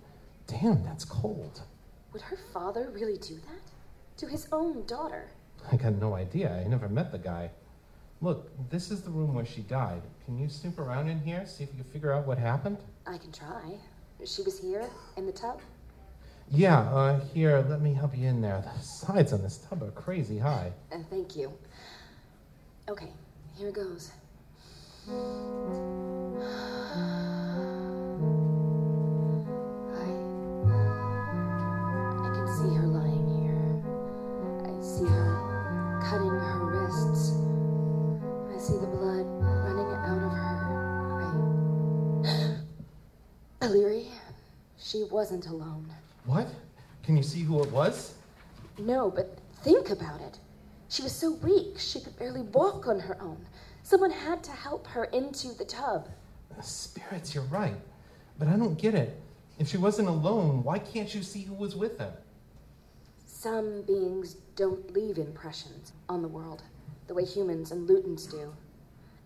Damn, 0.46 0.82
that's 0.84 1.04
cold. 1.04 1.60
Would 2.12 2.22
her 2.22 2.38
father 2.52 2.90
really 2.94 3.18
do 3.18 3.34
that? 3.34 4.18
To 4.18 4.26
his 4.26 4.48
own 4.52 4.86
daughter? 4.86 5.28
I 5.70 5.76
got 5.76 5.94
no 5.94 6.14
idea. 6.14 6.62
I 6.64 6.68
never 6.68 6.88
met 6.88 7.12
the 7.12 7.18
guy. 7.18 7.50
Look, 8.22 8.50
this 8.70 8.90
is 8.90 9.02
the 9.02 9.10
room 9.10 9.34
where 9.34 9.44
she 9.44 9.62
died. 9.62 10.02
Can 10.24 10.38
you 10.38 10.48
snoop 10.48 10.78
around 10.78 11.08
in 11.08 11.20
here, 11.20 11.44
see 11.46 11.64
if 11.64 11.70
you 11.70 11.82
can 11.82 11.92
figure 11.92 12.12
out 12.12 12.26
what 12.26 12.38
happened? 12.38 12.78
I 13.06 13.18
can 13.18 13.32
try. 13.32 13.74
She 14.24 14.42
was 14.42 14.58
here, 14.58 14.88
in 15.16 15.26
the 15.26 15.32
tub? 15.32 15.60
Yeah, 16.52 16.80
uh, 16.80 17.20
here, 17.32 17.64
let 17.68 17.80
me 17.80 17.94
help 17.94 18.18
you 18.18 18.26
in 18.26 18.40
there. 18.40 18.60
The 18.60 18.82
sides 18.82 19.32
on 19.32 19.40
this 19.40 19.58
tub 19.58 19.84
are 19.84 19.92
crazy 19.92 20.36
high. 20.36 20.72
Uh, 20.92 20.98
thank 21.08 21.36
you. 21.36 21.52
Okay, 22.88 23.06
here 23.56 23.68
it 23.68 23.74
goes. 23.74 24.10
I. 25.08 25.12
I 32.18 32.30
can 32.34 32.48
see 32.58 32.74
her 32.74 32.86
lying 32.88 33.28
here. 33.38 33.62
I 34.66 34.74
see 34.82 35.06
her 35.06 36.00
cutting 36.02 36.34
her 36.34 36.66
wrists. 36.66 37.30
I 38.52 38.58
see 38.58 38.76
the 38.80 38.88
blood 38.88 39.24
running 39.62 39.94
out 39.94 40.18
of 40.18 40.32
her. 40.32 40.58
I. 43.60 43.64
Aliri, 43.66 44.08
she 44.78 45.04
wasn't 45.12 45.46
alone. 45.46 45.94
What? 46.24 46.48
Can 47.02 47.16
you 47.16 47.22
see 47.22 47.42
who 47.42 47.62
it 47.62 47.70
was? 47.70 48.14
No, 48.78 49.11
but 49.11 49.38
think 49.62 49.90
about 49.90 50.20
it. 50.20 50.38
She 50.88 51.02
was 51.02 51.12
so 51.12 51.33
weak, 51.33 51.78
she 51.78 52.00
could 52.00 52.18
barely 52.18 52.42
walk 52.42 52.87
on 52.87 53.00
her 53.00 53.20
own. 53.20 53.46
Someone 53.83 54.11
had 54.11 54.42
to 54.44 54.50
help 54.50 54.87
her 54.88 55.04
into 55.04 55.48
the 55.48 55.64
tub. 55.64 56.09
Spirits, 56.61 57.35
you're 57.35 57.44
right. 57.44 57.80
But 58.38 58.48
I 58.48 58.56
don't 58.56 58.78
get 58.78 58.94
it. 58.94 59.20
If 59.59 59.68
she 59.68 59.76
wasn't 59.76 60.09
alone, 60.09 60.62
why 60.62 60.78
can't 60.78 61.14
you 61.14 61.22
see 61.22 61.42
who 61.42 61.54
was 61.54 61.76
with 61.76 61.98
her? 61.98 62.14
Some 63.26 63.83
beings 63.83 64.35
don't 64.56 64.92
leave 64.92 65.18
impressions 65.18 65.92
on 66.09 66.22
the 66.22 66.28
world 66.28 66.62
the 67.11 67.14
way 67.14 67.24
humans 67.24 67.72
and 67.72 67.88
Lutins 67.88 68.30
do. 68.30 68.54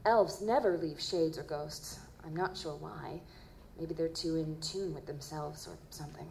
Elves 0.07 0.40
never 0.40 0.78
leave 0.78 0.98
shades 0.98 1.37
or 1.37 1.42
ghosts. 1.42 1.98
I'm 2.24 2.35
not 2.35 2.57
sure 2.57 2.76
why. 2.76 3.20
Maybe 3.78 3.92
they're 3.92 4.09
too 4.09 4.37
in 4.37 4.59
tune 4.61 4.94
with 4.94 5.04
themselves 5.04 5.68
or 5.68 5.76
something. 5.90 6.26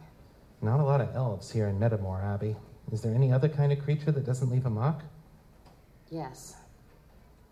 Not 0.64 0.80
a 0.80 0.82
lot 0.82 1.02
of 1.02 1.14
elves 1.14 1.50
here 1.50 1.68
in 1.68 1.78
Metamor 1.78 2.24
Abbey. 2.24 2.56
Is 2.90 3.02
there 3.02 3.14
any 3.14 3.30
other 3.30 3.50
kind 3.50 3.70
of 3.70 3.80
creature 3.80 4.10
that 4.10 4.24
doesn't 4.24 4.50
leave 4.50 4.64
a 4.64 4.70
mark? 4.70 4.96
Yes. 6.10 6.56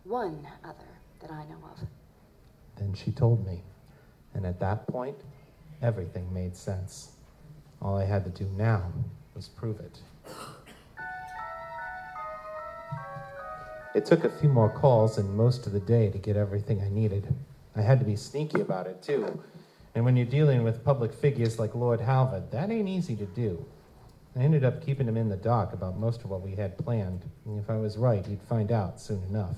One 0.05 0.48
other 0.64 0.88
that 1.20 1.31
I 1.31 1.44
know 1.44 1.59
of. 1.70 1.87
Then 2.79 2.94
she 2.94 3.12
told 3.12 3.46
me. 3.46 3.64
And 4.33 4.46
at 4.46 4.59
that 4.61 4.87
point, 4.87 5.18
everything 5.83 6.33
made 6.33 6.57
sense. 6.57 7.12
All 7.83 7.98
I 7.98 8.07
had 8.07 8.25
to 8.25 8.31
do 8.31 8.51
now 8.57 8.90
was 9.35 9.46
prove 9.46 9.79
it. 9.81 9.98
It 13.94 14.07
took 14.07 14.25
a 14.25 14.31
few 14.31 14.48
more 14.48 14.70
calls 14.70 15.18
and 15.18 15.37
most 15.37 15.66
of 15.66 15.75
the 15.75 15.81
day 15.81 16.09
to 16.09 16.16
get 16.16 16.38
everything 16.38 16.81
I 16.81 16.88
needed. 16.88 17.35
I 17.77 17.83
had 17.83 17.98
to 17.98 18.07
be 18.07 18.16
sneaky 18.16 18.63
about 18.63 18.87
it, 18.87 19.02
too. 19.02 19.42
And 19.95 20.05
when 20.05 20.17
you're 20.17 20.27
dealing 20.27 20.63
with 20.63 20.85
public 20.85 21.13
figures 21.13 21.59
like 21.59 21.75
Lord 21.75 22.01
Halvard, 22.01 22.51
that 22.51 22.71
ain't 22.71 22.88
easy 22.88 23.15
to 23.17 23.27
do. 23.27 23.65
I 24.35 24.40
ended 24.40 24.65
up 24.65 24.85
keeping 24.85 25.07
him 25.07 25.19
in 25.19 25.29
the 25.29 25.37
dark 25.37 25.75
about 25.75 25.99
most 25.99 26.25
of 26.25 26.31
what 26.31 26.40
we 26.40 26.55
had 26.55 26.79
planned. 26.79 27.25
And 27.45 27.59
if 27.59 27.69
I 27.69 27.77
was 27.77 27.99
right, 27.99 28.25
he'd 28.25 28.43
find 28.43 28.73
out 28.73 29.01
soon 29.01 29.23
enough. 29.25 29.57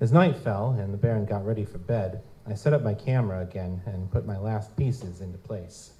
As 0.00 0.12
night 0.12 0.36
fell 0.36 0.76
and 0.78 0.92
the 0.92 0.98
Baron 0.98 1.24
got 1.24 1.46
ready 1.46 1.64
for 1.64 1.78
bed, 1.78 2.22
I 2.46 2.54
set 2.54 2.74
up 2.74 2.82
my 2.82 2.94
camera 2.94 3.40
again 3.40 3.80
and 3.86 4.10
put 4.10 4.26
my 4.26 4.36
last 4.36 4.76
pieces 4.76 5.20
into 5.22 5.38
place. 5.38 5.92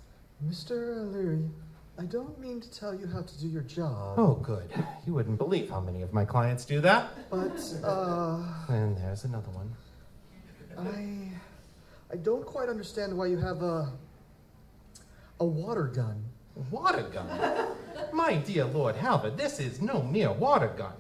Mr. 0.46 0.98
Aliri, 0.98 1.48
I 1.98 2.04
don't 2.04 2.38
mean 2.38 2.60
to 2.60 2.70
tell 2.70 2.94
you 2.94 3.06
how 3.06 3.22
to 3.22 3.40
do 3.40 3.46
your 3.46 3.62
job. 3.62 4.18
Oh, 4.18 4.34
good. 4.34 4.70
You 5.06 5.14
wouldn't 5.14 5.38
believe 5.38 5.68
how 5.70 5.80
many 5.80 6.02
of 6.02 6.12
my 6.12 6.24
clients 6.24 6.64
do 6.64 6.80
that. 6.80 7.10
But, 7.30 7.62
uh. 7.82 8.42
And 8.68 8.96
there's 8.96 9.24
another 9.24 9.50
one. 9.50 9.74
I. 10.78 11.32
I 12.12 12.16
don't 12.16 12.44
quite 12.44 12.68
understand 12.68 13.16
why 13.16 13.26
you 13.26 13.38
have 13.38 13.62
a. 13.62 13.92
a 15.38 15.44
water 15.44 15.84
gun. 15.84 16.24
Water 16.70 17.02
gun? 17.02 17.68
My 18.12 18.34
dear 18.36 18.64
Lord 18.64 18.96
Halvard, 18.96 19.36
this 19.36 19.60
is 19.60 19.80
no 19.80 20.02
mere 20.02 20.32
water 20.32 20.72
gun. 20.76 20.94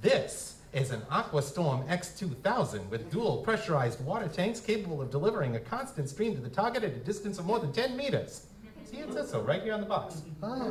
This 0.00 0.56
is 0.72 0.90
an 0.90 1.00
Aquastorm 1.10 1.86
X2000 1.88 2.88
with 2.90 3.10
dual 3.10 3.38
pressurized 3.38 4.04
water 4.04 4.28
tanks 4.28 4.60
capable 4.60 5.00
of 5.00 5.10
delivering 5.10 5.56
a 5.56 5.60
constant 5.60 6.08
stream 6.08 6.34
to 6.34 6.40
the 6.40 6.50
target 6.50 6.82
at 6.82 6.92
a 6.92 6.98
distance 6.98 7.38
of 7.38 7.46
more 7.46 7.60
than 7.60 7.72
10 7.72 7.96
meters. 7.96 8.46
See, 8.84 8.98
it 8.98 9.12
says 9.12 9.30
so 9.30 9.40
right 9.40 9.62
here 9.62 9.72
on 9.72 9.80
the 9.80 9.86
box. 9.86 10.22
Ah, 10.42 10.68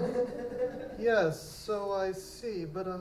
yes, 1.00 1.41
so 1.41 1.93
I 1.93 2.12
see, 2.12 2.66
but 2.66 2.88
uh, 2.88 2.98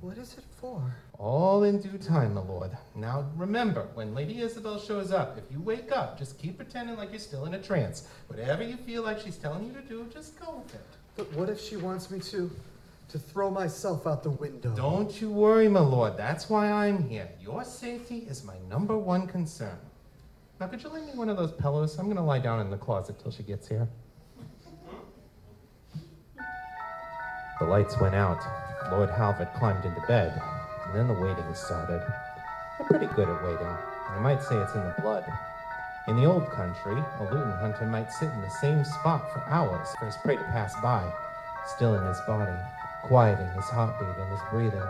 what 0.00 0.18
is 0.18 0.34
it 0.36 0.44
for? 0.60 0.94
All 1.18 1.62
in 1.62 1.80
due 1.80 1.96
time, 1.96 2.34
my 2.34 2.40
lord. 2.42 2.76
Now 2.96 3.26
remember, 3.36 3.88
when 3.94 4.14
Lady 4.14 4.40
Isabel 4.40 4.78
shows 4.80 5.12
up, 5.12 5.38
if 5.38 5.44
you 5.50 5.60
wake 5.60 5.92
up, 5.92 6.18
just 6.18 6.38
keep 6.38 6.56
pretending 6.56 6.96
like 6.96 7.10
you're 7.10 7.20
still 7.20 7.44
in 7.46 7.54
a 7.54 7.62
trance. 7.62 8.08
Whatever 8.26 8.64
you 8.64 8.76
feel 8.76 9.02
like 9.02 9.20
she's 9.20 9.36
telling 9.36 9.64
you 9.64 9.72
to 9.72 9.80
do, 9.82 10.06
just 10.12 10.38
go 10.40 10.56
with 10.56 10.74
it. 10.74 10.80
But 11.16 11.32
what 11.34 11.48
if 11.48 11.60
she 11.60 11.76
wants 11.76 12.10
me 12.10 12.18
to, 12.18 12.50
to 13.08 13.18
throw 13.18 13.48
myself 13.48 14.06
out 14.06 14.24
the 14.24 14.30
window? 14.30 14.74
Don't 14.74 15.20
you 15.20 15.30
worry, 15.30 15.68
my 15.68 15.80
lord. 15.80 16.16
That's 16.16 16.50
why 16.50 16.70
I'm 16.70 17.08
here. 17.08 17.28
Your 17.40 17.62
safety 17.64 18.26
is 18.28 18.44
my 18.44 18.56
number 18.68 18.98
one 18.98 19.28
concern. 19.28 19.78
Now, 20.60 20.66
could 20.66 20.82
you 20.82 20.88
lend 20.88 21.06
me 21.06 21.12
one 21.14 21.28
of 21.28 21.36
those 21.36 21.52
pillows? 21.52 21.98
I'm 21.98 22.06
going 22.06 22.16
to 22.16 22.22
lie 22.22 22.38
down 22.40 22.60
in 22.60 22.70
the 22.70 22.76
closet 22.76 23.18
till 23.20 23.30
she 23.30 23.42
gets 23.44 23.68
here. 23.68 23.88
The 27.60 27.66
lights 27.66 28.00
went 28.00 28.14
out. 28.14 28.40
Lord 28.90 29.10
Halvard 29.10 29.48
climbed 29.54 29.84
into 29.84 30.00
bed, 30.06 30.40
then 30.94 31.08
the 31.08 31.14
waiting 31.14 31.54
started. 31.54 32.02
I'm 32.78 32.86
pretty 32.86 33.06
good 33.06 33.28
at 33.28 33.42
waiting. 33.42 33.76
I 34.10 34.18
might 34.20 34.42
say 34.42 34.56
it's 34.56 34.74
in 34.74 34.84
the 34.84 34.94
blood. 35.00 35.24
In 36.06 36.16
the 36.16 36.26
old 36.26 36.50
country, 36.50 37.02
a 37.18 37.24
Lutin 37.24 37.58
hunter 37.58 37.86
might 37.86 38.12
sit 38.12 38.30
in 38.30 38.40
the 38.42 38.50
same 38.60 38.84
spot 38.84 39.32
for 39.32 39.42
hours 39.48 39.88
for 39.98 40.06
his 40.06 40.16
prey 40.18 40.36
to 40.36 40.44
pass 40.44 40.74
by, 40.82 41.10
still 41.66 41.94
in 41.94 42.06
his 42.06 42.20
body, 42.26 42.52
quieting 43.02 43.48
his 43.56 43.64
heartbeat 43.64 44.16
and 44.16 44.30
his 44.30 44.40
breathing, 44.50 44.88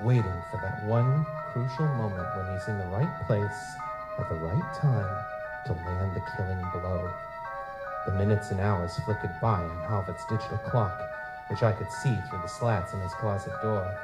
waiting 0.00 0.42
for 0.50 0.60
that 0.60 0.84
one 0.84 1.24
crucial 1.52 1.86
moment 1.94 2.28
when 2.36 2.52
he's 2.52 2.68
in 2.68 2.78
the 2.78 2.86
right 2.86 3.26
place 3.26 3.76
at 4.18 4.28
the 4.28 4.34
right 4.34 4.74
time 4.74 5.24
to 5.66 5.72
land 5.72 6.14
the 6.14 6.22
killing 6.36 6.60
blow. 6.72 7.10
The 8.06 8.12
minutes 8.12 8.50
and 8.50 8.60
hours 8.60 8.98
flickered 9.04 9.38
by 9.40 9.62
on 9.62 9.78
Halvard's 9.88 10.24
digital 10.28 10.58
clock, 10.58 11.00
which 11.48 11.62
I 11.62 11.72
could 11.72 11.90
see 12.02 12.16
through 12.28 12.42
the 12.42 12.48
slats 12.48 12.92
in 12.94 13.00
his 13.00 13.12
closet 13.14 13.52
door. 13.62 13.96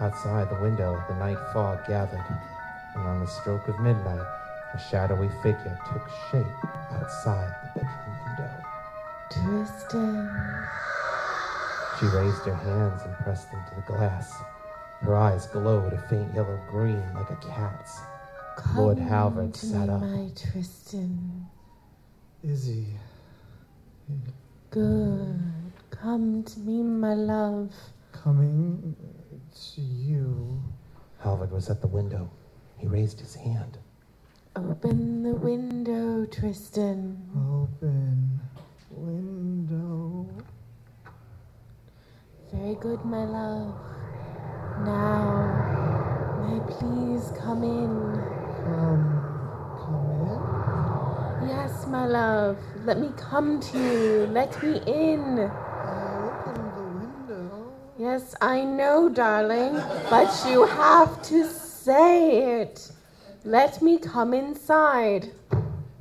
Outside 0.00 0.50
the 0.50 0.60
window, 0.60 1.02
the 1.08 1.14
night 1.16 1.38
fog 1.52 1.86
gathered, 1.86 2.24
and 2.94 3.06
on 3.08 3.20
the 3.20 3.26
stroke 3.26 3.68
of 3.68 3.78
midnight, 3.80 4.20
a 4.74 4.78
shadowy 4.90 5.28
figure 5.42 5.78
took 5.92 6.08
shape 6.30 6.46
outside 6.92 7.54
the 7.74 7.80
bedroom 7.80 8.16
window. 8.26 8.64
Tristan. 9.30 10.68
She 11.98 12.06
raised 12.06 12.44
her 12.44 12.54
hands 12.54 13.02
and 13.04 13.14
pressed 13.18 13.50
them 13.50 13.60
to 13.70 13.74
the 13.76 13.82
glass. 13.82 14.34
Her 15.00 15.16
eyes 15.16 15.46
glowed 15.46 15.92
a 15.94 15.98
faint 16.08 16.34
yellow 16.34 16.60
green 16.70 17.02
like 17.14 17.30
a 17.30 17.36
cat's. 17.36 18.00
Lord 18.74 18.98
Come 18.98 19.06
Halvard 19.08 19.54
to 19.54 19.66
sat 19.66 19.88
me, 19.88 19.94
up. 19.94 20.00
my 20.02 20.30
Tristan. 20.36 21.46
Izzy, 22.42 22.86
Good. 24.70 25.40
Come 25.90 26.44
to 26.44 26.60
me, 26.60 26.82
my 26.82 27.14
love. 27.14 27.72
coming 28.12 28.94
to 29.74 29.80
you. 29.80 30.62
Halvard 31.20 31.50
was 31.50 31.70
at 31.70 31.80
the 31.80 31.86
window. 31.86 32.30
He 32.78 32.86
raised 32.86 33.20
his 33.20 33.34
hand. 33.34 33.78
Open 34.54 35.22
the 35.22 35.34
window, 35.34 36.26
Tristan. 36.26 37.18
Open 37.36 38.40
window. 38.90 40.26
Very 42.52 42.74
good, 42.76 43.04
my 43.04 43.24
love. 43.24 43.74
Now, 44.84 46.38
may 46.42 46.56
I 46.56 46.60
please 46.78 47.32
come 47.38 47.62
in? 47.62 47.90
Come, 48.64 49.22
come 49.80 51.42
in? 51.42 51.48
Yes, 51.48 51.86
my 51.86 52.06
love. 52.06 52.58
Let 52.84 52.98
me 52.98 53.10
come 53.16 53.60
to 53.60 53.78
you. 53.78 54.26
Let 54.32 54.62
me 54.62 54.80
in. 54.86 55.38
in. 55.38 55.38
I 55.40 56.30
opened 56.30 56.72
the 56.76 56.82
window. 56.82 57.72
Yes, 57.98 58.34
I 58.42 58.62
know, 58.62 59.08
darling, 59.08 59.72
but 60.10 60.44
you 60.46 60.66
have 60.66 61.22
to 61.22 61.48
say 61.48 62.60
it. 62.60 62.90
Let 63.42 63.80
me 63.80 63.96
come 63.96 64.34
inside. 64.34 65.30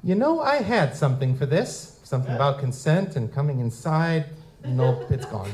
You 0.03 0.15
know, 0.15 0.41
I 0.41 0.57
had 0.57 0.93
something 0.93 1.37
for 1.37 1.45
this. 1.45 2.01
Something 2.03 2.35
about 2.35 2.59
consent 2.59 3.15
and 3.15 3.33
coming 3.33 3.61
inside. 3.61 4.25
Nope, 4.65 5.09
it's 5.09 5.25
gone. 5.25 5.49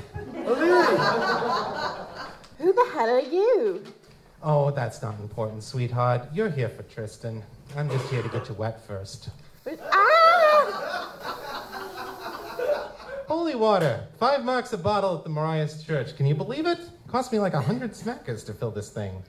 Who 2.57 2.73
the 2.73 2.89
hell 2.91 3.09
are 3.09 3.19
you? 3.19 3.83
Oh, 4.41 4.71
that's 4.71 5.03
not 5.03 5.19
important, 5.19 5.63
sweetheart. 5.63 6.27
You're 6.33 6.49
here 6.49 6.69
for 6.69 6.81
Tristan. 6.83 7.43
I'm 7.77 7.87
just 7.87 8.07
here 8.09 8.23
to 8.23 8.29
get 8.29 8.49
you 8.49 8.55
wet 8.55 8.81
first. 8.87 9.29
Ah! 9.91 11.20
Holy 13.31 13.55
water. 13.55 14.09
Five 14.19 14.43
marks 14.43 14.73
a 14.73 14.77
bottle 14.77 15.17
at 15.17 15.23
the 15.23 15.29
Mariah's 15.29 15.81
Church. 15.85 16.17
Can 16.17 16.25
you 16.25 16.35
believe 16.35 16.65
it? 16.65 16.79
Cost 17.07 17.31
me 17.31 17.39
like 17.39 17.53
a 17.53 17.61
hundred 17.61 17.93
smackers 17.93 18.45
to 18.45 18.53
fill 18.53 18.71
this 18.71 18.89
thing. 18.89 19.23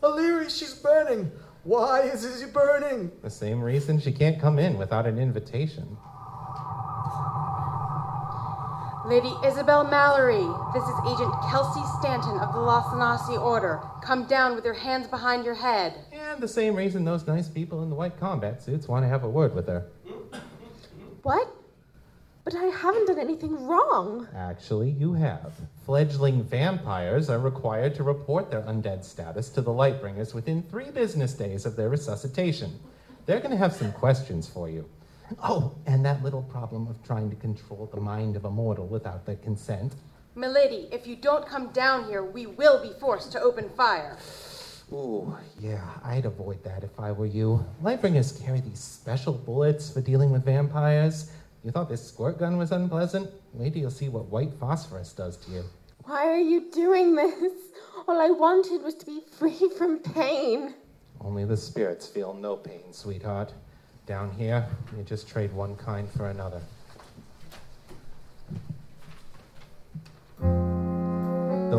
Aliri, 0.00 0.48
she's 0.48 0.74
burning. 0.74 1.32
Why 1.64 2.02
is 2.02 2.22
she 2.38 2.46
burning? 2.46 3.10
The 3.24 3.28
same 3.28 3.60
reason 3.60 3.98
she 3.98 4.12
can't 4.12 4.40
come 4.40 4.60
in 4.60 4.78
without 4.78 5.08
an 5.08 5.18
invitation. 5.18 5.96
Lady 9.06 9.34
Isabel 9.44 9.82
Mallory, 9.82 10.46
this 10.72 10.84
is 10.84 10.94
Agent 11.08 11.34
Kelsey 11.50 11.82
Stanton 11.98 12.38
of 12.38 12.52
the 12.54 12.60
Lawson 12.60 13.38
Order. 13.38 13.82
Come 14.04 14.26
down 14.28 14.54
with 14.54 14.64
your 14.64 14.74
hands 14.74 15.08
behind 15.08 15.44
your 15.44 15.54
head. 15.56 15.94
And 16.12 16.40
the 16.40 16.46
same 16.46 16.76
reason 16.76 17.04
those 17.04 17.26
nice 17.26 17.48
people 17.48 17.82
in 17.82 17.90
the 17.90 17.96
white 17.96 18.20
combat 18.20 18.62
suits 18.62 18.86
want 18.86 19.04
to 19.04 19.08
have 19.08 19.24
a 19.24 19.28
word 19.28 19.52
with 19.52 19.66
her. 19.66 19.90
What? 21.24 21.55
But 22.46 22.54
I 22.54 22.66
haven't 22.66 23.08
done 23.08 23.18
anything 23.18 23.66
wrong. 23.66 24.28
Actually, 24.32 24.90
you 24.90 25.14
have. 25.14 25.52
Fledgling 25.84 26.44
vampires 26.44 27.28
are 27.28 27.40
required 27.40 27.96
to 27.96 28.04
report 28.04 28.52
their 28.52 28.62
undead 28.62 29.04
status 29.04 29.48
to 29.48 29.60
the 29.60 29.72
Lightbringers 29.72 30.32
within 30.32 30.62
three 30.62 30.92
business 30.92 31.32
days 31.32 31.66
of 31.66 31.74
their 31.74 31.88
resuscitation. 31.88 32.78
They're 33.26 33.40
going 33.40 33.50
to 33.50 33.56
have 33.56 33.72
some 33.72 33.90
questions 33.90 34.48
for 34.48 34.70
you. 34.70 34.88
Oh, 35.42 35.74
and 35.86 36.04
that 36.04 36.22
little 36.22 36.44
problem 36.44 36.86
of 36.86 37.02
trying 37.02 37.30
to 37.30 37.36
control 37.36 37.90
the 37.92 38.00
mind 38.00 38.36
of 38.36 38.44
a 38.44 38.50
mortal 38.50 38.86
without 38.86 39.26
their 39.26 39.34
consent. 39.34 39.94
Milady, 40.36 40.88
if 40.92 41.04
you 41.04 41.16
don't 41.16 41.48
come 41.48 41.72
down 41.72 42.04
here, 42.04 42.22
we 42.22 42.46
will 42.46 42.80
be 42.80 42.92
forced 43.00 43.32
to 43.32 43.40
open 43.40 43.68
fire. 43.70 44.18
Ooh, 44.92 45.36
yeah, 45.58 45.84
I'd 46.04 46.26
avoid 46.26 46.62
that 46.62 46.84
if 46.84 47.00
I 47.00 47.10
were 47.10 47.26
you. 47.26 47.66
Lightbringers 47.82 48.40
carry 48.40 48.60
these 48.60 48.78
special 48.78 49.32
bullets 49.32 49.90
for 49.90 50.00
dealing 50.00 50.30
with 50.30 50.44
vampires. 50.44 51.32
You 51.66 51.72
thought 51.72 51.88
this 51.88 52.06
squirt 52.06 52.38
gun 52.38 52.58
was 52.58 52.70
unpleasant? 52.70 53.28
Wait 53.52 53.72
till 53.72 53.82
you 53.82 53.90
see 53.90 54.08
what 54.08 54.26
white 54.26 54.54
phosphorus 54.60 55.12
does 55.12 55.36
to 55.38 55.50
you. 55.50 55.64
Why 56.04 56.28
are 56.28 56.38
you 56.38 56.70
doing 56.70 57.16
this? 57.16 57.54
All 58.06 58.20
I 58.20 58.30
wanted 58.30 58.84
was 58.84 58.94
to 58.94 59.04
be 59.04 59.22
free 59.36 59.68
from 59.76 59.98
pain. 59.98 60.74
Only 61.20 61.44
the 61.44 61.56
spirits 61.56 62.06
feel 62.06 62.34
no 62.34 62.54
pain, 62.54 62.92
sweetheart. 62.92 63.52
Down 64.06 64.30
here, 64.30 64.64
you 64.96 65.02
just 65.02 65.28
trade 65.28 65.52
one 65.52 65.74
kind 65.74 66.08
for 66.08 66.30
another. 66.30 66.62
The 70.38 70.46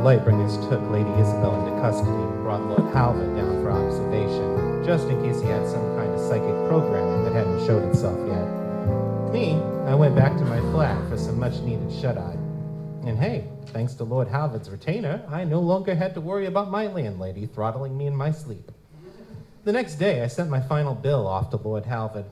Lightbringers 0.03 0.67
took 0.67 0.81
Lady 0.91 1.09
Isabel 1.11 1.65
into 1.65 1.79
custody 1.79 2.11
and 2.11 2.43
brought 2.43 2.61
Lord 2.63 2.93
Halvard 2.93 3.37
down 3.37 3.63
for 3.63 3.71
observation, 3.71 4.83
just 4.83 5.07
in 5.07 5.23
case 5.23 5.41
he 5.41 5.47
had 5.47 5.65
some 5.65 5.95
kind 5.95 6.13
of 6.13 6.19
psychic 6.19 6.67
programming 6.67 7.23
that 7.23 7.31
hadn't 7.31 7.65
showed 7.65 7.83
itself 7.87 8.19
yet. 8.27 9.31
Me, 9.31 9.61
I 9.87 9.95
went 9.95 10.17
back 10.17 10.35
to 10.35 10.43
my 10.43 10.59
flat 10.71 11.09
for 11.09 11.17
some 11.17 11.39
much 11.39 11.61
needed 11.61 11.89
shut 11.93 12.17
eye. 12.17 12.37
And 13.05 13.17
hey, 13.17 13.47
thanks 13.67 13.93
to 13.93 14.03
Lord 14.03 14.27
Halvard's 14.27 14.69
retainer, 14.69 15.23
I 15.29 15.45
no 15.45 15.61
longer 15.61 15.95
had 15.95 16.13
to 16.15 16.19
worry 16.19 16.45
about 16.47 16.69
my 16.69 16.87
landlady 16.87 17.45
throttling 17.45 17.97
me 17.97 18.05
in 18.05 18.13
my 18.13 18.31
sleep. 18.31 18.69
The 19.63 19.71
next 19.71 19.95
day, 19.95 20.21
I 20.23 20.27
sent 20.27 20.49
my 20.49 20.59
final 20.59 20.93
bill 20.93 21.25
off 21.25 21.51
to 21.51 21.55
Lord 21.55 21.85
Halvard. 21.85 22.25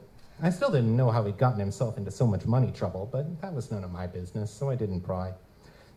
I 0.44 0.50
still 0.50 0.70
didn't 0.70 0.98
know 0.98 1.10
how 1.12 1.24
he'd 1.24 1.38
gotten 1.38 1.62
himself 1.62 1.98
into 1.98 2.12
so 2.12 2.28
much 2.28 2.46
money 2.46 2.74
trouble, 2.74 3.08
but 3.10 3.42
that 3.42 3.54
was 3.54 3.72
none 3.72 3.86
of 3.86 3.92
my 3.92 4.06
business, 4.06 4.52
so 4.52 4.70
I 4.70 4.76
didn't 4.76 5.00
pry. 5.00 5.32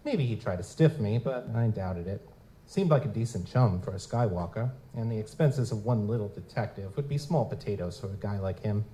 Maybe 0.04 0.26
he'd 0.26 0.40
try 0.40 0.54
to 0.54 0.62
stiff 0.62 1.00
me, 1.00 1.18
but 1.18 1.48
I 1.56 1.66
doubted 1.66 2.06
it. 2.06 2.24
Seemed 2.66 2.90
like 2.90 3.04
a 3.04 3.08
decent 3.08 3.48
chum 3.48 3.80
for 3.80 3.90
a 3.90 3.94
Skywalker, 3.94 4.70
and 4.94 5.10
the 5.10 5.18
expenses 5.18 5.72
of 5.72 5.84
one 5.84 6.06
little 6.06 6.28
detective 6.28 6.94
would 6.94 7.08
be 7.08 7.18
small 7.18 7.44
potatoes 7.44 7.98
for 7.98 8.06
a 8.06 8.16
guy 8.20 8.38
like 8.38 8.62
him. 8.62 8.84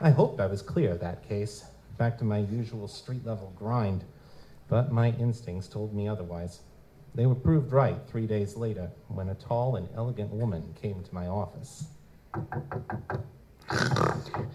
I 0.00 0.10
hoped 0.10 0.40
I 0.40 0.46
was 0.46 0.62
clear 0.62 0.92
of 0.92 1.00
that 1.00 1.28
case, 1.28 1.64
back 2.00 2.16
to 2.16 2.24
my 2.24 2.38
usual 2.38 2.88
street 2.88 3.26
level 3.26 3.52
grind, 3.58 4.02
but 4.68 4.90
my 4.90 5.10
instincts 5.20 5.68
told 5.68 5.94
me 5.94 6.08
otherwise. 6.08 6.60
They 7.14 7.26
were 7.26 7.34
proved 7.34 7.72
right 7.72 7.98
three 8.08 8.26
days 8.26 8.56
later 8.56 8.90
when 9.08 9.28
a 9.28 9.34
tall 9.34 9.76
and 9.76 9.86
elegant 9.94 10.30
woman 10.30 10.74
came 10.80 11.02
to 11.02 11.14
my 11.14 11.26
office. 11.26 11.88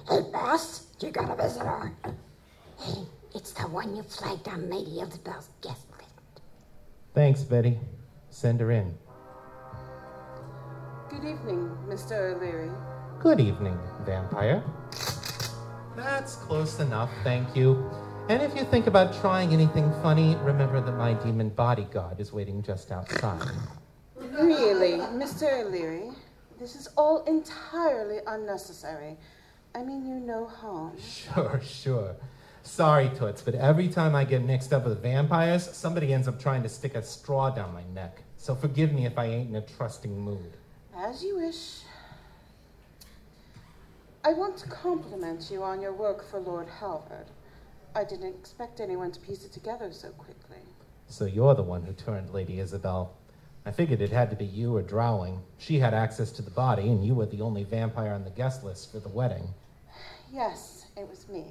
Hey, 0.09 0.21
boss, 0.33 0.87
you 0.99 1.11
got 1.11 1.29
a 1.29 1.35
visitor. 1.35 1.91
Hey, 2.79 3.03
it's 3.35 3.51
the 3.51 3.67
one 3.67 3.95
you 3.95 4.01
flagged 4.01 4.47
on 4.47 4.67
Lady 4.67 5.01
Isabel's 5.01 5.49
guest 5.61 5.85
list. 5.99 6.41
Thanks, 7.13 7.43
Betty. 7.43 7.77
Send 8.31 8.59
her 8.59 8.71
in. 8.71 8.91
Good 11.11 11.23
evening, 11.23 11.77
Mr. 11.87 12.35
Aliri. 12.35 12.73
Good 13.19 13.39
evening, 13.39 13.77
vampire. 14.03 14.63
That's 15.95 16.35
close 16.35 16.79
enough, 16.79 17.09
thank 17.23 17.55
you. 17.55 17.89
And 18.27 18.41
if 18.41 18.55
you 18.55 18.63
think 18.63 18.87
about 18.87 19.13
trying 19.21 19.53
anything 19.53 19.91
funny, 20.01 20.35
remember 20.37 20.81
that 20.81 20.93
my 20.93 21.13
demon 21.13 21.49
bodyguard 21.49 22.19
is 22.19 22.33
waiting 22.33 22.61
just 22.63 22.91
outside. 22.91 23.41
Really, 24.15 24.93
Mr. 25.13 25.43
Aliri, 25.43 26.13
this 26.59 26.75
is 26.75 26.87
all 26.97 27.23
entirely 27.25 28.19
unnecessary. 28.27 29.15
I 29.73 29.83
mean 29.83 30.05
you 30.05 30.15
no 30.15 30.47
harm. 30.47 30.97
Sure, 30.99 31.61
sure. 31.63 32.15
Sorry, 32.63 33.09
Toots, 33.09 33.41
but 33.43 33.53
every 33.55 33.87
time 33.87 34.15
I 34.15 34.25
get 34.25 34.41
mixed 34.43 34.73
up 34.73 34.85
with 34.85 35.01
vampires, 35.01 35.69
somebody 35.71 36.13
ends 36.13 36.27
up 36.27 36.39
trying 36.39 36.63
to 36.63 36.69
stick 36.69 36.95
a 36.95 37.03
straw 37.03 37.51
down 37.51 37.73
my 37.73 37.83
neck. 37.93 38.23
So 38.37 38.55
forgive 38.55 38.91
me 38.91 39.05
if 39.05 39.17
I 39.19 39.25
ain't 39.25 39.49
in 39.49 39.55
a 39.55 39.61
trusting 39.61 40.19
mood. 40.19 40.53
As 40.97 41.23
you 41.23 41.37
wish. 41.37 41.81
I 44.25 44.33
want 44.33 44.57
to 44.57 44.67
compliment 44.69 45.51
you 45.51 45.61
on 45.61 45.79
your 45.79 45.93
work 45.93 46.27
for 46.27 46.39
Lord 46.39 46.67
Halvard. 46.67 47.27
I 47.93 48.03
didn't 48.03 48.33
expect 48.33 48.79
anyone 48.79 49.11
to 49.11 49.19
piece 49.19 49.45
it 49.45 49.51
together 49.51 49.91
so 49.91 50.09
quickly. 50.09 50.57
So 51.07 51.25
you're 51.25 51.53
the 51.53 51.61
one 51.61 51.83
who 51.83 51.93
turned 51.93 52.31
Lady 52.31 52.59
Isabel. 52.59 53.15
I 53.67 53.71
figured 53.71 54.01
it 54.01 54.09
had 54.09 54.31
to 54.31 54.35
be 54.35 54.45
you 54.45 54.75
or 54.75 54.81
Drowling. 54.81 55.43
She 55.59 55.77
had 55.77 55.93
access 55.93 56.31
to 56.31 56.41
the 56.41 56.49
body, 56.49 56.87
and 56.87 57.05
you 57.05 57.13
were 57.13 57.27
the 57.27 57.41
only 57.41 57.65
vampire 57.65 58.13
on 58.13 58.23
the 58.23 58.31
guest 58.31 58.63
list 58.63 58.91
for 58.91 58.97
the 58.97 59.09
wedding. 59.09 59.47
Yes, 60.33 60.87
it 60.97 61.07
was 61.07 61.29
me. 61.29 61.45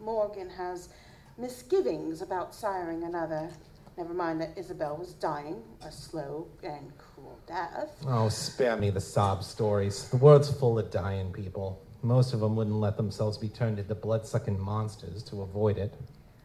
Morgan 0.00 0.48
has 0.48 0.88
misgivings 1.36 2.22
about 2.22 2.54
siring 2.54 3.06
another. 3.06 3.50
Never 3.98 4.14
mind 4.14 4.40
that 4.40 4.56
Isabel 4.56 4.96
was 4.96 5.12
dying, 5.12 5.62
a 5.84 5.92
slow 5.92 6.48
and 6.62 6.92
cruel 6.96 7.38
death. 7.46 8.02
Oh, 8.08 8.30
spare 8.30 8.78
me 8.78 8.88
the 8.88 9.02
sob 9.02 9.44
stories. 9.44 10.08
The 10.08 10.16
world's 10.16 10.50
full 10.50 10.78
of 10.78 10.90
dying 10.90 11.30
people. 11.30 11.78
Most 12.02 12.32
of 12.32 12.40
them 12.40 12.56
wouldn't 12.56 12.76
let 12.76 12.96
themselves 12.96 13.36
be 13.36 13.48
turned 13.48 13.78
into 13.78 13.94
blood 13.94 14.26
sucking 14.26 14.58
monsters 14.58 15.22
to 15.24 15.42
avoid 15.42 15.76
it. 15.76 15.94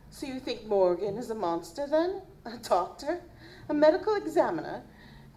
So 0.09 0.25
you 0.25 0.39
think 0.39 0.65
Morgan 0.65 1.17
is 1.17 1.29
a 1.29 1.35
monster 1.35 1.87
then? 1.87 2.21
A 2.45 2.57
doctor? 2.57 3.21
A 3.69 3.73
medical 3.73 4.15
examiner? 4.15 4.83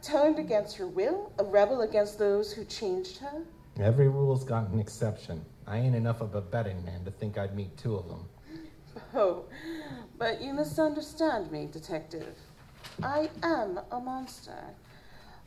Turned 0.02 0.38
against 0.38 0.76
her 0.76 0.86
will? 0.86 1.32
A 1.38 1.44
rebel 1.44 1.82
against 1.82 2.18
those 2.18 2.52
who 2.52 2.64
changed 2.64 3.18
her? 3.18 3.42
Every 3.80 4.08
rule's 4.08 4.44
got 4.44 4.68
an 4.70 4.80
exception. 4.80 5.44
I 5.66 5.78
ain't 5.78 5.94
enough 5.94 6.20
of 6.20 6.34
a 6.34 6.40
betting 6.40 6.84
man 6.84 7.04
to 7.04 7.10
think 7.10 7.38
I'd 7.38 7.54
meet 7.54 7.76
two 7.76 7.94
of 7.96 8.08
them. 8.08 8.28
Oh, 9.14 9.44
but 10.18 10.40
you 10.42 10.52
misunderstand 10.52 11.52
me, 11.52 11.68
Detective. 11.70 12.34
I 13.02 13.30
am 13.42 13.80
a 13.92 14.00
monster. 14.00 14.64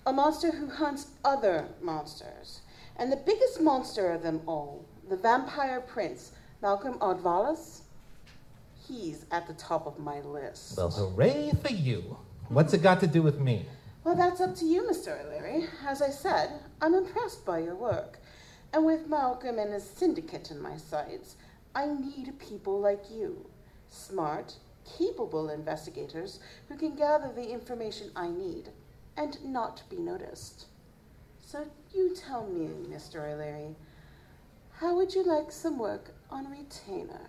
A 0.06 0.14
monster 0.14 0.52
who 0.52 0.70
hunts 0.70 1.08
other 1.26 1.68
monsters. 1.82 2.62
And 3.02 3.12
the 3.12 3.18
biggest 3.18 3.60
monster 3.60 4.12
of 4.12 4.22
them 4.22 4.42
all, 4.46 4.86
the 5.10 5.18
vampire 5.18 5.82
prince, 5.82 6.34
Malcolm 6.62 7.00
Ardvalis, 7.00 7.82
he's 8.88 9.26
at 9.32 9.48
the 9.48 9.56
top 9.56 9.88
of 9.88 9.98
my 9.98 10.22
list. 10.22 10.78
Well, 10.78 10.92
hooray 10.92 11.52
for 11.64 11.72
you. 11.74 12.16
What's 12.50 12.76
it 12.76 12.84
got 12.84 13.00
to 13.00 13.08
do 13.08 13.24
with 13.24 13.40
me? 13.40 13.66
Well, 14.04 14.14
that's 14.14 14.40
up 14.40 14.54
to 14.58 14.66
you, 14.66 14.84
Mr. 14.84 15.20
Aliri. 15.20 15.68
As 15.84 16.04
I 16.04 16.12
said, 16.12 16.60
I'm 16.80 16.94
impressed 16.94 17.44
by 17.44 17.58
your 17.58 17.74
work. 17.74 18.20
And 18.72 18.86
with 18.86 19.10
Malcolm 19.10 19.58
and 19.58 19.74
his 19.74 19.84
syndicate 19.84 20.52
in 20.52 20.62
my 20.62 20.78
sights, 20.78 21.38
I 21.74 21.88
need 21.88 22.38
people 22.38 22.80
like 22.80 23.10
you. 23.10 23.50
Smart, 23.90 24.54
capable 24.86 25.50
investigators 25.50 26.40
who 26.70 26.78
can 26.78 26.94
gather 26.96 27.32
the 27.34 27.52
information 27.52 28.12
I 28.16 28.28
need 28.28 28.70
and 29.18 29.44
not 29.44 29.82
be 29.90 29.98
noticed. 29.98 30.68
So 31.52 31.66
you 31.94 32.16
tell 32.16 32.48
me, 32.48 32.70
Mr. 32.88 33.20
Aliri, 33.20 33.76
how 34.72 34.96
would 34.96 35.14
you 35.14 35.22
like 35.26 35.52
some 35.52 35.78
work 35.78 36.12
on 36.30 36.50
retainer? 36.50 37.28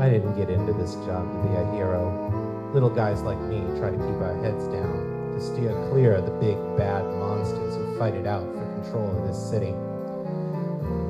I 0.00 0.08
didn't 0.08 0.34
get 0.38 0.48
into 0.48 0.72
this 0.72 0.94
job 1.04 1.30
to 1.30 1.46
be 1.46 1.54
a 1.54 1.72
hero. 1.72 2.72
Little 2.72 2.88
guys 2.88 3.20
like 3.20 3.38
me 3.38 3.60
try 3.78 3.90
to 3.90 3.98
keep 3.98 4.16
our 4.24 4.34
heads 4.42 4.66
down, 4.68 5.34
to 5.34 5.40
steer 5.42 5.72
clear 5.90 6.14
of 6.14 6.24
the 6.24 6.32
big 6.40 6.56
bad 6.78 7.04
monsters 7.04 7.76
who 7.76 7.98
fight 7.98 8.14
it 8.14 8.26
out 8.26 8.50
for 8.54 8.80
control 8.80 9.14
of 9.14 9.28
this 9.28 9.50
city. 9.50 9.74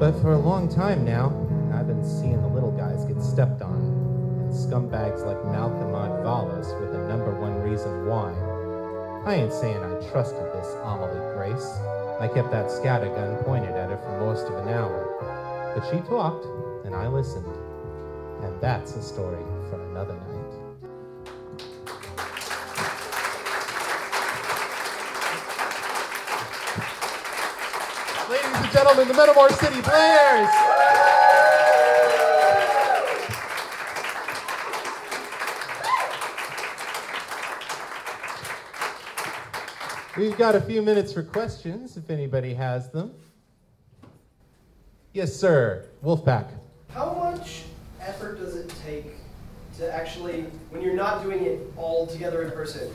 But 0.00 0.20
for 0.20 0.32
a 0.32 0.38
long 0.38 0.68
time 0.68 1.04
now, 1.04 1.28
I've 1.72 1.86
been 1.86 2.04
seeing 2.04 2.42
the 2.42 2.48
little 2.48 2.72
guys 2.72 3.04
get 3.04 3.22
stepped 3.22 3.62
on, 3.62 3.78
and 3.78 4.52
scumbags 4.52 5.24
like 5.24 5.38
Malcolm 5.44 5.92
Ardvalis 5.92 6.76
were 6.80 6.90
the 6.90 7.06
number 7.06 7.40
one 7.40 7.62
reason 7.62 8.06
why. 8.06 8.51
I 9.24 9.34
ain't 9.34 9.52
saying 9.52 9.76
I 9.76 10.10
trusted 10.10 10.52
this 10.52 10.74
Amelie 10.82 11.34
Grace. 11.36 11.78
I 12.18 12.26
kept 12.26 12.50
that 12.50 12.66
scattergun 12.66 13.44
pointed 13.44 13.70
at 13.70 13.88
her 13.88 13.96
for 13.96 14.18
most 14.18 14.46
of 14.46 14.54
an 14.56 14.68
hour. 14.68 15.72
But 15.76 15.88
she 15.88 16.00
talked, 16.08 16.44
and 16.84 16.92
I 16.92 17.06
listened. 17.06 17.46
And 18.42 18.60
that's 18.60 18.96
a 18.96 19.02
story 19.02 19.44
for 19.70 19.80
another 19.90 20.14
night. 20.14 20.28
Ladies 28.28 28.56
and 28.56 28.72
gentlemen, 28.72 29.06
the 29.06 29.14
Metamor 29.14 29.52
City 29.52 29.82
Players! 29.82 30.61
We've 40.16 40.36
got 40.36 40.54
a 40.54 40.60
few 40.60 40.82
minutes 40.82 41.10
for 41.10 41.22
questions 41.22 41.96
if 41.96 42.10
anybody 42.10 42.52
has 42.52 42.90
them. 42.90 43.14
Yes, 45.14 45.34
sir. 45.34 45.86
Wolfpack. 46.04 46.50
How 46.90 47.14
much 47.14 47.62
effort 47.98 48.38
does 48.38 48.54
it 48.54 48.70
take 48.84 49.06
to 49.78 49.90
actually, 49.90 50.42
when 50.68 50.82
you're 50.82 50.94
not 50.94 51.22
doing 51.22 51.44
it 51.44 51.60
all 51.78 52.06
together 52.06 52.42
in 52.42 52.50
person, 52.50 52.90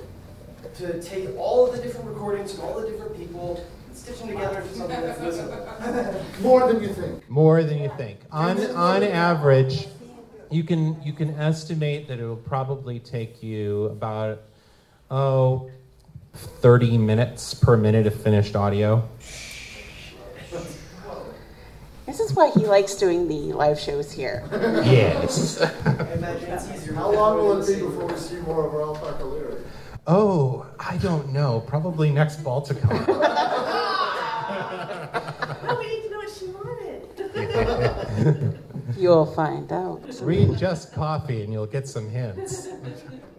to 0.76 1.02
take 1.02 1.36
all 1.38 1.66
of 1.66 1.76
the 1.76 1.82
different 1.82 2.08
recordings 2.08 2.54
from 2.54 2.66
all 2.66 2.80
the 2.80 2.88
different 2.88 3.18
people 3.18 3.66
and 3.88 3.98
stitch 3.98 4.20
them 4.20 4.28
together 4.28 4.60
into 4.62 4.76
something 4.76 5.02
that's 5.02 5.20
listenable? 5.20 6.40
More 6.42 6.72
than 6.72 6.84
you 6.84 6.90
think. 6.90 7.28
More 7.28 7.64
than 7.64 7.80
you 7.80 7.92
think. 7.98 8.20
On 8.32 8.60
on 8.76 9.02
average, 9.02 9.88
you 10.52 10.64
can 10.64 11.02
you 11.02 11.14
can 11.14 11.32
estimate 11.32 12.08
that 12.10 12.20
it 12.20 12.26
will 12.26 12.36
probably 12.36 13.00
take 13.00 13.42
you 13.42 13.86
about 13.86 14.44
oh 15.10 15.72
30 16.38 16.98
minutes 16.98 17.54
per 17.54 17.76
minute 17.78 18.08
of 18.08 18.14
finished 18.22 18.56
audio. 18.56 19.08
This 22.06 22.20
is 22.22 22.34
why 22.34 22.52
he 22.52 22.66
likes 22.66 22.96
doing 22.96 23.28
the 23.28 23.52
live 23.54 23.78
shows 23.80 24.12
here. 24.12 24.44
Yes. 24.52 25.60
Imagine 25.86 26.52
it's 26.52 26.70
easier. 26.72 26.94
How 26.94 27.12
long 27.12 27.38
will 27.38 27.62
it 27.62 27.68
be 27.68 27.82
before 27.84 28.06
we 28.08 28.16
see 28.16 28.38
more 28.38 28.66
of 28.66 28.74
Rafak 28.74 29.20
Aliri? 29.20 29.62
Oh, 30.08 30.66
I 30.80 30.96
don't 30.98 31.34
know. 31.34 31.60
Probably 31.68 32.12
next 32.12 32.42
Balticon. 32.44 33.06
Oh, 35.68 35.78
we 35.80 35.88
need 35.88 36.04
to 36.04 36.10
know 36.12 36.18
what 36.18 36.30
she 36.30 36.46
wanted. 38.26 38.60
You'll 38.98 39.26
find 39.26 39.72
out. 39.74 40.02
Read 40.22 40.58
Just 40.58 40.94
Coffee 40.94 41.44
and 41.44 41.52
you'll 41.52 41.66
get 41.68 41.88
some 41.90 42.10
hints. 42.10 42.70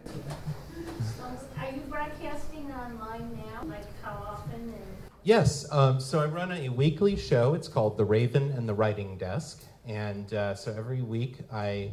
Yes, 5.29 5.71
um, 5.71 6.01
so 6.01 6.21
I 6.21 6.25
run 6.25 6.53
a 6.53 6.71
weekly 6.71 7.15
show. 7.15 7.53
It's 7.53 7.69
called 7.69 7.99
The 7.99 8.05
Raven 8.07 8.51
and 8.53 8.67
the 8.67 8.73
Writing 8.73 9.19
Desk. 9.19 9.63
And 9.87 10.33
uh, 10.33 10.55
so 10.55 10.73
every 10.73 11.03
week 11.03 11.41
I 11.53 11.93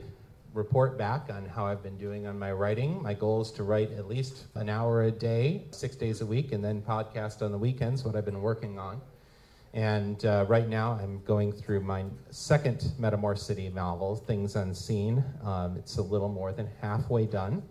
report 0.53 0.97
back 0.97 1.29
on 1.29 1.45
how 1.45 1.65
I've 1.65 1.83
been 1.83 1.97
doing 1.97 2.27
on 2.27 2.39
my 2.39 2.53
writing. 2.53 3.03
My 3.03 3.13
goal 3.13 3.41
is 3.41 3.51
to 3.51 3.63
write 3.63 3.91
at 3.91 4.07
least 4.07 4.45
an 4.55 4.69
hour 4.69 5.03
a 5.03 5.11
day, 5.11 5.65
six 5.71 5.97
days 5.97 6.21
a 6.21 6.25
week, 6.25 6.53
and 6.53 6.63
then 6.63 6.81
podcast 6.81 7.41
on 7.41 7.51
the 7.51 7.57
weekends, 7.57 8.05
what 8.05 8.15
I've 8.15 8.23
been 8.23 8.41
working 8.41 8.79
on. 8.79 9.01
And 9.73 10.23
uh, 10.23 10.45
right 10.47 10.69
now 10.69 10.93
I'm 10.93 11.21
going 11.25 11.51
through 11.51 11.81
my 11.81 12.05
second 12.29 12.93
Metamor 12.97 13.37
City 13.37 13.67
novel, 13.67 14.15
Things 14.15 14.55
Unseen. 14.55 15.25
Um, 15.43 15.75
it's 15.75 15.97
a 15.97 16.01
little 16.01 16.29
more 16.29 16.53
than 16.53 16.69
halfway 16.79 17.25
done. 17.25 17.63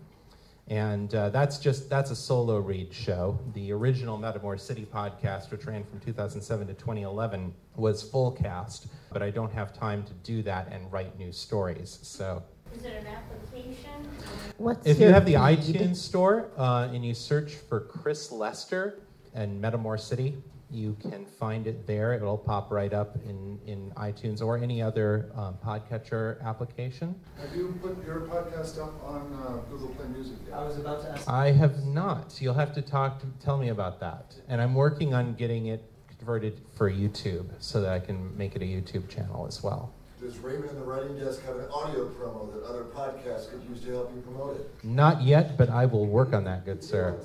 And 0.67 1.13
uh, 1.13 1.29
that's 1.29 1.59
just 1.59 1.89
that's 1.89 2.09
a 2.09 2.15
solo 2.15 2.57
read 2.57 2.91
show. 2.91 3.39
The 3.53 3.71
original 3.71 4.17
Metamor 4.17 4.59
City 4.59 4.87
podcast, 4.91 5.51
which 5.51 5.65
ran 5.65 5.83
from 5.83 5.99
2007 5.99 6.67
to 6.67 6.73
2011, 6.73 7.53
was 7.75 8.01
full 8.01 8.31
cast, 8.31 8.87
but 9.13 9.21
I 9.21 9.29
don't 9.29 9.51
have 9.53 9.73
time 9.73 10.03
to 10.03 10.13
do 10.23 10.41
that 10.43 10.69
and 10.71 10.91
write 10.91 11.17
new 11.19 11.31
stories. 11.31 11.99
So 12.01 12.41
is 12.73 12.83
it 12.83 12.93
an 12.93 13.07
application? 13.07 14.09
What's 14.57 14.87
if 14.87 14.97
you 14.97 15.05
your 15.05 15.13
have 15.13 15.25
the 15.25 15.33
feed? 15.33 15.75
iTunes 15.75 15.97
store 15.97 16.49
uh, 16.57 16.89
and 16.91 17.05
you 17.05 17.13
search 17.13 17.53
for 17.53 17.81
Chris 17.81 18.31
Lester 18.31 18.99
and 19.35 19.61
Metamor 19.63 19.99
City, 19.99 20.41
You 20.71 20.97
can 21.01 21.25
find 21.25 21.67
it 21.67 21.85
there. 21.87 22.13
It'll 22.13 22.37
pop 22.37 22.71
right 22.71 22.91
up 22.91 23.15
in, 23.25 23.59
in 23.65 23.91
iTunes 23.91 24.41
or 24.41 24.57
any 24.57 24.81
other 24.81 25.31
um, 25.35 25.57
podcatcher 25.63 26.41
application. 26.43 27.15
Have 27.39 27.55
you 27.55 27.77
put 27.81 28.03
your 28.05 28.21
podcast 28.21 28.81
up 28.81 29.01
on 29.03 29.33
uh, 29.33 29.57
Google 29.69 29.89
Play 29.89 30.07
Music 30.07 30.37
yet? 30.47 30.57
I 30.57 30.63
was 30.63 30.77
about 30.77 31.01
to 31.03 31.11
ask. 31.11 31.29
I 31.29 31.51
have 31.51 31.85
not. 31.85 32.41
You'll 32.41 32.55
have 32.55 32.73
to 32.73 32.81
talk 32.81 33.19
to 33.19 33.27
tell 33.43 33.57
me 33.57 33.69
about 33.69 33.99
that. 33.99 34.35
And 34.47 34.61
I'm 34.61 34.73
working 34.73 35.13
on 35.13 35.35
getting 35.35 35.67
it 35.67 35.83
converted 36.17 36.59
for 36.75 36.89
YouTube 36.89 37.45
so 37.59 37.81
that 37.81 37.91
I 37.91 37.99
can 37.99 38.35
make 38.37 38.55
it 38.55 38.61
a 38.61 38.65
YouTube 38.65 39.07
channel 39.09 39.45
as 39.47 39.61
well. 39.61 39.93
Does 40.19 40.39
Raven 40.39 40.69
and 40.69 40.77
the 40.79 40.83
Writing 40.85 41.19
Desk 41.19 41.43
have 41.45 41.57
an 41.57 41.65
audio 41.71 42.07
promo 42.09 42.51
that 42.53 42.63
other 42.63 42.85
podcasts 42.85 43.51
could 43.51 43.61
use 43.69 43.81
to 43.81 43.91
help 43.91 44.11
you 44.15 44.21
promote 44.21 44.59
it? 44.59 44.71
Not 44.83 45.21
yet, 45.21 45.57
but 45.57 45.69
I 45.69 45.85
will 45.85 46.07
work 46.07 46.33
on 46.33 46.45
that, 46.45 46.65
good 46.65 46.83
sir. 46.83 47.19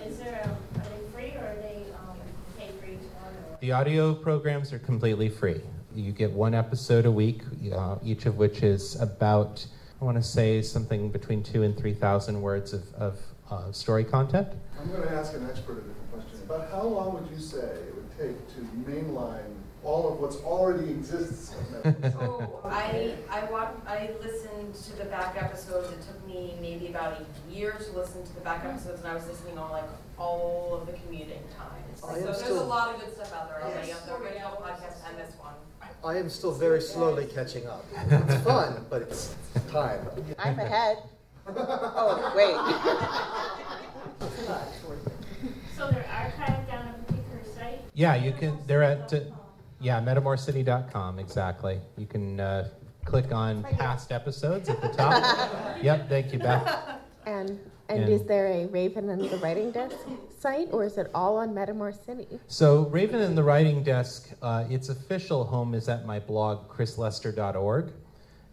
is 0.07 0.18
there 0.20 0.41
a, 0.43 0.80
are 0.80 0.84
they 0.84 1.12
free 1.14 1.32
or 1.38 1.45
are 1.45 1.55
they 1.57 1.84
um, 1.93 2.18
pay 2.57 2.70
for 2.80 2.86
each 2.86 2.99
one? 2.99 3.34
Or? 3.51 3.51
The 3.62 3.74
audio 3.74 4.16
programs 4.16 4.74
are 4.74 4.80
completely 4.80 5.30
free. 5.30 5.62
You 5.93 6.12
get 6.14 6.32
one 6.32 6.55
episode 6.55 7.05
a 7.05 7.12
week, 7.12 7.43
uh, 7.72 7.97
each 8.03 8.26
of 8.26 8.38
which 8.38 8.64
is 8.64 8.99
about, 8.99 9.64
I 10.01 10.03
want 10.03 10.18
to 10.18 10.24
say, 10.24 10.64
something 10.64 11.12
between 11.12 11.43
two 11.43 11.62
and 11.62 11.78
3,000 11.78 12.41
words 12.41 12.74
of, 12.74 12.91
of 12.95 13.20
uh, 13.51 13.72
story 13.72 14.03
content. 14.03 14.47
I'm 14.80 14.89
going 14.89 15.03
to 15.03 15.12
ask 15.12 15.36
an 15.36 15.47
expert 15.47 15.74
a 15.74 15.82
different 15.82 16.12
question. 16.12 16.39
About 16.43 16.72
how 16.72 16.82
long 16.82 17.14
would 17.14 17.30
you 17.32 17.39
say 17.39 17.59
it 17.59 17.93
would 17.93 18.09
take 18.18 18.47
to 18.55 18.62
mainline 18.89 19.53
all 19.84 20.13
of 20.13 20.19
what's 20.19 20.38
already 20.38 20.91
exists? 20.91 21.55
oh, 21.86 22.61
I 22.65 23.15
I 23.29 23.43
watched, 23.51 23.77
I 23.88 24.11
listened 24.21 24.75
to 24.75 24.97
the 24.97 25.05
back 25.05 25.36
episodes. 25.41 25.91
It 25.91 26.01
took 26.05 26.25
me 26.27 26.55
maybe 26.61 26.88
about 26.88 27.17
a 27.19 27.51
year 27.53 27.71
to 27.73 27.91
listen 27.97 28.23
to 28.23 28.34
the 28.36 28.41
back 28.41 28.63
episodes, 28.65 28.99
and 29.01 29.07
I 29.09 29.15
was 29.15 29.27
listening 29.27 29.57
on 29.57 29.71
like 29.71 29.86
all 30.19 30.75
of 30.79 30.86
the 30.88 30.93
commuting 30.93 31.41
time. 31.57 31.82
So 31.95 32.07
I 32.07 32.17
am 32.17 32.23
there's 32.25 32.38
still- 32.38 32.61
a 32.61 32.63
lot 32.63 32.93
of 32.93 33.01
good 33.01 33.13
stuff 33.13 33.34
out 33.34 33.49
there 33.49 33.63
already. 33.63 33.88
Yes. 33.88 34.01
Of 34.01 34.07
the 34.07 34.15
original 34.17 34.51
podcast 34.51 34.97
and 35.09 35.17
this 35.17 35.34
one. 35.39 35.53
I 36.03 36.17
am 36.17 36.29
still 36.29 36.51
very 36.51 36.82
slowly 36.82 37.25
catching 37.27 37.67
up. 37.67 37.86
It's 38.09 38.43
fun, 38.47 38.86
but 38.89 39.01
it's 39.03 39.36
time. 39.71 39.99
I'm 40.39 40.57
ahead. 40.59 40.97
Oh, 41.47 42.34
wait. 42.36 42.55
So 45.77 45.89
they're 45.89 46.03
archived 46.03 46.67
down 46.67 46.88
on 46.88 46.95
a 46.99 47.03
particular 47.03 47.43
site? 47.55 47.79
Yeah, 47.95 48.15
you 48.15 48.32
can. 48.34 48.59
They're 48.67 48.84
at 48.84 49.11
uh, 49.13 49.21
yeah 49.82 49.99
metamorcity.com 49.99 51.19
exactly. 51.19 51.79
You 51.97 52.05
can 52.05 52.39
uh, 52.39 52.69
click 53.05 53.32
on 53.34 53.63
past 53.63 54.11
episodes 54.11 54.69
at 54.69 54.82
the 54.82 54.89
top. 54.89 55.77
yep, 55.82 56.07
thank 56.09 56.32
you, 56.34 56.39
Beth. 56.39 56.99
And 57.25 57.59
and 57.89 58.03
And- 58.03 58.13
is 58.13 58.23
there 58.23 58.47
a 58.47 58.67
Raven 58.67 59.09
and 59.09 59.21
the 59.29 59.38
Writing 59.38 59.71
Desk 59.71 59.97
site, 60.39 60.69
or 60.71 60.86
is 60.86 60.97
it 60.97 61.11
all 61.13 61.38
on 61.38 61.53
Metamor 61.53 61.93
City? 62.05 62.39
So 62.47 62.88
Raven 62.88 63.21
and 63.21 63.38
the 63.38 63.43
Writing 63.43 63.84
Desk, 63.84 64.29
uh, 64.41 64.65
its 64.69 64.89
official 64.89 65.43
home 65.43 65.73
is 65.73 65.89
at 65.89 66.05
my 66.05 66.19
blog 66.19 66.69
chrislester.org. 66.69 67.91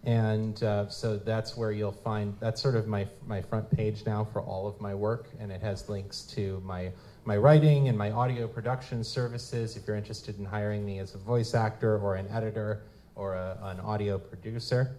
And 0.05 0.63
uh, 0.63 0.89
so 0.89 1.17
that's 1.19 1.57
where 1.57 1.73
you'll 1.73 1.93
find 1.93 2.35
that's 2.41 2.63
sort 2.63 2.77
of 2.77 2.87
my 2.87 3.07
my 3.27 3.43
front 3.43 3.71
page 3.71 4.07
now 4.07 4.25
for 4.25 4.41
all 4.41 4.67
of 4.67 4.81
my 4.81 4.95
work, 4.95 5.29
and 5.39 5.51
it 5.53 5.61
has 5.61 5.89
links 5.89 6.23
to 6.35 6.63
my 6.65 6.93
my 7.29 7.37
writing 7.37 7.89
and 7.89 7.99
my 7.99 8.11
audio 8.11 8.49
production 8.49 9.05
services. 9.05 9.77
If 9.77 9.87
you're 9.87 9.99
interested 9.99 10.39
in 10.39 10.47
hiring 10.47 10.83
me 10.87 10.99
as 10.99 11.15
a 11.15 11.19
voice 11.19 11.53
actor 11.53 11.99
or 11.99 12.17
an 12.17 12.27
editor 12.29 12.85
or 13.17 13.35
a, 13.35 13.59
an 13.65 13.81
audio 13.81 14.17
producer, 14.17 14.97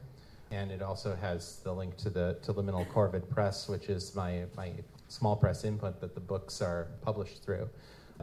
and 0.52 0.70
it 0.70 0.84
also 0.84 1.16
has 1.16 1.58
the 1.64 1.74
link 1.74 1.98
to 1.98 2.12
the 2.12 2.38
to 2.44 2.54
Liminal 2.54 2.88
Corvid 2.90 3.28
Press, 3.32 3.68
which 3.68 3.90
is 3.90 4.14
my 4.14 4.44
my 4.56 4.72
small 5.08 5.36
press 5.36 5.64
input 5.64 6.00
that 6.02 6.14
the 6.14 6.20
books 6.20 6.62
are 6.62 6.90
published 7.02 7.44
through. 7.44 7.68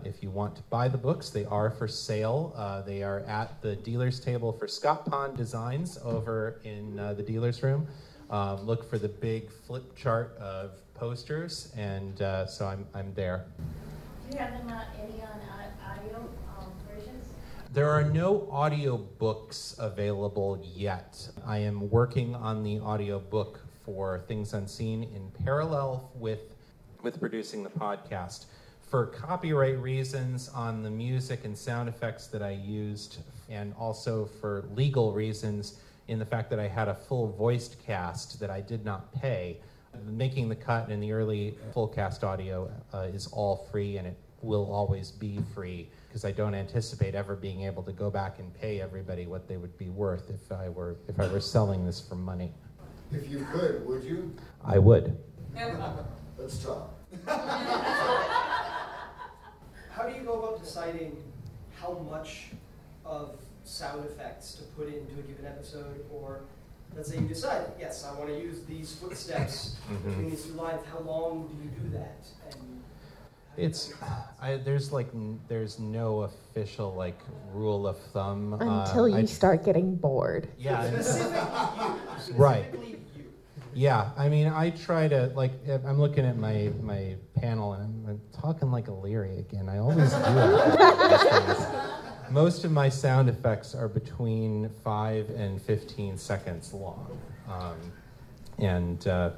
If 0.04 0.22
you 0.22 0.30
want 0.30 0.54
to 0.54 0.62
buy 0.70 0.86
the 0.86 0.98
books, 0.98 1.30
they 1.30 1.44
are 1.46 1.70
for 1.72 1.88
sale. 1.88 2.54
Uh, 2.54 2.82
they 2.82 3.02
are 3.02 3.22
at 3.22 3.61
the 3.61 3.74
dealer's 3.74 4.20
table 4.20 4.52
for 4.52 4.68
Scott 4.68 5.04
Pond 5.04 5.36
Designs 5.36 5.98
over 6.04 6.61
in 6.62 6.96
uh, 7.00 7.14
the 7.14 7.24
dealer's 7.24 7.61
room. 7.61 7.88
Um, 8.30 8.61
look 8.66 8.88
for 8.88 8.98
the 8.98 9.09
big 9.09 9.50
flip 9.50 9.96
chart 9.96 10.36
of 10.38 10.70
posters, 10.94 11.72
and 11.76 12.22
uh, 12.22 12.46
so 12.46 12.66
I'm, 12.66 12.86
I'm 12.94 13.12
there. 13.14 13.46
Do 14.29 14.37
you 14.37 14.43
have 14.43 14.59
them 14.59 14.68
uh, 14.68 14.83
um, 16.16 16.72
versions? 16.89 17.27
There 17.72 17.89
are 17.89 18.03
no 18.03 18.49
audio 18.51 18.97
books 18.97 19.77
available 19.79 20.61
yet. 20.74 21.29
I 21.47 21.59
am 21.59 21.89
working 21.91 22.35
on 22.35 22.64
the 22.64 22.81
audio 22.81 23.20
book 23.20 23.61
for 23.85 24.24
Things 24.27 24.53
Unseen 24.53 25.05
in 25.05 25.31
parallel 25.45 26.11
with 26.16 26.57
with 27.03 27.20
producing 27.20 27.62
the 27.62 27.70
podcast. 27.70 28.47
For 28.81 29.07
copyright 29.07 29.79
reasons 29.79 30.49
on 30.49 30.83
the 30.83 30.91
music 30.91 31.45
and 31.45 31.57
sound 31.57 31.89
effects 31.89 32.27
that 32.29 32.43
I 32.43 32.51
used, 32.51 33.18
and 33.49 33.74
also 33.79 34.24
for 34.24 34.64
legal 34.74 35.12
reasons 35.12 35.79
in 36.09 36.18
the 36.18 36.27
fact 36.27 36.51
that 36.51 36.59
I 36.59 36.66
had 36.66 36.89
a 36.89 36.95
full 36.95 37.29
voiced 37.29 37.81
cast 37.85 38.41
that 38.41 38.51
I 38.51 38.61
did 38.61 38.85
not 38.85 39.12
pay, 39.14 39.59
making 40.05 40.49
the 40.49 40.57
cut 40.57 40.90
in 40.90 41.01
the 41.01 41.12
early 41.12 41.57
full 41.72 41.88
cast 41.88 42.24
audio 42.24 42.70
uh, 42.92 43.09
is 43.12 43.26
all 43.28 43.68
free 43.70 43.99
and 43.99 44.07
it 44.07 44.16
will 44.42 44.70
always 44.70 45.11
be 45.11 45.38
free 45.55 45.88
because 46.09 46.24
I 46.24 46.32
don't 46.32 46.55
anticipate 46.55 47.14
ever 47.14 47.36
being 47.36 47.62
able 47.62 47.82
to 47.82 47.92
go 47.92 48.11
back 48.11 48.38
and 48.38 48.53
pay 48.55 48.80
everybody 48.80 49.26
what 49.26 49.49
they 49.49 49.57
would 49.57 49.76
be 49.78 49.88
worth 49.88 50.30
if 50.30 50.53
I 50.53 50.68
were 50.68 50.97
if 51.09 51.18
I 51.20 51.26
were 51.28 51.40
selling 51.40 51.84
this 51.84 52.01
for 52.01 52.14
money. 52.14 52.53
If 53.12 53.30
you 53.30 53.47
could, 53.53 53.86
would 53.86 54.05
you? 54.05 54.34
I 54.64 54.78
would. 54.78 55.16
Let's 56.38 56.62
talk. 56.62 56.94
How 57.26 58.16
do 60.07 60.14
you 60.14 60.20
go 60.22 60.34
about 60.34 60.62
deciding 60.62 61.16
how 61.80 61.94
much 62.11 62.49
of 63.07 63.40
sound 63.64 64.05
effects 64.05 64.53
to 64.55 64.64
put 64.64 64.88
into 64.88 65.18
a 65.18 65.22
given 65.22 65.47
episode? 65.47 66.05
Or 66.12 66.42
let's 66.97 67.11
say 67.11 67.18
you 67.18 67.28
decide, 67.28 67.66
yes, 67.78 68.05
I 68.05 68.18
want 68.18 68.30
to 68.30 68.38
use 68.40 68.62
these 68.64 68.94
footsteps 68.94 69.76
between 70.05 70.30
these 70.30 70.44
two 70.44 70.53
lines. 70.55 70.80
How 70.90 71.01
long 71.01 71.47
do 71.49 71.55
you 71.62 71.70
do 71.70 71.97
that? 71.99 72.16
And 72.51 72.82
It's 73.57 73.92
I, 74.40 74.57
there's 74.57 74.92
like 74.92 75.09
n- 75.14 75.40
there's 75.49 75.78
no 75.78 76.22
official 76.22 76.94
like 76.94 77.18
rule 77.53 77.86
of 77.86 77.99
thumb 78.12 78.55
Uh, 78.55 78.84
Until 78.84 79.09
you 79.09 79.16
I- 79.18 79.24
start 79.26 79.64
getting 79.64 79.94
bored. 79.97 80.49
Yeah, 80.59 80.86
specifically 80.90 81.38
you. 81.38 82.34
Right. 82.34 82.64
Specifically 82.64 82.90
you. 82.90 82.97
Yeah, 83.74 84.11
I 84.16 84.30
mean, 84.30 84.47
I 84.47 84.70
try 84.70 85.07
to 85.09 85.26
like. 85.34 85.53
I'm 85.84 85.99
looking 86.01 86.24
at 86.24 86.38
my 86.38 86.70
my 86.82 87.14
panel, 87.34 87.74
and 87.74 87.82
I'm, 87.84 88.07
I'm 88.09 88.20
talking 88.40 88.70
like 88.70 88.88
a 88.88 88.92
Leary 88.92 89.38
again. 89.38 89.68
I 89.68 89.76
always 89.78 90.11
do. 90.12 90.16
that. 92.27 92.33
Most 92.33 92.64
of 92.64 92.70
my 92.72 92.89
sound 92.89 93.29
effects 93.29 93.74
are 93.74 93.89
between 93.89 94.70
five 94.85 95.31
and 95.31 95.61
fifteen 95.61 96.16
seconds 96.18 96.72
long, 96.72 97.18
um, 97.49 97.77
and 98.59 99.07
uh, 99.07 99.31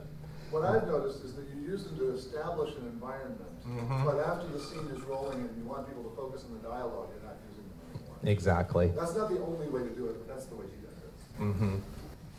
What 0.50 0.64
I've 0.64 0.86
noticed 0.86 1.24
is 1.24 1.34
that 1.34 1.44
you 1.54 1.60
use 1.72 1.84
them 1.84 1.98
to 1.98 2.12
establish 2.12 2.74
an 2.76 2.86
environment, 2.86 3.42
Mhm. 3.66 4.04
but 4.04 4.18
after 4.20 4.46
the 4.48 4.58
scene 4.60 4.88
is 4.94 5.02
rolling 5.04 5.40
and 5.40 5.56
you 5.58 5.64
want 5.68 5.86
people 5.86 6.04
to 6.04 6.16
focus 6.16 6.44
on 6.48 6.54
the 6.54 6.66
dialogue, 6.68 7.08
you're 7.12 7.28
not 7.28 7.36
using 7.50 7.64
them 7.68 8.00
anymore. 8.00 8.16
exactly. 8.24 8.88
That's 8.96 9.14
not 9.14 9.28
the 9.28 9.40
only 9.42 9.68
way 9.68 9.82
to 9.82 9.90
do 9.94 10.06
it, 10.06 10.26
but 10.26 10.34
that's 10.34 10.46
the 10.46 10.54
way 10.56 10.64
he 10.66 10.86
does 10.86 10.98
it. 11.04 11.12
hmm 11.36 11.76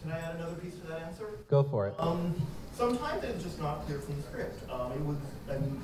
Can 0.02 0.12
I 0.14 0.20
add 0.20 0.36
another 0.36 0.56
piece 0.56 0.76
to 0.80 0.88
that 0.88 1.02
answer? 1.02 1.26
Go 1.50 1.62
for 1.62 1.88
it. 1.88 1.94
Um, 2.00 2.34
sometimes 2.74 3.22
it's 3.26 3.44
just 3.44 3.60
not 3.60 3.86
clear 3.86 4.00
from 4.00 4.16
the 4.16 4.24
script. 4.24 4.72
Um, 4.72 4.92
it 4.94 5.02
was, 5.06 5.18
I 5.52 5.58
mean, 5.58 5.82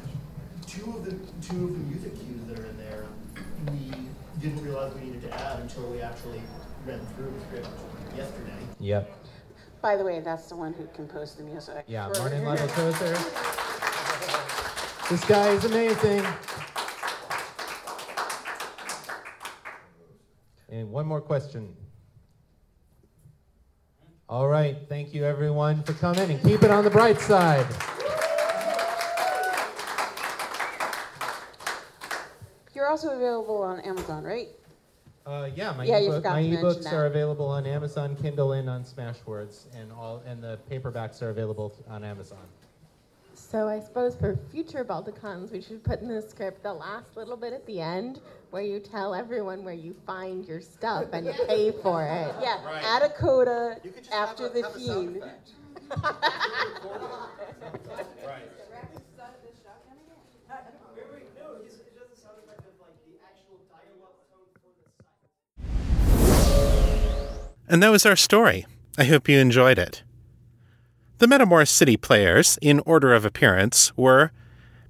two 0.65 0.89
of 0.95 1.03
the 1.05 1.11
two 1.45 1.65
of 1.65 1.71
the 1.73 1.83
music 1.91 2.15
cues 2.15 2.41
that 2.47 2.57
are 2.59 2.65
in 2.65 2.77
there, 2.77 3.03
we 3.71 3.91
didn't 4.49 4.63
realize 4.63 4.93
we 4.93 5.01
needed 5.01 5.21
to 5.23 5.33
add 5.33 5.59
until 5.59 5.89
we 5.89 6.01
actually 6.01 6.41
read 6.85 7.01
through 7.15 7.31
the 7.31 7.45
script 7.45 7.67
yesterday. 8.15 8.51
Yep. 8.79 9.11
By 9.81 9.95
the 9.95 10.03
way, 10.03 10.19
that's 10.19 10.47
the 10.47 10.55
one 10.55 10.73
who 10.73 10.87
composed 10.93 11.37
the 11.37 11.43
music. 11.43 11.83
Yeah, 11.87 12.11
for- 12.11 12.19
Martin 12.19 12.43
Leveltozer. 12.43 13.13
This 15.09 15.23
guy 15.25 15.49
is 15.49 15.65
amazing. 15.65 16.25
And 20.69 20.91
one 20.91 21.05
more 21.05 21.21
question. 21.21 21.75
All 24.27 24.47
right, 24.47 24.77
thank 24.89 25.13
you 25.13 25.23
everyone 25.23 25.83
for 25.83 25.93
coming 25.93 26.31
and 26.31 26.41
keep 26.41 26.63
it 26.63 26.71
on 26.71 26.83
the 26.83 26.89
bright 26.89 27.19
side. 27.19 27.67
You're 32.75 32.89
also 32.89 33.15
available 33.15 33.63
on 33.63 33.79
Amazon, 33.79 34.23
right? 34.25 34.49
Uh, 35.25 35.49
yeah, 35.55 35.71
my 35.71 35.85
Yeah, 35.85 35.97
you 35.97 36.07
ebook, 36.07 36.15
forgot 36.17 36.33
my 36.33 36.43
to 36.43 36.49
mention 36.49 36.65
ebooks 36.65 36.83
that. 36.83 36.93
are 36.93 37.05
available 37.05 37.47
on 37.47 37.65
Amazon 37.65 38.15
Kindle 38.17 38.51
and 38.51 38.69
on 38.69 38.83
Smashwords, 38.83 39.65
and 39.75 39.91
all 39.93 40.21
and 40.27 40.43
the 40.43 40.59
paperbacks 40.69 41.21
are 41.21 41.29
available 41.29 41.73
on 41.89 42.03
Amazon. 42.03 42.45
So 43.33 43.67
I 43.67 43.79
suppose 43.79 44.15
for 44.15 44.37
future 44.51 44.83
Balticons, 44.83 45.51
we 45.51 45.61
should 45.61 45.83
put 45.83 46.01
in 46.01 46.09
the 46.09 46.21
script 46.21 46.63
the 46.63 46.73
last 46.73 47.15
little 47.15 47.37
bit 47.37 47.53
at 47.53 47.65
the 47.65 47.79
end 47.81 48.19
where 48.51 48.61
you 48.61 48.79
tell 48.79 49.15
everyone 49.15 49.63
where 49.63 49.73
you 49.73 49.95
find 50.05 50.45
your 50.45 50.61
stuff 50.61 51.05
and 51.13 51.25
you 51.25 51.33
pay 51.47 51.71
for 51.71 52.03
it. 52.03 52.35
Yeah, 52.41 52.59
add 52.83 53.01
a 53.01 53.09
coda 53.09 53.77
after 54.11 54.49
the 54.49 54.63
theme. 54.63 55.23
Right. 58.25 58.54
And 67.67 67.81
that 67.81 67.91
was 67.91 68.05
our 68.05 68.15
story. 68.15 68.65
I 68.97 69.05
hope 69.05 69.27
you 69.27 69.39
enjoyed 69.39 69.79
it. 69.79 70.03
The 71.17 71.27
Metamor 71.27 71.67
City 71.67 71.97
players, 71.97 72.59
in 72.61 72.81
order 72.85 73.13
of 73.13 73.25
appearance, 73.25 73.95
were 73.97 74.31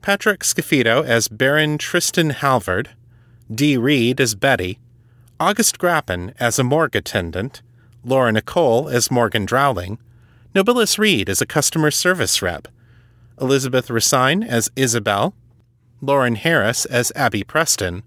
Patrick 0.02 0.42
Scafito 0.42 1.04
as 1.06 1.28
Baron 1.28 1.78
Tristan 1.78 2.32
Halvard, 2.32 2.90
Dee 3.54 3.78
Reed 3.78 4.20
as 4.20 4.36
Betty, 4.36 4.80
August 5.40 5.78
Grappin 5.78 6.34
as 6.40 6.58
a 6.60 6.64
morgue 6.64 6.96
attendant, 6.96 7.62
Laura 8.04 8.32
Nicole 8.32 8.90
as 8.90 9.12
Morgan 9.12 9.46
Drowling, 9.46 10.00
Nobilis 10.54 10.98
Reed 10.98 11.30
as 11.30 11.42
a 11.42 11.46
customer 11.46 11.92
service 11.92 12.42
rep, 12.42 12.68
Elizabeth 13.40 13.90
Racine 13.90 14.44
as 14.44 14.72
Isabel, 14.76 15.34
Lauren 16.02 16.36
Harris 16.36 16.86
as 16.86 17.12
Abby 17.16 17.44
Preston, 17.44 18.04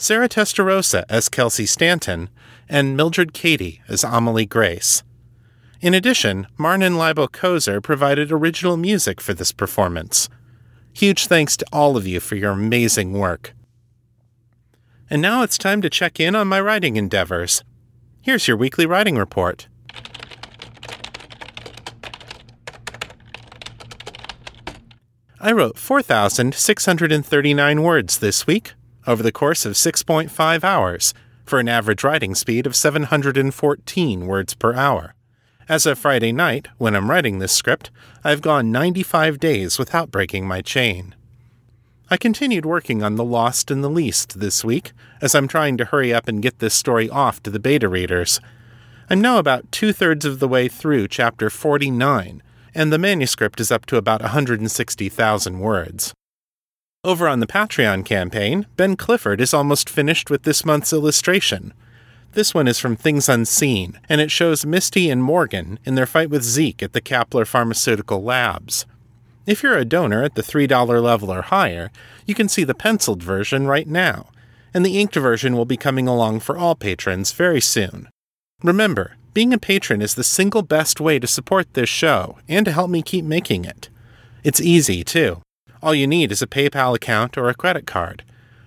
Sarah 0.00 0.28
Testarossa 0.30 1.04
as 1.10 1.28
Kelsey 1.28 1.66
Stanton, 1.66 2.30
and 2.70 2.96
Mildred 2.96 3.34
Cady 3.34 3.82
as 3.86 4.02
Amelie 4.02 4.46
Grace. 4.46 5.02
In 5.82 5.92
addition, 5.92 6.46
Marnin 6.56 6.96
Libo 6.96 7.26
Kozer 7.26 7.82
provided 7.82 8.32
original 8.32 8.78
music 8.78 9.20
for 9.20 9.34
this 9.34 9.52
performance. 9.52 10.30
Huge 10.94 11.26
thanks 11.26 11.54
to 11.58 11.66
all 11.70 11.98
of 11.98 12.06
you 12.06 12.18
for 12.18 12.36
your 12.36 12.52
amazing 12.52 13.12
work. 13.12 13.52
And 15.10 15.20
now 15.20 15.42
it's 15.42 15.58
time 15.58 15.82
to 15.82 15.90
check 15.90 16.18
in 16.18 16.34
on 16.34 16.48
my 16.48 16.62
writing 16.62 16.96
endeavors. 16.96 17.62
Here's 18.22 18.48
your 18.48 18.56
weekly 18.56 18.86
writing 18.86 19.18
report. 19.18 19.68
I 25.38 25.52
wrote 25.52 25.76
4,639 25.76 27.82
words 27.82 28.20
this 28.20 28.46
week 28.46 28.72
over 29.10 29.24
the 29.24 29.32
course 29.32 29.66
of 29.66 29.72
6.5 29.72 30.62
hours 30.62 31.12
for 31.44 31.58
an 31.58 31.68
average 31.68 32.04
writing 32.04 32.36
speed 32.36 32.64
of 32.64 32.76
714 32.76 34.26
words 34.26 34.54
per 34.54 34.72
hour. 34.72 35.14
As 35.68 35.84
of 35.84 35.98
Friday 35.98 36.30
night, 36.30 36.68
when 36.78 36.94
I'm 36.94 37.10
writing 37.10 37.40
this 37.40 37.52
script, 37.52 37.90
I've 38.22 38.40
gone 38.40 38.70
95 38.70 39.40
days 39.40 39.80
without 39.80 40.12
breaking 40.12 40.46
my 40.46 40.62
chain. 40.62 41.16
I 42.08 42.16
continued 42.16 42.64
working 42.64 43.02
on 43.02 43.16
The 43.16 43.24
Lost 43.24 43.70
and 43.70 43.82
the 43.82 43.90
Least 43.90 44.38
this 44.38 44.64
week, 44.64 44.92
as 45.20 45.34
I'm 45.34 45.48
trying 45.48 45.76
to 45.78 45.86
hurry 45.86 46.14
up 46.14 46.28
and 46.28 46.42
get 46.42 46.60
this 46.60 46.74
story 46.74 47.10
off 47.10 47.42
to 47.42 47.50
the 47.50 47.60
beta 47.60 47.88
readers. 47.88 48.40
I'm 49.08 49.20
now 49.20 49.38
about 49.38 49.72
two 49.72 49.92
thirds 49.92 50.24
of 50.24 50.38
the 50.38 50.48
way 50.48 50.68
through 50.68 51.08
chapter 51.08 51.50
49, 51.50 52.42
and 52.76 52.92
the 52.92 52.98
manuscript 52.98 53.60
is 53.60 53.72
up 53.72 53.86
to 53.86 53.96
about 53.96 54.22
160,000 54.22 55.58
words. 55.58 56.14
Over 57.02 57.28
on 57.28 57.40
the 57.40 57.46
Patreon 57.46 58.04
campaign, 58.04 58.66
Ben 58.76 58.94
Clifford 58.94 59.40
is 59.40 59.54
almost 59.54 59.88
finished 59.88 60.28
with 60.28 60.42
this 60.42 60.66
month's 60.66 60.92
illustration. 60.92 61.72
This 62.32 62.52
one 62.52 62.68
is 62.68 62.78
from 62.78 62.94
Things 62.94 63.26
Unseen, 63.26 63.98
and 64.10 64.20
it 64.20 64.30
shows 64.30 64.66
Misty 64.66 65.08
and 65.08 65.22
Morgan 65.22 65.78
in 65.86 65.94
their 65.94 66.04
fight 66.04 66.28
with 66.28 66.42
Zeke 66.42 66.82
at 66.82 66.92
the 66.92 67.00
Kapler 67.00 67.46
Pharmaceutical 67.46 68.22
Labs. 68.22 68.84
If 69.46 69.62
you're 69.62 69.78
a 69.78 69.84
donor 69.86 70.22
at 70.22 70.34
the 70.34 70.42
$3 70.42 71.02
level 71.02 71.32
or 71.32 71.40
higher, 71.40 71.90
you 72.26 72.34
can 72.34 72.50
see 72.50 72.64
the 72.64 72.74
penciled 72.74 73.22
version 73.22 73.66
right 73.66 73.88
now, 73.88 74.26
and 74.74 74.84
the 74.84 75.00
inked 75.00 75.14
version 75.14 75.56
will 75.56 75.64
be 75.64 75.78
coming 75.78 76.06
along 76.06 76.40
for 76.40 76.58
all 76.58 76.74
patrons 76.74 77.32
very 77.32 77.62
soon. 77.62 78.10
Remember, 78.62 79.16
being 79.32 79.54
a 79.54 79.58
patron 79.58 80.02
is 80.02 80.16
the 80.16 80.22
single 80.22 80.60
best 80.60 81.00
way 81.00 81.18
to 81.18 81.26
support 81.26 81.72
this 81.72 81.88
show 81.88 82.36
and 82.46 82.66
to 82.66 82.72
help 82.72 82.90
me 82.90 83.00
keep 83.00 83.24
making 83.24 83.64
it. 83.64 83.88
It's 84.44 84.60
easy, 84.60 85.02
too. 85.02 85.40
All 85.82 85.94
you 85.94 86.06
need 86.06 86.30
is 86.30 86.42
a 86.42 86.46
PayPal 86.46 86.94
account 86.94 87.38
or 87.38 87.48
a 87.48 87.54
credit 87.54 87.86
card. 87.86 88.22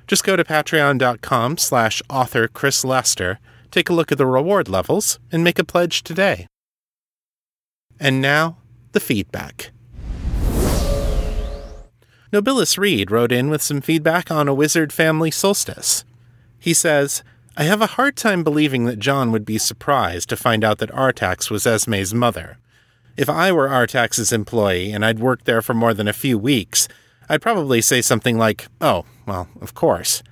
Just 0.08 0.24
go 0.24 0.36
to 0.36 0.44
patreon.com 0.44 1.58
slash 1.58 2.02
author 2.10 2.48
Chris 2.48 2.84
Lester, 2.84 3.40
take 3.70 3.90
a 3.90 3.94
look 3.94 4.12
at 4.12 4.18
the 4.18 4.26
reward 4.26 4.68
levels, 4.68 5.20
and 5.32 5.44
make 5.44 5.60
a 5.60 5.64
pledge 5.64 6.04
today. 6.04 6.48
And 8.00 8.20
now, 8.22 8.58
the 8.94 9.00
feedback. 9.00 9.72
Nobilis 12.32 12.80
Reed 12.80 13.12
wrote 13.12 13.32
in 13.32 13.52
with 13.52 13.62
some 13.62 13.80
feedback 13.80 14.32
on 14.32 14.48
a 14.48 14.54
wizard 14.54 14.92
family 14.92 15.30
solstice. 15.30 16.04
He 16.58 16.74
says, 16.74 17.24
I 17.56 17.64
have 17.64 17.82
a 17.82 17.88
hard 17.88 18.18
time 18.18 18.44
believing 18.44 18.86
that 18.86 18.98
John 18.98 19.32
would 19.32 19.46
be 19.46 19.60
surprised 19.60 20.30
to 20.30 20.36
find 20.36 20.64
out 20.64 20.80
that 20.80 20.90
Artax 20.90 21.52
was 21.52 21.68
Esme's 21.68 22.12
mother. 22.12 22.58
If 23.16 23.30
I 23.30 23.52
were 23.52 23.70
Artax's 23.70 24.34
employee 24.34 24.92
and 24.92 25.06
I'd 25.06 25.20
worked 25.20 25.46
there 25.46 25.62
for 25.62 25.76
more 25.76 25.94
than 25.94 26.08
a 26.08 26.14
few 26.14 26.40
weeks, 26.40 26.88
I'd 27.30 27.42
probably 27.42 27.82
say 27.82 28.02
something 28.02 28.38
like, 28.38 28.68
Oh, 28.82 29.06
well, 29.26 29.48
of 29.62 29.74
course. 29.74 30.24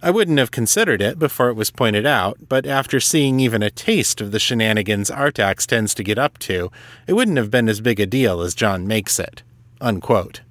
I 0.00 0.10
wouldn't 0.10 0.38
have 0.38 0.52
considered 0.52 1.02
it 1.02 1.18
before 1.18 1.48
it 1.48 1.54
was 1.54 1.72
pointed 1.72 2.06
out, 2.06 2.48
but 2.48 2.66
after 2.66 3.00
seeing 3.00 3.40
even 3.40 3.64
a 3.64 3.70
taste 3.70 4.20
of 4.20 4.30
the 4.30 4.38
shenanigans 4.38 5.10
Artax 5.10 5.66
tends 5.66 5.92
to 5.94 6.04
get 6.04 6.18
up 6.18 6.38
to, 6.38 6.70
it 7.08 7.14
wouldn't 7.14 7.36
have 7.36 7.50
been 7.50 7.68
as 7.68 7.80
big 7.80 7.98
a 7.98 8.06
deal 8.06 8.40
as 8.40 8.54
John 8.54 8.86
makes 8.86 9.18
it. 9.18 9.42
Unquote. 9.80 10.42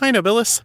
Hi, 0.00 0.10
Nobilis. 0.10 0.62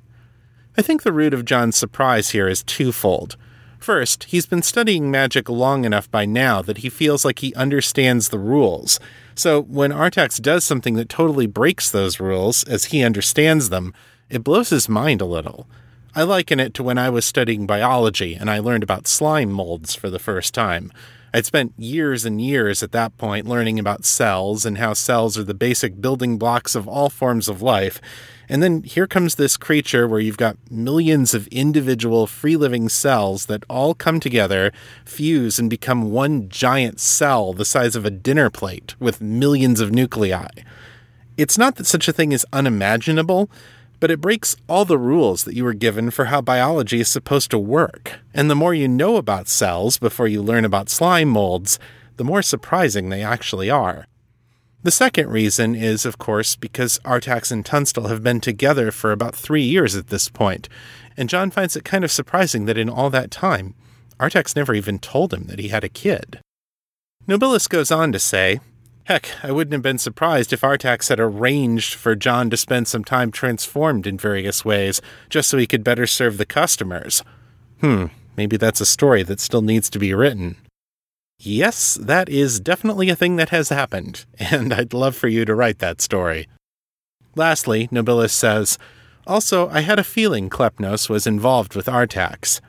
I 0.77 0.81
think 0.81 1.03
the 1.03 1.13
root 1.13 1.33
of 1.33 1.45
John's 1.45 1.77
surprise 1.77 2.29
here 2.29 2.47
is 2.47 2.63
twofold. 2.63 3.37
First, 3.77 4.25
he's 4.25 4.45
been 4.45 4.61
studying 4.61 5.11
magic 5.11 5.49
long 5.49 5.85
enough 5.85 6.09
by 6.09 6.25
now 6.25 6.61
that 6.61 6.79
he 6.79 6.89
feels 6.89 7.25
like 7.25 7.39
he 7.39 7.53
understands 7.55 8.29
the 8.29 8.39
rules. 8.39 8.99
So 9.35 9.61
when 9.61 9.91
Artax 9.91 10.41
does 10.41 10.63
something 10.63 10.95
that 10.95 11.09
totally 11.09 11.47
breaks 11.47 11.89
those 11.89 12.19
rules, 12.19 12.63
as 12.63 12.85
he 12.85 13.03
understands 13.03 13.69
them, 13.69 13.93
it 14.31 14.43
blows 14.43 14.69
his 14.69 14.89
mind 14.89 15.21
a 15.21 15.25
little. 15.25 15.67
I 16.15 16.23
liken 16.23 16.59
it 16.59 16.73
to 16.75 16.83
when 16.83 16.97
I 16.97 17.09
was 17.09 17.25
studying 17.25 17.67
biology 17.67 18.33
and 18.33 18.49
I 18.49 18.59
learned 18.59 18.83
about 18.83 19.07
slime 19.07 19.51
molds 19.51 19.93
for 19.93 20.09
the 20.09 20.19
first 20.19 20.53
time. 20.53 20.91
I'd 21.33 21.45
spent 21.45 21.73
years 21.77 22.25
and 22.25 22.41
years 22.41 22.83
at 22.83 22.91
that 22.91 23.17
point 23.17 23.47
learning 23.47 23.79
about 23.79 24.03
cells 24.03 24.65
and 24.65 24.77
how 24.77 24.93
cells 24.93 25.37
are 25.37 25.43
the 25.43 25.53
basic 25.53 26.01
building 26.01 26.37
blocks 26.37 26.75
of 26.75 26.87
all 26.87 27.09
forms 27.09 27.47
of 27.47 27.61
life, 27.61 28.01
and 28.49 28.61
then 28.61 28.83
here 28.83 29.07
comes 29.07 29.35
this 29.35 29.55
creature 29.55 30.09
where 30.09 30.19
you've 30.19 30.35
got 30.35 30.57
millions 30.69 31.33
of 31.33 31.47
individual 31.47 32.27
free 32.27 32.57
living 32.57 32.89
cells 32.89 33.45
that 33.45 33.63
all 33.69 33.93
come 33.93 34.19
together, 34.19 34.73
fuse, 35.05 35.57
and 35.57 35.69
become 35.69 36.11
one 36.11 36.49
giant 36.49 36.99
cell 36.99 37.53
the 37.53 37.63
size 37.63 37.95
of 37.95 38.03
a 38.03 38.11
dinner 38.11 38.49
plate 38.49 38.93
with 38.99 39.21
millions 39.21 39.79
of 39.79 39.93
nuclei. 39.93 40.49
It's 41.37 41.57
not 41.57 41.77
that 41.77 41.87
such 41.87 42.09
a 42.09 42.13
thing 42.13 42.33
is 42.33 42.45
unimaginable, 42.51 43.49
but 44.01 44.11
it 44.11 44.19
breaks 44.19 44.57
all 44.67 44.83
the 44.83 44.97
rules 44.97 45.45
that 45.45 45.55
you 45.55 45.63
were 45.63 45.73
given 45.73 46.09
for 46.09 46.25
how 46.25 46.41
biology 46.41 46.99
is 46.99 47.07
supposed 47.07 47.51
to 47.51 47.59
work. 47.59 48.19
And 48.33 48.49
the 48.49 48.55
more 48.55 48.73
you 48.73 48.87
know 48.87 49.15
about 49.15 49.47
cells 49.47 49.99
before 49.99 50.27
you 50.27 50.41
learn 50.41 50.65
about 50.65 50.89
slime 50.89 51.29
molds, 51.29 51.79
the 52.17 52.23
more 52.23 52.41
surprising 52.41 53.07
they 53.07 53.21
actually 53.21 53.69
are. 53.69 54.07
The 54.81 54.89
second 54.89 55.29
reason 55.29 55.75
is, 55.75 56.03
of 56.03 56.17
course, 56.17 56.55
because 56.55 56.99
Artax 57.05 57.51
and 57.51 57.63
Tunstall 57.63 58.07
have 58.07 58.23
been 58.23 58.41
together 58.41 58.89
for 58.89 59.11
about 59.11 59.35
three 59.35 59.61
years 59.61 59.95
at 59.95 60.07
this 60.07 60.27
point, 60.27 60.67
and 61.15 61.29
John 61.29 61.51
finds 61.51 61.75
it 61.75 61.85
kind 61.85 62.03
of 62.03 62.11
surprising 62.11 62.65
that 62.65 62.79
in 62.79 62.89
all 62.89 63.11
that 63.11 63.29
time, 63.29 63.75
Artax 64.19 64.55
never 64.55 64.73
even 64.73 64.97
told 64.97 65.31
him 65.31 65.43
that 65.43 65.59
he 65.59 65.67
had 65.67 65.83
a 65.83 65.89
kid. 65.89 66.39
Nobilis 67.27 67.69
goes 67.69 67.91
on 67.91 68.11
to 68.11 68.19
say, 68.19 68.59
Heck, 69.05 69.31
I 69.43 69.51
wouldn't 69.51 69.73
have 69.73 69.81
been 69.81 69.97
surprised 69.97 70.53
if 70.53 70.61
Artax 70.61 71.09
had 71.09 71.19
arranged 71.19 71.95
for 71.95 72.15
John 72.15 72.49
to 72.49 72.57
spend 72.57 72.87
some 72.87 73.03
time 73.03 73.31
transformed 73.31 74.05
in 74.05 74.17
various 74.17 74.63
ways, 74.63 75.01
just 75.29 75.49
so 75.49 75.57
he 75.57 75.67
could 75.67 75.83
better 75.83 76.05
serve 76.05 76.37
the 76.37 76.45
customers. 76.45 77.23
Hmm, 77.81 78.05
maybe 78.37 78.57
that's 78.57 78.81
a 78.81 78.85
story 78.85 79.23
that 79.23 79.39
still 79.39 79.61
needs 79.61 79.89
to 79.89 79.99
be 79.99 80.13
written. 80.13 80.55
Yes, 81.39 81.95
that 81.95 82.29
is 82.29 82.59
definitely 82.59 83.09
a 83.09 83.15
thing 83.15 83.35
that 83.37 83.49
has 83.49 83.69
happened, 83.69 84.25
and 84.39 84.71
I'd 84.73 84.93
love 84.93 85.15
for 85.15 85.27
you 85.27 85.45
to 85.45 85.55
write 85.55 85.79
that 85.79 85.99
story. 85.99 86.47
Lastly, 87.35 87.87
Nobilis 87.87 88.31
says, 88.31 88.77
Also, 89.25 89.67
I 89.69 89.81
had 89.81 89.97
a 89.97 90.03
feeling 90.03 90.49
Klepnos 90.49 91.09
was 91.09 91.25
involved 91.25 91.75
with 91.75 91.87
Artax. 91.87 92.61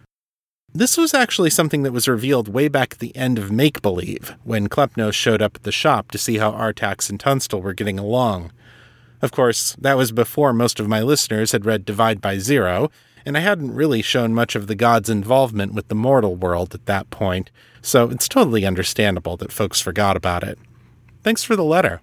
This 0.74 0.96
was 0.96 1.12
actually 1.12 1.50
something 1.50 1.82
that 1.82 1.92
was 1.92 2.08
revealed 2.08 2.48
way 2.48 2.66
back 2.68 2.94
at 2.94 2.98
the 2.98 3.14
end 3.14 3.38
of 3.38 3.52
Make 3.52 3.82
Believe, 3.82 4.34
when 4.42 4.70
Klepnos 4.70 5.12
showed 5.12 5.42
up 5.42 5.56
at 5.56 5.64
the 5.64 5.72
shop 5.72 6.10
to 6.12 6.18
see 6.18 6.38
how 6.38 6.50
Artax 6.50 7.10
and 7.10 7.20
Tunstall 7.20 7.60
were 7.60 7.74
getting 7.74 7.98
along. 7.98 8.52
Of 9.20 9.32
course, 9.32 9.76
that 9.78 9.98
was 9.98 10.12
before 10.12 10.54
most 10.54 10.80
of 10.80 10.88
my 10.88 11.02
listeners 11.02 11.52
had 11.52 11.66
read 11.66 11.84
Divide 11.84 12.22
by 12.22 12.38
Zero, 12.38 12.90
and 13.26 13.36
I 13.36 13.40
hadn't 13.40 13.74
really 13.74 14.00
shown 14.00 14.32
much 14.32 14.56
of 14.56 14.66
the 14.66 14.74
god's 14.74 15.10
involvement 15.10 15.74
with 15.74 15.88
the 15.88 15.94
mortal 15.94 16.36
world 16.36 16.74
at 16.74 16.86
that 16.86 17.10
point, 17.10 17.50
so 17.82 18.08
it's 18.08 18.26
totally 18.26 18.64
understandable 18.64 19.36
that 19.36 19.52
folks 19.52 19.78
forgot 19.78 20.16
about 20.16 20.42
it. 20.42 20.58
Thanks 21.22 21.44
for 21.44 21.54
the 21.54 21.62
letter. 21.62 22.00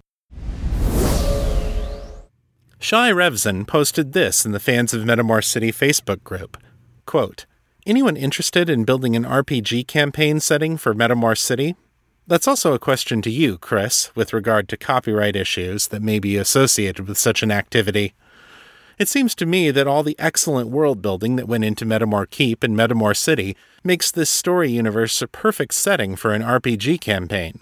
Shai 2.78 3.12
Revson 3.12 3.66
posted 3.66 4.14
this 4.14 4.46
in 4.46 4.52
the 4.52 4.60
Fans 4.60 4.94
of 4.94 5.02
Metamor 5.06 5.44
City 5.44 5.72
Facebook 5.72 6.24
group. 6.24 6.56
Quote, 7.08 7.48
Anyone 7.86 8.18
interested 8.18 8.70
in 8.70 8.84
building 8.84 9.16
an 9.16 9.24
RPG 9.24 9.88
campaign 9.88 10.42
setting 10.42 10.76
for 10.76 10.94
Metamor 10.94 11.38
City? 11.38 11.78
That's 12.28 12.48
also 12.48 12.74
a 12.74 12.80
question 12.80 13.22
to 13.22 13.32
you, 13.32 13.58
Chris, 13.58 14.14
with 14.16 14.34
regard 14.34 14.68
to 14.70 14.78
copyright 14.78 15.38
issues 15.38 15.88
that 15.88 16.02
may 16.02 16.20
be 16.20 16.36
associated 16.36 17.08
with 17.08 17.18
such 17.18 17.42
an 17.42 17.52
activity. 17.52 18.14
It 18.98 19.08
seems 19.08 19.34
to 19.36 19.46
me 19.46 19.72
that 19.72 19.88
all 19.88 20.04
the 20.04 20.20
excellent 20.20 20.70
world 20.70 21.02
building 21.02 21.38
that 21.38 21.48
went 21.48 21.64
into 21.64 21.86
Metamor 21.86 22.30
Keep 22.30 22.64
and 22.64 22.76
Metamor 22.76 23.16
City 23.16 23.56
makes 23.82 24.12
this 24.12 24.30
story 24.30 24.70
universe 24.70 25.22
a 25.22 25.28
perfect 25.28 25.74
setting 25.74 26.18
for 26.18 26.34
an 26.34 26.42
RPG 26.42 27.00
campaign. 27.00 27.62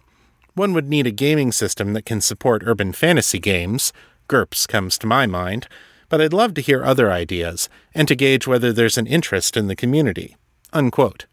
One 0.55 0.73
would 0.73 0.89
need 0.89 1.05
a 1.05 1.11
gaming 1.11 1.51
system 1.51 1.93
that 1.93 2.07
can 2.07 2.21
support 2.21 2.63
urban 2.65 2.91
fantasy 2.91 3.37
games. 3.37 3.93
GURPS 4.27 4.67
comes 4.67 4.97
to 4.97 5.05
my 5.05 5.27
mind, 5.27 5.67
but 6.09 6.21
I'd 6.21 6.33
love 6.33 6.53
to 6.55 6.61
hear 6.61 6.83
other 6.83 7.11
ideas 7.11 7.69
and 7.93 8.07
to 8.07 8.15
gauge 8.15 8.47
whether 8.47 8.71
there's 8.71 8.97
an 8.97 9.07
interest 9.07 9.57
in 9.57 9.67
the 9.67 9.75
community. 9.75 10.35
Unquote. 10.73 11.25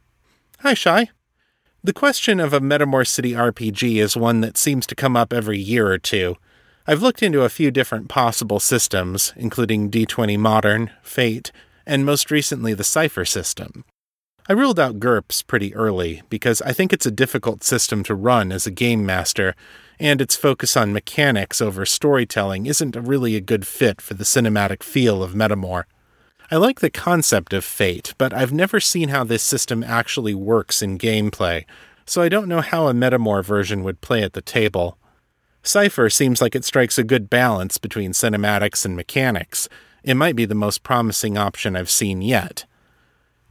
Hi, 0.60 0.74
Shai. 0.74 1.10
The 1.82 1.92
question 1.92 2.40
of 2.40 2.52
a 2.52 2.60
Metamor 2.60 3.06
City 3.06 3.32
RPG 3.32 3.96
is 3.96 4.16
one 4.16 4.40
that 4.40 4.56
seems 4.56 4.86
to 4.86 4.94
come 4.94 5.16
up 5.16 5.32
every 5.32 5.58
year 5.58 5.88
or 5.88 5.98
two. 5.98 6.36
I've 6.86 7.02
looked 7.02 7.22
into 7.22 7.42
a 7.42 7.48
few 7.48 7.70
different 7.70 8.08
possible 8.08 8.60
systems, 8.60 9.32
including 9.36 9.90
D20 9.90 10.38
Modern, 10.38 10.90
Fate, 11.02 11.52
and 11.86 12.06
most 12.06 12.30
recently 12.30 12.74
the 12.74 12.84
Cypher 12.84 13.24
system. 13.24 13.84
I 14.46 14.52
ruled 14.52 14.78
out 14.78 15.00
GURPS 15.00 15.46
pretty 15.46 15.74
early 15.74 16.20
because 16.28 16.60
I 16.60 16.74
think 16.74 16.92
it's 16.92 17.06
a 17.06 17.10
difficult 17.10 17.64
system 17.64 18.02
to 18.04 18.14
run 18.14 18.52
as 18.52 18.66
a 18.66 18.70
game 18.70 19.06
master, 19.06 19.54
and 19.98 20.20
its 20.20 20.36
focus 20.36 20.76
on 20.76 20.92
mechanics 20.92 21.62
over 21.62 21.86
storytelling 21.86 22.66
isn't 22.66 22.94
really 22.94 23.36
a 23.36 23.40
good 23.40 23.66
fit 23.66 24.02
for 24.02 24.12
the 24.12 24.24
cinematic 24.24 24.82
feel 24.82 25.22
of 25.22 25.32
Metamor. 25.32 25.84
I 26.50 26.56
like 26.56 26.80
the 26.80 26.90
concept 26.90 27.54
of 27.54 27.64
Fate, 27.64 28.12
but 28.18 28.34
I've 28.34 28.52
never 28.52 28.80
seen 28.80 29.08
how 29.08 29.24
this 29.24 29.42
system 29.42 29.82
actually 29.82 30.34
works 30.34 30.82
in 30.82 30.98
gameplay, 30.98 31.64
so 32.04 32.20
I 32.20 32.28
don't 32.28 32.48
know 32.48 32.60
how 32.60 32.88
a 32.88 32.92
Metamor 32.92 33.42
version 33.42 33.82
would 33.82 34.02
play 34.02 34.22
at 34.22 34.34
the 34.34 34.42
table. 34.42 34.98
Cypher 35.62 36.10
seems 36.10 36.42
like 36.42 36.54
it 36.54 36.66
strikes 36.66 36.98
a 36.98 37.02
good 37.02 37.30
balance 37.30 37.78
between 37.78 38.12
cinematics 38.12 38.84
and 38.84 38.94
mechanics. 38.94 39.70
It 40.02 40.18
might 40.18 40.36
be 40.36 40.44
the 40.44 40.54
most 40.54 40.82
promising 40.82 41.38
option 41.38 41.74
I've 41.76 41.88
seen 41.88 42.20
yet. 42.20 42.66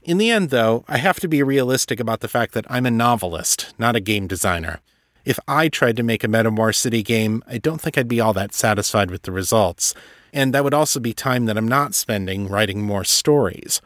In 0.05 0.17
the 0.17 0.29
end, 0.29 0.49
though, 0.49 0.83
I 0.89 0.97
have 0.97 1.21
to 1.21 1.29
be 1.29 1.41
realistic 1.41 1.99
about 1.99 2.19
the 2.19 2.27
fact 2.27 2.53
that 2.53 2.65
I'm 2.69 2.85
a 2.85 2.91
novelist, 2.91 3.73
not 3.77 3.95
a 3.95 4.01
game 4.01 4.27
designer. 4.27 4.81
If 5.23 5.39
I 5.47 5.69
tried 5.69 5.95
to 5.95 6.03
make 6.03 6.25
a 6.25 6.27
Metamor 6.27 6.75
City 6.75 7.01
game, 7.01 7.41
I 7.47 7.57
don't 7.57 7.79
think 7.79 7.97
I'd 7.97 8.09
be 8.09 8.19
all 8.19 8.33
that 8.33 8.53
satisfied 8.53 9.09
with 9.09 9.21
the 9.21 9.31
results, 9.31 9.93
and 10.33 10.53
that 10.53 10.65
would 10.65 10.73
also 10.73 10.99
be 10.99 11.13
time 11.13 11.45
that 11.45 11.57
I'm 11.57 11.69
not 11.69 11.95
spending 11.95 12.49
writing 12.49 12.81
more 12.81 13.05
stories. 13.05 13.79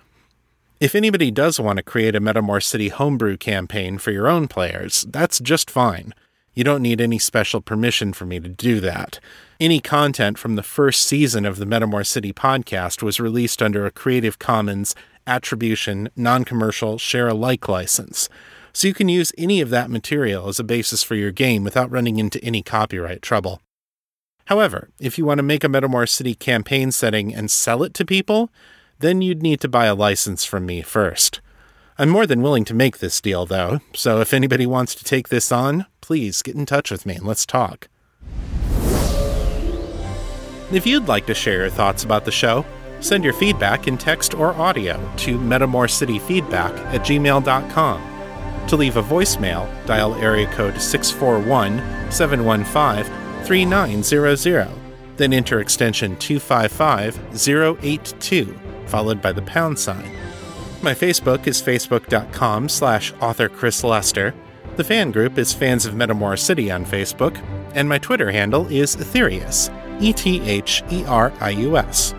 If 0.80 0.96
anybody 0.96 1.30
does 1.30 1.60
want 1.60 1.78
to 1.78 1.84
create 1.84 2.16
a 2.16 2.22
Metamor 2.22 2.64
City 2.64 2.90
homebrew 2.90 3.38
campaign 3.38 4.00
for 4.00 4.10
your 4.10 4.28
own 4.28 4.48
players, 4.48 5.06
that's 5.10 5.40
just 5.40 5.70
fine. 5.70 6.16
You 6.58 6.64
don't 6.64 6.82
need 6.82 7.00
any 7.00 7.20
special 7.20 7.62
permission 7.62 8.14
for 8.14 8.26
me 8.26 8.40
to 8.40 8.50
do 8.50 8.80
that. 8.80 9.20
Any 9.60 9.80
content 9.80 10.40
from 10.40 10.56
the 10.56 10.64
first 10.64 11.04
season 11.04 11.46
of 11.46 11.58
the 11.58 11.68
Metamor 11.68 12.04
City 12.04 12.34
podcast 12.34 13.04
was 13.04 13.20
released 13.20 13.62
under 13.62 13.86
a 13.86 13.92
Creative 13.92 14.40
Commons 14.40 14.96
Attribution 15.28 16.10
Non 16.16 16.44
Commercial 16.44 16.98
Share 16.98 17.28
Alike 17.28 17.70
license, 17.70 18.28
so 18.74 18.88
you 18.88 18.96
can 18.96 19.08
use 19.08 19.32
any 19.38 19.62
of 19.62 19.70
that 19.70 19.92
material 19.92 20.48
as 20.48 20.60
a 20.60 20.64
basis 20.64 21.04
for 21.04 21.14
your 21.14 21.32
game 21.32 21.64
without 21.64 21.92
running 21.92 22.18
into 22.18 22.44
any 22.44 22.64
copyright 22.64 23.22
trouble. 23.22 23.62
However, 24.46 24.90
if 25.00 25.20
you 25.20 25.26
want 25.26 25.38
to 25.38 25.44
make 25.44 25.64
a 25.64 25.68
Metamor 25.68 26.10
City 26.10 26.34
campaign 26.34 26.92
setting 26.92 27.36
and 27.36 27.52
sell 27.52 27.84
it 27.84 27.94
to 27.94 28.04
people, 28.04 28.50
then 28.98 29.22
you'd 29.22 29.44
need 29.44 29.62
to 29.62 29.68
buy 29.68 29.86
a 29.86 29.94
license 29.94 30.44
from 30.44 30.66
me 30.66 30.82
first. 30.82 31.40
I'm 32.00 32.10
more 32.10 32.28
than 32.28 32.44
willing 32.44 32.64
to 32.66 32.76
make 32.76 33.00
this 33.00 33.20
deal, 33.20 33.48
though, 33.48 33.80
so 33.96 34.22
if 34.22 34.32
anybody 34.32 34.68
wants 34.68 34.94
to 34.96 35.04
take 35.04 35.30
this 35.30 35.52
on, 35.52 35.88
please 36.00 36.44
get 36.44 36.56
in 36.56 36.68
touch 36.68 36.92
with 36.92 37.08
me 37.08 37.16
and 37.16 37.26
let's 37.26 37.44
talk. 37.44 37.88
If 40.72 40.86
you'd 40.86 41.08
like 41.08 41.26
to 41.26 41.34
share 41.34 41.62
your 41.62 41.70
thoughts 41.72 42.04
about 42.04 42.24
the 42.24 42.32
show, 42.32 42.66
send 43.00 43.24
your 43.24 43.34
feedback 43.34 43.88
in 43.88 43.98
text 43.98 44.36
or 44.36 44.54
audio 44.54 44.94
to 45.18 45.40
metamorcityfeedback 45.40 46.78
at 46.94 47.02
gmail.com. 47.02 48.68
To 48.68 48.76
leave 48.76 48.98
a 48.98 49.04
voicemail, 49.04 49.68
dial 49.88 50.14
area 50.16 50.46
code 50.52 50.80
641 50.80 52.12
715 52.12 53.44
3900, 53.46 54.70
then 55.16 55.34
enter 55.34 55.62
extension 55.62 56.16
255 56.18 57.80
082, 57.84 58.60
followed 58.86 59.20
by 59.20 59.32
the 59.32 59.42
pound 59.42 59.80
sign. 59.80 60.17
My 60.88 60.94
Facebook 60.94 61.48
is 61.48 61.62
facebook.com 61.62 62.70
slash 62.70 63.12
author 63.20 63.50
Chris 63.50 63.84
Lester. 63.84 64.34
The 64.78 64.86
fan 64.86 65.12
group 65.12 65.38
is 65.38 65.52
Fans 65.52 65.86
of 65.86 65.96
Metamor 65.96 66.40
City 66.40 66.72
on 66.72 66.86
Facebook, 66.86 67.46
and 67.76 67.90
my 67.90 67.98
Twitter 67.98 68.32
handle 68.32 68.66
is 68.68 68.96
Etherius, 68.96 69.70
E 70.02 70.14
T 70.14 70.42
H 70.44 70.84
E 70.90 71.04
R 71.04 71.34
I 71.42 71.50
U 71.50 71.76
S. 71.76 72.16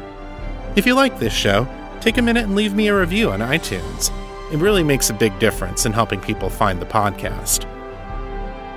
If 0.76 0.84
you 0.84 0.92
like 0.92 1.18
this 1.18 1.32
show, 1.32 1.66
take 2.02 2.18
a 2.18 2.22
minute 2.22 2.44
and 2.44 2.54
leave 2.54 2.74
me 2.74 2.88
a 2.88 2.94
review 2.94 3.30
on 3.30 3.40
iTunes. 3.40 4.10
It 4.52 4.58
really 4.58 4.82
makes 4.82 5.08
a 5.08 5.14
big 5.14 5.38
difference 5.38 5.86
in 5.86 5.94
helping 5.94 6.20
people 6.20 6.50
find 6.50 6.78
the 6.78 6.84
podcast. 6.84 7.62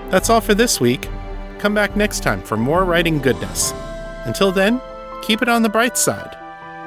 That's 0.10 0.30
all 0.30 0.40
for 0.40 0.54
this 0.54 0.80
week. 0.80 1.10
Come 1.60 1.74
back 1.74 1.98
next 1.98 2.24
time 2.24 2.42
for 2.42 2.56
more 2.56 2.86
writing 2.86 3.18
goodness. 3.18 3.74
Until 4.24 4.54
then, 4.54 4.80
keep 5.22 5.42
it 5.42 5.50
on 5.50 5.64
the 5.64 5.68
bright 5.68 5.98
side. 5.98 6.38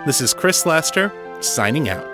This 0.07 0.23
is 0.23 0.33
Chris 0.33 0.65
Lester, 0.65 1.13
signing 1.43 1.91
out. 1.91 2.14